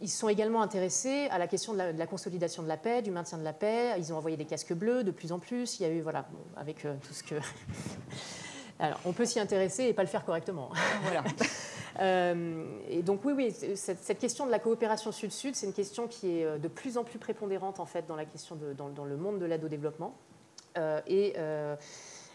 [0.01, 3.37] Ils sont également intéressés à la question de la, consolidation de la paix, du maintien
[3.37, 3.93] de la paix?
[3.97, 5.79] Ils ont envoyé des casques bleus de plus en plus.
[5.79, 6.25] Il y a eu, voilà,
[6.55, 7.35] avec euh, tout ce que.
[8.79, 10.69] Alors, on peut s'y intéresser et pas le faire correctement.
[11.03, 11.23] Voilà.
[11.99, 16.37] Euh, et donc oui, oui, cette, question de la coopération sud-sud, c'est une question qui
[16.37, 19.17] est euh, de plus en plus prépondérante en fait dans la question de, dans, le
[19.17, 20.13] monde de l'aide au développement.
[20.77, 21.33] Euh, et,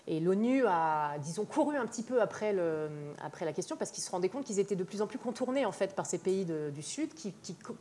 [0.08, 2.90] et l'ONU a, disons, couru un petit peu après, le,
[3.22, 5.64] après la question parce qu'ils se rendaient compte qu'ils étaient de plus en plus contournés
[5.64, 7.32] en fait par ces pays du Sud qui,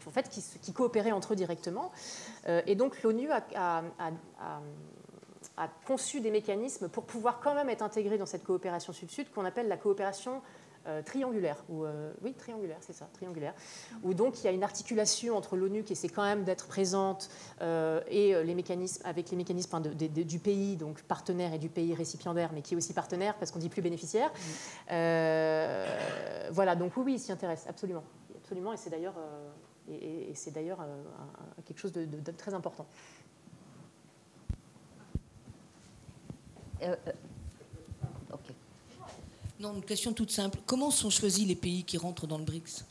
[0.05, 1.91] en fait, qui, coopéraient entre eux directement.
[2.45, 4.61] et donc l'ONU a, a
[5.86, 9.68] conçu des mécanismes pour pouvoir quand même être intégré dans cette coopération sud-sud qu'on appelle
[9.68, 10.41] la coopération
[10.88, 13.53] euh, triangulaire, ou, euh, oui, triangulaire, c'est ça, triangulaire,
[14.02, 17.30] où donc il y a une articulation entre l'ONU qui essaie quand même d'être présente
[17.61, 22.49] euh, et les mécanismes, avec les mécanismes du pays, donc partenaire et du pays récipiendaire,
[22.52, 24.32] mais qui est aussi partenaire parce qu'on dit plus bénéficiaire.
[24.88, 28.03] voilà, donc oui, oui, il s'y intéresse, absolument.
[28.38, 29.19] absolument et c'est d'ailleurs,
[29.88, 30.80] et, c'est d'ailleurs
[31.64, 32.88] quelque chose de très important.
[39.59, 40.57] Non, une question toute simple.
[40.65, 42.83] Comment sont choisis les pays qui rentrent dans le BRICS?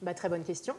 [0.00, 0.74] Bah, Très bonne question.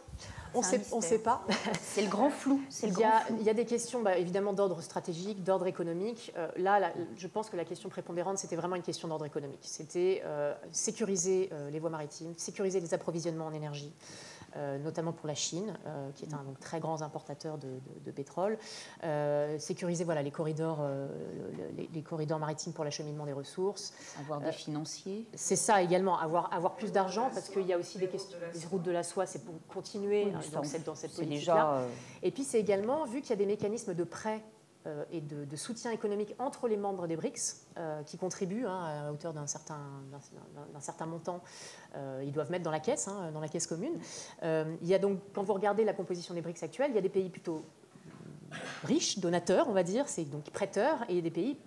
[0.56, 1.46] On ne sait pas.
[1.82, 2.62] C'est le grand flou.
[2.84, 6.32] il, y a, il, y a, des questions bah, évidemment d'ordre stratégique, d'ordre économique.
[6.38, 9.60] Euh, là, je pense que la question prépondérante, c'était vraiment une question d'ordre économique.
[9.62, 13.92] C'était euh, sécuriser euh, les voies maritimes, sécuriser les approvisionnements en énergie.
[14.58, 18.58] Euh, notamment pour la Chine, euh, qui est un très grand importateur de, pétrole.
[19.04, 20.80] Euh, sécuriser voilà, les, corridors,
[21.94, 23.94] les, corridors maritimes pour l'acheminement des ressources.
[24.20, 25.28] Avoir des financiers.
[25.34, 28.38] C'est ça également, avoir, avoir plus d'argent, parce qu'il y a aussi des questions.
[28.54, 31.84] Les routes de la soie, c'est pour continuer dans, cette, dans cette politique-là.
[32.24, 34.42] Et puis c'est également, vu qu'il y a des mécanismes de prêt
[35.12, 39.34] et de, soutien économique entre les membres des BRICS, euh, qui contribuent hein, à hauteur
[39.34, 39.80] d'un certain,
[40.80, 41.42] certain, montant.
[41.96, 43.98] Euh, ils doivent mettre dans la caisse, hein, dans la caisse commune.
[44.44, 47.02] il y a donc, quand vous regardez la composition des BRICS actuels, il y a
[47.02, 47.64] des pays plutôt
[48.84, 51.58] riches, donateurs, on va dire, c'est donc prêteurs, et des pays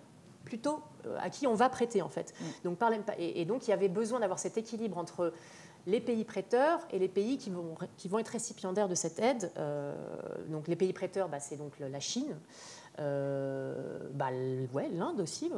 [0.44, 0.80] plutôt
[1.18, 2.32] à qui on va prêter en fait.
[2.40, 2.44] Mm.
[2.64, 2.78] Donc,
[3.18, 5.32] et, et, donc il y avait besoin d'avoir cet équilibre entre
[5.86, 9.50] les pays prêteurs et les pays qui vont, qui vont être récipiendaires de cette aide.
[10.48, 12.36] donc les pays prêteurs, bah, c'est donc la Chine,
[12.98, 14.30] euh, bah,
[14.72, 15.50] ouais, l'Inde aussi,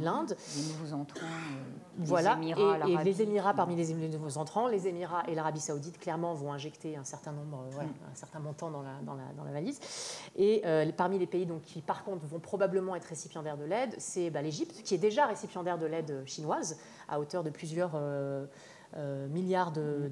[0.00, 0.36] l'Inde.
[0.56, 5.24] Les nouveaux entrants, euh, voilà, Émirats, et, les Émirats parmi les, nouveaux entrants, les Émirats
[5.28, 8.10] et l'Arabie Saoudite clairement vont injecter un certain nombre, mm.
[8.12, 9.80] un certain montant dans la, dans la, dans la valise.
[10.36, 13.94] Et euh, parmi les pays donc, qui par contre vont probablement être récipiendaires de l'aide,
[13.98, 16.78] c'est bah, l'Égypte qui est déjà récipiendaire de l'aide chinoise
[17.08, 18.46] à hauteur de plusieurs euh,
[18.96, 20.10] milliards de,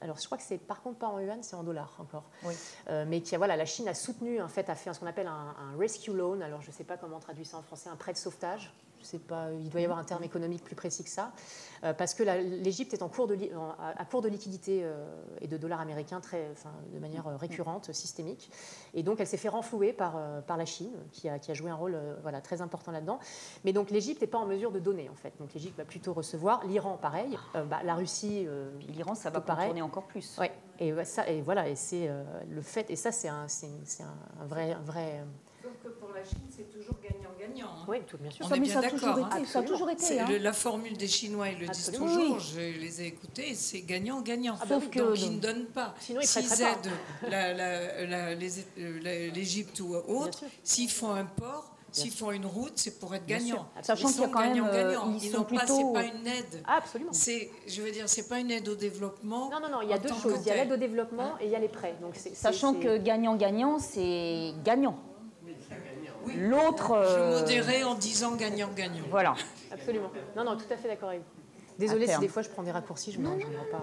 [0.00, 2.24] Alors, je crois que c'est par contre pas en yuan, c'est en dollars encore.
[2.88, 5.26] Euh, mais qui, voilà, la Chine a soutenu, en fait, a fait ce qu'on appelle
[5.26, 6.40] un, un, rescue loan.
[6.40, 8.72] Alors, je ne sais pas comment traduire ça en français, un prêt de sauvetage
[9.26, 11.32] pas, il doit y avoir un terme économique plus précis que ça,
[11.84, 13.36] euh, parce que l'Égypte est en cours de,
[13.78, 15.04] à court de liquidité euh,
[15.40, 18.50] et de dollars américains très, enfin, de manière euh, récurrente, systémique.
[18.94, 21.70] Et donc elle s'est fait renflouer par, par la Chine, qui a, qui a joué
[21.70, 23.18] un rôle voilà, très important là-dedans.
[23.64, 25.32] Mais donc l'Égypte n'est pas en mesure de donner, en fait.
[25.38, 26.66] Donc l'Égypte va plutôt recevoir.
[26.66, 27.38] L'Iran, pareil.
[27.54, 28.46] bah, la Russie.
[28.88, 30.36] L'Iran, ça va tourner encore plus.
[30.40, 30.46] Oui,
[30.78, 32.10] et, ça, et voilà, et c'est
[32.48, 33.46] le fait, et ça, c'est un,
[34.40, 34.72] un, vrai.
[34.72, 35.24] Un vrai
[35.62, 36.98] Sauf que pour la Chine, c'est toujours
[37.58, 37.84] Hein.
[37.88, 38.46] Oui, tout, bien sûr.
[38.48, 39.18] On est bien d'accord.
[39.32, 39.42] Hein.
[39.46, 40.20] Ça a toujours été.
[40.20, 40.26] Hein.
[40.40, 42.38] la formule des Chinois, ils le disent toujours.
[42.38, 44.56] Je les ai écoutés, c'est gagnant-gagnant.
[44.60, 45.94] Ah, Sauf que donc ils ne donnent pas.
[46.00, 46.90] S'ils aident
[49.34, 51.76] l'Égypte ou autre, s'ils font un port.
[51.92, 53.68] S'ils font une route, c'est pour être gagnant.
[53.82, 55.12] Sachant ils sont gagnants-gagnants.
[55.20, 56.62] Ils, n'ont pas, c'est pas une aide.
[56.64, 57.12] Ah, absolument.
[57.12, 59.50] C'est, je veux dire, c'est pas une aide au développement.
[59.50, 59.82] Non, non, non.
[59.82, 60.38] Il y a deux choses.
[60.42, 61.96] Il y a l'aide au développement et il y a les prêts.
[62.00, 64.98] Donc, Sachant que gagnant-gagnant, c'est gagnant.
[66.36, 66.88] L'autre.
[66.88, 69.04] Je euh, modérais en disant gagnant-gagnant.
[69.10, 69.34] Voilà.
[69.70, 70.10] Absolument.
[70.36, 71.40] Non, non, tout à fait d'accord avec vous.
[71.78, 73.82] Désolée si des fois je prends des raccourcis, je ne me pas.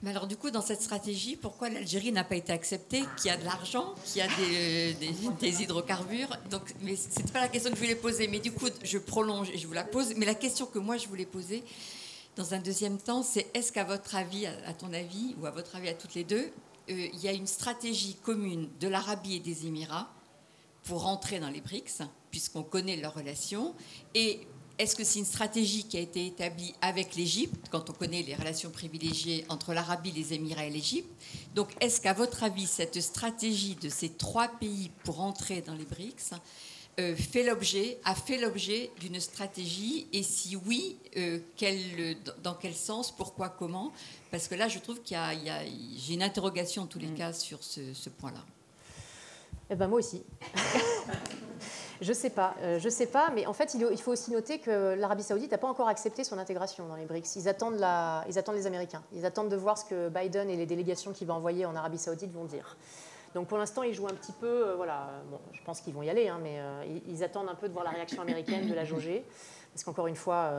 [0.00, 3.02] Mais alors du coup, dans cette stratégie, pourquoi l'Algérie n'a pas été acceptée?
[3.16, 4.94] Qu'il y a de l'argent, qu'il y a des,
[5.40, 6.36] des, hydrocarbures?
[6.50, 8.28] Donc, mais c'est pas la question que je voulais poser.
[8.28, 10.14] Mais du coup, je prolonge et je vous la pose.
[10.16, 11.64] Mais la question que moi je voulais poser,
[12.36, 15.74] dans un deuxième temps, c'est est-ce qu'à votre avis, à ton avis, ou à votre
[15.74, 16.52] avis à toutes les deux,
[16.90, 20.08] euh, il y a une stratégie commune de l'Arabie et des Émirats
[20.88, 21.98] pour rentrer dans les BRICS,
[22.30, 23.74] puisqu'on connaît leurs relations,
[24.14, 24.40] et
[24.78, 28.34] est-ce que c'est une stratégie qui a été établie avec l'Égypte, quand on connaît les
[28.34, 31.10] relations privilégiées entre l'Arabie, les Émirats et l'Égypte?
[31.54, 35.84] Donc, est-ce qu'à votre avis, cette stratégie de ces trois pays pour entrer dans les
[35.84, 36.30] BRICS
[37.00, 40.06] euh, fait l'objet, a fait l'objet d'une stratégie?
[40.14, 41.38] Et si oui, euh,
[42.42, 43.92] dans quel sens, pourquoi, comment?
[44.30, 45.64] Parce que là, je trouve qu'il y a,
[45.98, 47.14] j'ai une interrogation en tous les mm.
[47.14, 48.42] cas sur ce, ce point-là.
[49.70, 50.24] Eh ben moi aussi.
[52.00, 54.94] Je sais pas, euh, je sais pas, mais en fait, il faut aussi noter que
[54.94, 57.34] l'Arabie Saoudite n'a pas encore accepté son intégration dans les BRICS.
[57.34, 59.02] Ils attendent, la, ils attendent les Américains.
[59.12, 61.98] Ils attendent de voir ce que Biden et les délégations qu'il va envoyer en Arabie
[61.98, 62.76] Saoudite vont dire.
[63.34, 65.10] Donc pour l'instant, ils jouent un petit peu, euh, voilà.
[65.28, 67.72] Bon, je pense qu'ils vont y aller, hein, mais euh, ils, attendent un peu de
[67.72, 69.24] voir la réaction américaine, de la jauger,
[69.72, 70.52] parce qu'encore une fois,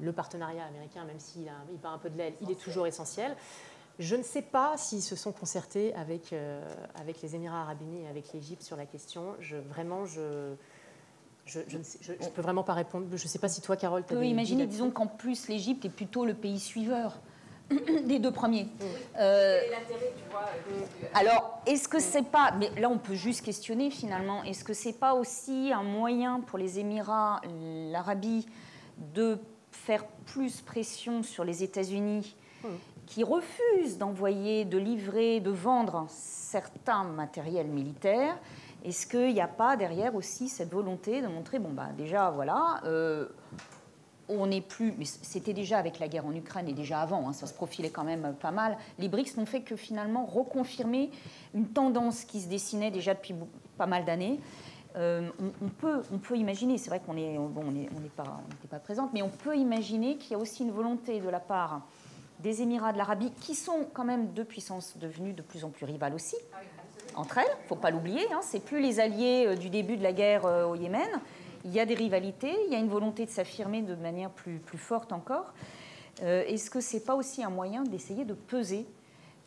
[0.00, 3.36] le partenariat américain, même s'il il un peu de l'aile, il est toujours essentiel.
[3.98, 6.34] Je ne sais pas s'ils se sont concertés avec,
[6.94, 9.34] avec les Émirats arabes unis et avec l'Égypte sur la question.
[9.40, 10.54] Je, vraiment, je,
[11.46, 13.06] je ne peux vraiment pas répondre.
[13.10, 15.90] Je ne sais pas si toi, Carole, tu peux imaginer, disons qu'en plus, l'Égypte est
[15.90, 17.20] plutôt le pays suiveur
[18.04, 18.68] des deux premiers.
[19.18, 19.60] Euh,
[21.14, 24.92] alors, est-ce que c'est pas, mais là on peut juste questionner finalement, est-ce que c'est
[24.92, 27.40] pas aussi un moyen pour les Émirats,
[27.90, 28.46] l'Arabie,
[29.14, 29.38] de
[29.70, 32.36] faire plus pression sur les États-Unis,
[33.12, 38.38] qui refusent d'envoyer, de livrer, de vendre certains matériels militaires
[38.84, 42.80] est-ce qu'il n'y a pas derrière aussi cette volonté de montrer, bon, bah, déjà, voilà,
[42.84, 43.28] euh,
[44.28, 47.32] on n'est plus, mais c'était déjà avec la guerre en Ukraine et déjà avant, hein,
[47.32, 48.76] ça se profilait quand même pas mal.
[48.98, 51.10] Les BRICS n'ont fait que finalement reconfirmer
[51.54, 53.34] une tendance qui se dessinait déjà depuis
[53.78, 54.40] pas mal d'années.
[54.96, 55.30] Euh,
[55.62, 59.22] on, peut, on peut imaginer, c'est vrai qu'on n'est bon, on pas, pas présente, mais
[59.22, 61.82] on peut imaginer qu'il y a aussi une volonté de la part
[62.42, 65.86] des Émirats de l'Arabie, qui sont quand même deux puissances devenues de plus en plus
[65.86, 66.36] rivales aussi,
[67.14, 69.96] entre elles, il ne faut pas l'oublier, hein, c'est plus les alliés euh, du début
[69.96, 71.08] de la guerre euh, au Yémen,
[71.64, 74.58] il y a des rivalités, il y a une volonté de s'affirmer de manière plus,
[74.58, 75.52] plus forte encore.
[76.22, 78.86] Euh, est-ce que ce n'est pas aussi un moyen d'essayer de peser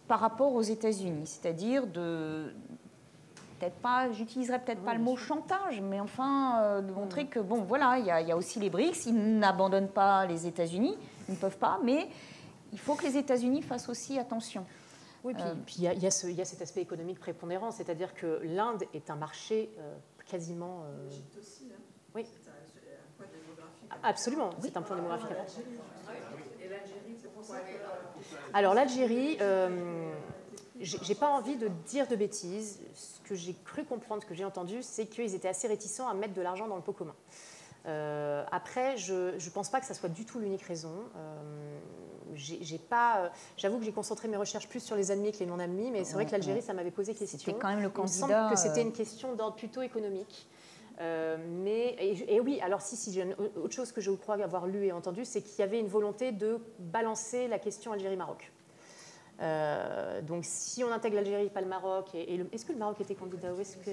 [0.07, 1.25] par rapport aux États-Unis?
[1.25, 2.53] C'est-à-dire de.
[3.59, 7.97] Peut-être pas, j'utiliserai peut-être pas le mot chantage, mais enfin, de montrer que, bon, voilà,
[7.99, 10.97] il y, y, a aussi les BRICS, ils n'abandonnent pas les États-Unis,
[11.29, 12.09] ils ne peuvent pas, mais
[12.75, 14.65] il faut que les États-Unis fassent aussi attention.
[15.23, 15.33] Oui,
[15.65, 19.95] puis, il, y a, cet aspect économique prépondérant, c'est-à-dire que l'Inde est un marché euh,
[20.29, 20.83] quasiment.
[20.83, 21.81] Euh, L'Égypte aussi, hein.
[22.13, 22.25] Oui.
[22.27, 23.89] C'est un, point démographique.
[24.03, 28.53] Absolument, c'est un point démographique Et l'Algérie, c'est pour ça que.
[28.53, 30.13] Alors l'Algérie, euh,
[30.81, 32.81] j'ai pas envie de dire de bêtises.
[32.93, 36.13] Ce que j'ai cru comprendre, ce que j'ai entendu, c'est qu'ils étaient assez réticents à
[36.13, 37.15] mettre de l'argent dans le pot commun.
[38.51, 40.91] après, je ne pense pas que ça soit du tout l'unique raison
[42.33, 45.45] j'ai pas, euh, j'avoue que j'ai concentré mes recherches plus sur les admis que les
[45.45, 47.37] non-admis, mais c'est vrai que l'Algérie, ça m'avait posé question.
[47.37, 48.15] C'était quand même le candidat.
[48.15, 50.47] Il me semble que c'était euh, une question d'ordre plutôt économique.
[51.01, 53.21] Euh, mais, et, oui, alors si, si,
[53.61, 56.31] autre chose que je crois avoir lu et entendu, c'est qu'il y avait une volonté
[56.31, 58.51] de balancer la question Algérie-Maroc.
[60.23, 63.53] donc si on intègre l'Algérie, pas le Maroc, et, est-ce que le Maroc était candidat
[63.53, 63.91] ou est-ce que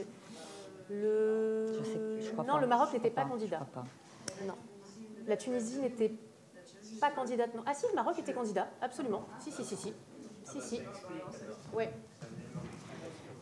[0.91, 1.81] le...
[2.47, 3.67] non, le Maroc n'était pas, candidat.
[4.47, 4.55] Non.
[5.27, 6.13] La Tunisie n'était
[7.01, 7.63] pas candidate, non.
[7.67, 9.25] Ah si, le Maroc était candidat, absolument.
[9.39, 9.93] Si, si, si, si.
[10.45, 10.81] Si, si.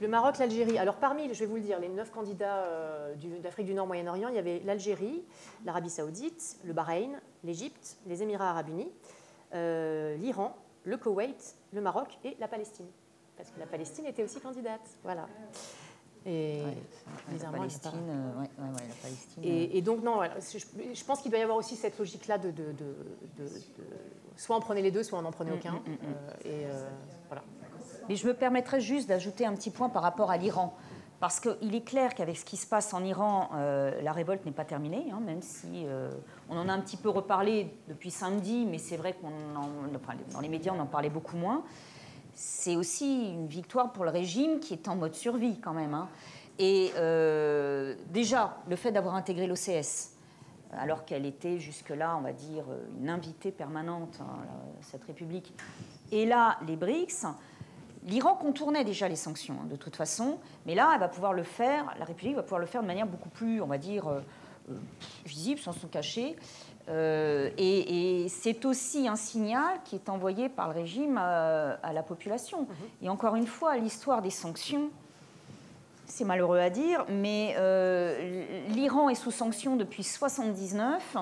[0.00, 0.78] Le Maroc, l'Algérie.
[0.78, 4.28] Alors parmi, je vais vous le dire, les neuf candidats euh, d'Afrique du Nord, Moyen-Orient,
[4.28, 5.22] il y avait l'Algérie,
[5.64, 8.90] l'Arabie Saoudite, le Bahreïn, l'Égypte, les Émirats Arabes Unis,
[9.54, 12.86] euh, l'Iran, le Koweït, le Maroc et la Palestine.
[13.36, 14.80] Parce que la Palestine était aussi candidate.
[15.02, 15.26] Voilà.
[16.26, 17.70] Et euh,
[19.42, 23.46] et, donc, non, je, pense qu'il doit y avoir aussi cette logique-là de, de, de,
[24.36, 25.72] Soit on prenait les deux, soit on n'en prenait mm, aucun.
[25.72, 26.88] Mm, mm, euh, et euh,
[27.28, 27.42] voilà.
[28.08, 30.74] Mais je me permettrais juste d'ajouter un petit point par rapport à l'Iran.
[31.20, 34.64] Parce qu'il est clair qu'avec ce qui se passe en Iran, la révolte n'est pas
[34.64, 35.84] terminée, hein, même si
[36.48, 39.28] on en a un petit peu reparlé depuis samedi, mais c'est vrai qu'on
[40.32, 41.62] dans les médias, on en parlait beaucoup moins
[42.34, 45.94] c'est aussi une victoire pour le régime qui est en mode survie quand même.
[45.94, 46.08] Hein.
[46.58, 50.16] Et euh, déjà, le fait d'avoir intégré l'OCS,
[50.72, 52.64] alors qu'elle était jusque-là, on va dire,
[53.00, 54.38] une invitée permanente, hein,
[54.82, 55.52] cette République,
[56.12, 57.26] et là, les BRICS,
[58.06, 61.42] l'Iran contournait déjà les sanctions, hein, de toute façon, mais là, elle va pouvoir le
[61.42, 64.20] faire, la République va pouvoir le faire de manière beaucoup plus, on va dire, euh,
[64.70, 64.74] euh,
[65.26, 66.36] visible, sans se cacher.
[66.90, 72.62] Et, c'est aussi un signal qui est envoyé par le régime à, la population.
[72.62, 72.68] Mhm.
[73.02, 74.90] Et encore une fois, l'histoire des sanctions,
[76.06, 77.54] c'est malheureux à dire, mais
[78.68, 81.16] l'Iran est sous sanctions depuis 1979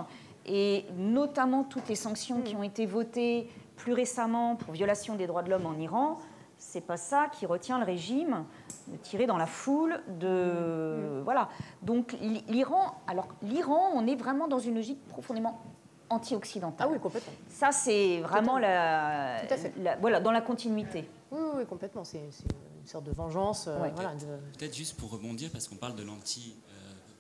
[0.49, 2.59] et notamment toutes les sanctions qui mm.
[2.59, 6.19] ont été votées plus récemment pour violation des droits de l'homme en Iran,
[6.59, 8.45] c'est pas ça qui retient le régime
[8.89, 11.23] de tirer dans la foule de mm.
[11.23, 11.49] voilà.
[11.83, 12.17] Donc
[12.49, 15.63] l'Iran, alors l'Iran, on est vraiment dans une logique profondément
[16.11, 16.89] anti-occidentale.
[16.89, 17.33] Ah oui, complètement.
[17.49, 19.43] Ça c'est vraiment la,
[20.01, 21.09] voilà dans la continuité.
[21.31, 22.05] Oui, oui, complètement.
[22.05, 23.67] C'est une sorte de vengeance.
[23.69, 23.91] Euh,
[24.59, 26.57] peut-être juste pour rebondir parce qu'on parle de l'anti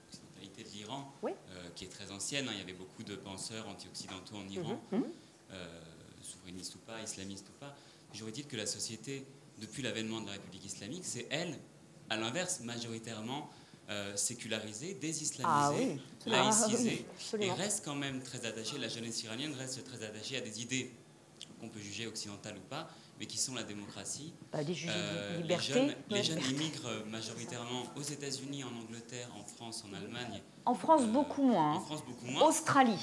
[0.08, 1.04] occidentalité de l'Iran.
[1.22, 1.32] Oui
[1.78, 2.46] qui est très ancienne.
[2.48, 2.52] Hein.
[2.54, 4.80] Il y avait beaucoup de penseurs anti-occidentaux en Iran.
[4.90, 5.04] Mhm.
[5.52, 5.80] Euh,
[6.20, 7.74] souverainistes ou pas, islamistes ou pas.
[8.18, 9.24] J'aurais dit que la société,
[9.60, 11.56] depuis l'avènement de la République islamique, c'est elle,
[12.10, 13.48] à l'inverse, majoritairement
[13.90, 19.54] euh, sécularisée, désislamisée, ah laïcisée, ah et reste quand même très attachée, la jeunesse iranienne
[19.54, 20.90] reste très attachée à des idées
[21.60, 22.90] qu'on peut juger occidentales ou pas,
[23.20, 24.32] mais qui sont la démocratie.
[24.52, 29.94] Bah, euh, les, jeunes, les jeunes immigrent majoritairement aux États-Unis, en Angleterre, en France, en
[29.94, 30.42] Allemagne.
[30.64, 31.76] En France, euh, beaucoup moins.
[31.76, 32.48] En France, beaucoup moins.
[32.48, 32.98] Australie.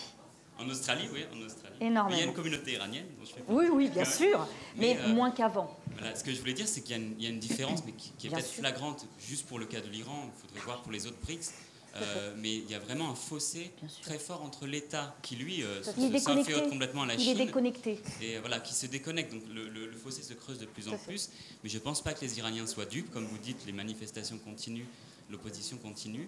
[0.57, 1.75] En Australie, oui, en Australie.
[1.81, 2.17] Énormément.
[2.17, 3.05] il y a une communauté iranienne.
[3.19, 5.77] Dont je fais oui, oui, bien sûr, mais, euh, moins qu'avant.
[5.97, 8.29] Voilà, ce que je voulais dire, c'est qu'il y, a une différence, mais qui, est
[8.29, 10.31] peut-être flagrante juste pour le cas de l'Iran.
[10.33, 11.51] Il faudrait voir pour les autres BRICS.
[11.97, 13.71] Euh, mais il y a vraiment un fossé
[14.01, 17.35] très fort entre l'État qui, lui, euh, s'inféode complètement à la Chine.
[17.35, 17.99] Il est déconnecté.
[18.21, 19.33] Et voilà, qui se déconnecte.
[19.33, 21.29] Donc le, fossé se creuse de plus en plus.
[21.63, 23.11] Mais je ne pense pas que les Iraniens soient dupes.
[23.11, 24.87] Comme vous dites, les manifestations continuent,
[25.29, 26.27] l'opposition continue.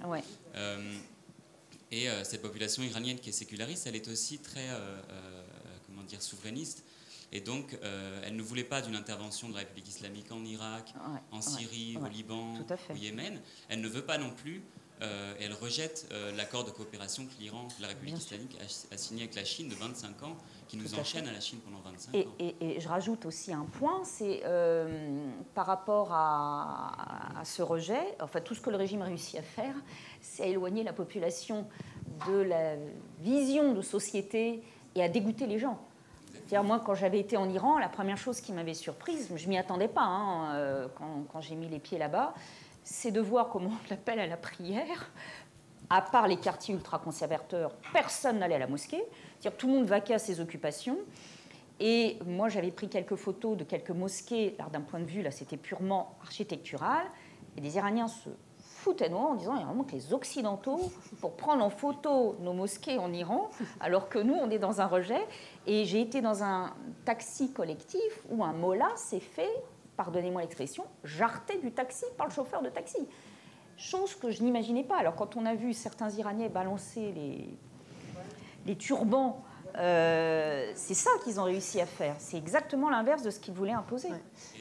[0.56, 0.98] Euh,
[1.92, 4.68] et cette population iranienne qui est séculariste, elle est aussi très,
[5.86, 6.84] comment dire, souverainiste.
[7.32, 7.78] Et donc,
[8.24, 10.94] elle ne voulait pas d'une intervention de la République islamique en Irak,
[11.32, 12.56] en Syrie, au Liban,
[12.90, 13.40] au Yémen.
[13.70, 14.62] Elle ne veut pas non plus
[15.02, 18.58] euh, elle rejette euh, l'accord de coopération que l'Iran, la République islamique,
[18.92, 20.38] a, signé avec la Chine de 25 ans,
[20.68, 22.28] qui nous enchaîne à, la Chine pendant 25 ans.
[22.40, 28.56] Et, je rajoute aussi un point, c'est euh, par rapport à, ce rejet, enfin tout
[28.56, 29.76] ce que le régime réussit à faire,
[30.22, 31.68] c'est à éloigner la population
[32.28, 32.76] de la
[33.22, 34.62] vision de société
[34.96, 35.80] et à dégoûter les gens.
[36.34, 39.58] C'est-à-dire, moi, quand j'avais été en Iran, la première chose qui m'avait surprise, je m'y
[39.58, 42.34] attendais pas hein, quand, quand j'ai mis les pieds là-bas,
[42.84, 45.12] c'est de voir comment on l'appelle à la prière.
[45.90, 49.04] À part les quartiers ultra-conservateurs, personne n'allait à la mosquée.
[49.40, 50.98] C'est-à-dire tout le monde vaquait à ses occupations.
[51.80, 54.56] Et moi, j'avais pris quelques photos de quelques mosquées.
[54.58, 57.06] Alors, d'un point de vue, là, c'était purement architectural.
[57.56, 60.92] Et des Iraniens se foutaient nous en disant il y a vraiment que les Occidentaux
[61.20, 63.50] pour prendre en photo nos mosquées en Iran,
[63.80, 65.22] alors que nous, on est dans un rejet.
[65.66, 66.74] Et j'ai été dans un
[67.06, 69.52] taxi collectif où un mollah s'est fait
[69.98, 73.00] pardonnez-moi l'expression, jarté du taxi par le chauffeur de taxi.
[73.76, 74.98] Chose que je n'imaginais pas.
[74.98, 77.50] Alors quand on a vu certains Iraniens balancer les,
[78.68, 79.44] les turbans
[79.78, 82.16] euh, c'est ça qu'ils ont réussi à faire.
[82.20, 84.10] C'est exactement l'inverse de ce qu'ils voulaient imposer.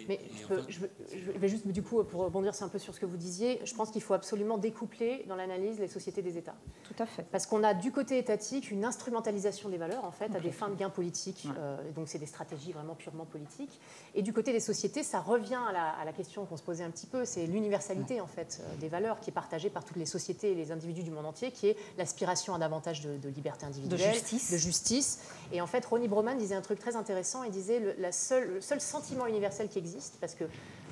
[0.09, 3.61] Mais je, vais juste, du coup, pour rebondir un peu sur ce que vous disiez,
[3.65, 6.55] je pense qu'il faut absolument découpler dans l'analyse les sociétés des États.
[6.85, 7.25] Tout à fait.
[7.31, 10.69] Parce qu'on a du côté étatique une instrumentalisation des valeurs, en fait, à des fins
[10.69, 11.49] de gains politiques.
[11.59, 13.81] Euh, donc c'est des stratégies vraiment purement politiques.
[14.15, 17.07] Et du côté des sociétés, ça revient à la, question qu'on se posait un petit
[17.07, 20.53] peu, c'est l'universalité, en fait, euh, des valeurs qui est partagée par toutes les sociétés
[20.53, 23.99] et les individus du monde entier, qui est l'aspiration à davantage de, de liberté individuelle,
[23.99, 24.51] de justice.
[24.51, 25.06] De justice
[25.53, 27.45] et en fait, Ronnie Broman disait un truc très intéressant.
[27.45, 30.45] Il disait le, la seule, le seul sentiment universel qui existe, parce que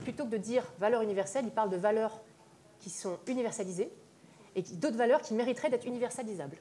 [0.03, 2.21] plutôt que de dire valeur universelle, il parle de valeurs
[2.81, 3.91] qui sont universalisées
[4.55, 6.57] et d'autres valeurs qui mériteraient d'être universalisables.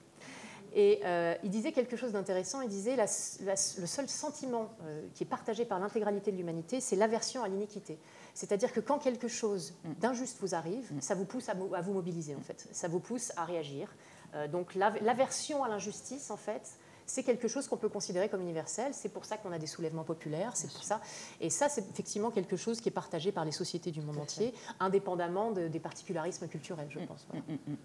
[0.76, 2.62] Et euh, il disait quelque chose d'intéressant.
[2.62, 6.96] Il disait la, le seul sentiment euh, qui est partagé par l'intégralité de l'humanité, c'est
[6.96, 8.00] l'aversion à l'iniquité.
[8.34, 12.36] C'est-à-dire que quand quelque chose d'injuste vous arrive, ça vous pousse à, à, vous mobiliser
[12.36, 12.68] en fait.
[12.72, 13.94] Ça vous pousse à réagir.
[14.34, 16.80] Euh, donc l'aversion à l'injustice, en fait,
[17.14, 18.92] c'est quelque chose qu'on peut considérer comme universel.
[18.96, 21.00] C'est pour ça qu'on a des soulèvements populaires, c'est pour ça.
[21.40, 24.52] Et ça, c'est effectivement quelque chose qui est partagé par les sociétés du monde entier,
[24.80, 27.28] indépendamment des particularismes culturels, je mm, pense.
[27.32, 27.76] Mm, mm,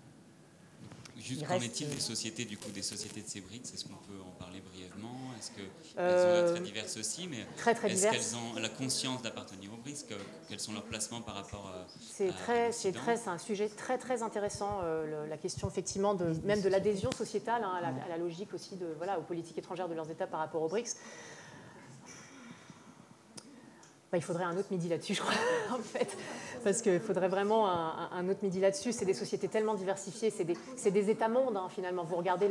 [1.19, 3.65] Juste qu'en est-il des sociétés, du coup, des sociétés de ces briques?
[3.75, 5.65] Est-ce qu'on peut en parler brièvement Est-ce qu'elles
[5.99, 9.79] euh, sont très diverses aussi mais Très, très Est-ce qu'elles ont la conscience d'appartenir aux
[9.79, 10.05] briques?
[10.49, 11.87] Quels sont leurs placements par rapport à.
[12.01, 16.35] C'est très, c'est très, c'est un sujet très, très intéressant, euh, la question, effectivement, de,
[16.45, 19.95] même de l'adhésion sociétale hein, à, la, logique aussi de, voilà, aux politiques étrangères de
[19.95, 20.97] leurs États par rapport aux BRICS.
[24.11, 25.35] Bah, il faudrait un autre midi là-dessus, je crois,
[25.73, 26.17] en fait.
[26.65, 28.93] Parce qu'il faudrait vraiment un, autre midi là-dessus.
[28.93, 30.57] C'est des sociétés tellement diversifiées, c'est des,
[30.91, 32.05] des États-mondes, hein, finalement.
[32.05, 32.49] Vous regardez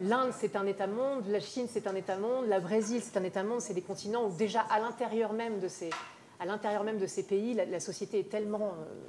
[0.00, 3.60] l'Inde, c'est un État-monde, la Chine, c'est un État-monde, la Brésil, c'est un État-monde.
[3.60, 5.90] C'est des continents où, déjà, à l'intérieur même de ces,
[6.40, 9.06] à l'intérieur même de ces pays, la, société est tellement euh,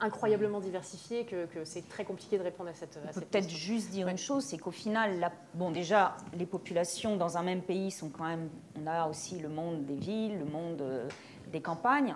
[0.00, 4.18] incroyablement diversifiée que, c'est très compliqué de répondre à cette, à Peut-être juste dire une
[4.18, 8.48] chose, c'est qu'au final, bon, déjà, les populations dans un même pays sont quand même.
[8.80, 11.08] On a aussi le monde des villes, le monde euh,
[11.52, 12.14] des campagnes.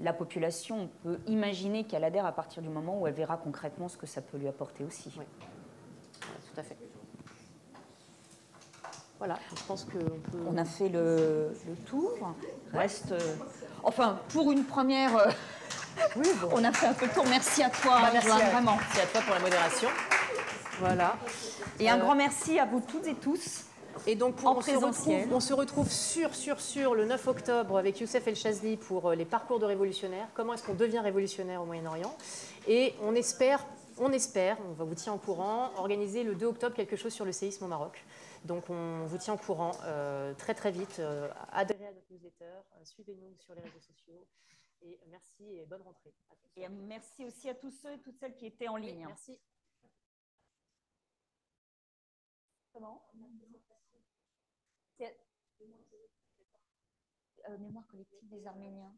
[0.00, 3.96] La population peut imaginer qu'elle adhère à partir du moment où elle verra concrètement ce
[3.96, 5.10] que ça peut lui apporter aussi.
[5.18, 5.24] Oui.
[6.20, 6.76] tout à fait.
[9.18, 10.44] Voilà, je pense qu'on peut...
[10.46, 11.52] On a fait le,
[11.86, 12.12] tour.
[12.74, 13.12] Reste...
[13.12, 13.36] Euh,
[13.82, 15.16] enfin, pour une première...
[15.16, 15.30] Euh,
[16.16, 17.24] oui, On a fait un peu le tour.
[17.28, 18.76] Merci à toi, bah, merci vraiment.
[18.76, 19.88] Merci à toi pour la modération.
[20.78, 21.16] Voilà.
[21.80, 23.65] Et un euh, grand merci à vous toutes et tous.
[24.06, 24.94] Et donc, pour, en on, présentiel.
[24.94, 28.76] Se retrouve, on se retrouve sur, sur, sur le 9 octobre avec Youssef El Chazli
[28.76, 30.28] pour les parcours de révolutionnaires.
[30.34, 32.16] Comment est-ce qu'on devient révolutionnaire au Moyen-Orient?
[32.68, 33.64] Et on espère,
[33.98, 37.24] on espère, on va vous tient au courant, organiser le 2 octobre quelque chose sur
[37.24, 38.04] le séisme au Maroc.
[38.44, 40.98] Donc on vous tient au courant euh, très très vite.
[40.98, 44.26] Euh, adhérez à notre newsletter, euh, suivez-nous sur les réseaux sociaux.
[44.82, 46.14] Et merci et bonne rentrée.
[46.56, 49.04] Et merci aussi à tous ceux et toutes celles qui étaient en ligne.
[49.06, 49.38] merci.
[52.72, 53.02] Comment?
[57.48, 58.92] Euh, mémoire collective des Arméniens.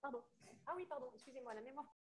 [0.00, 0.22] Pardon.
[0.66, 1.94] Ah oui, pardon, excusez-moi, la mémoire.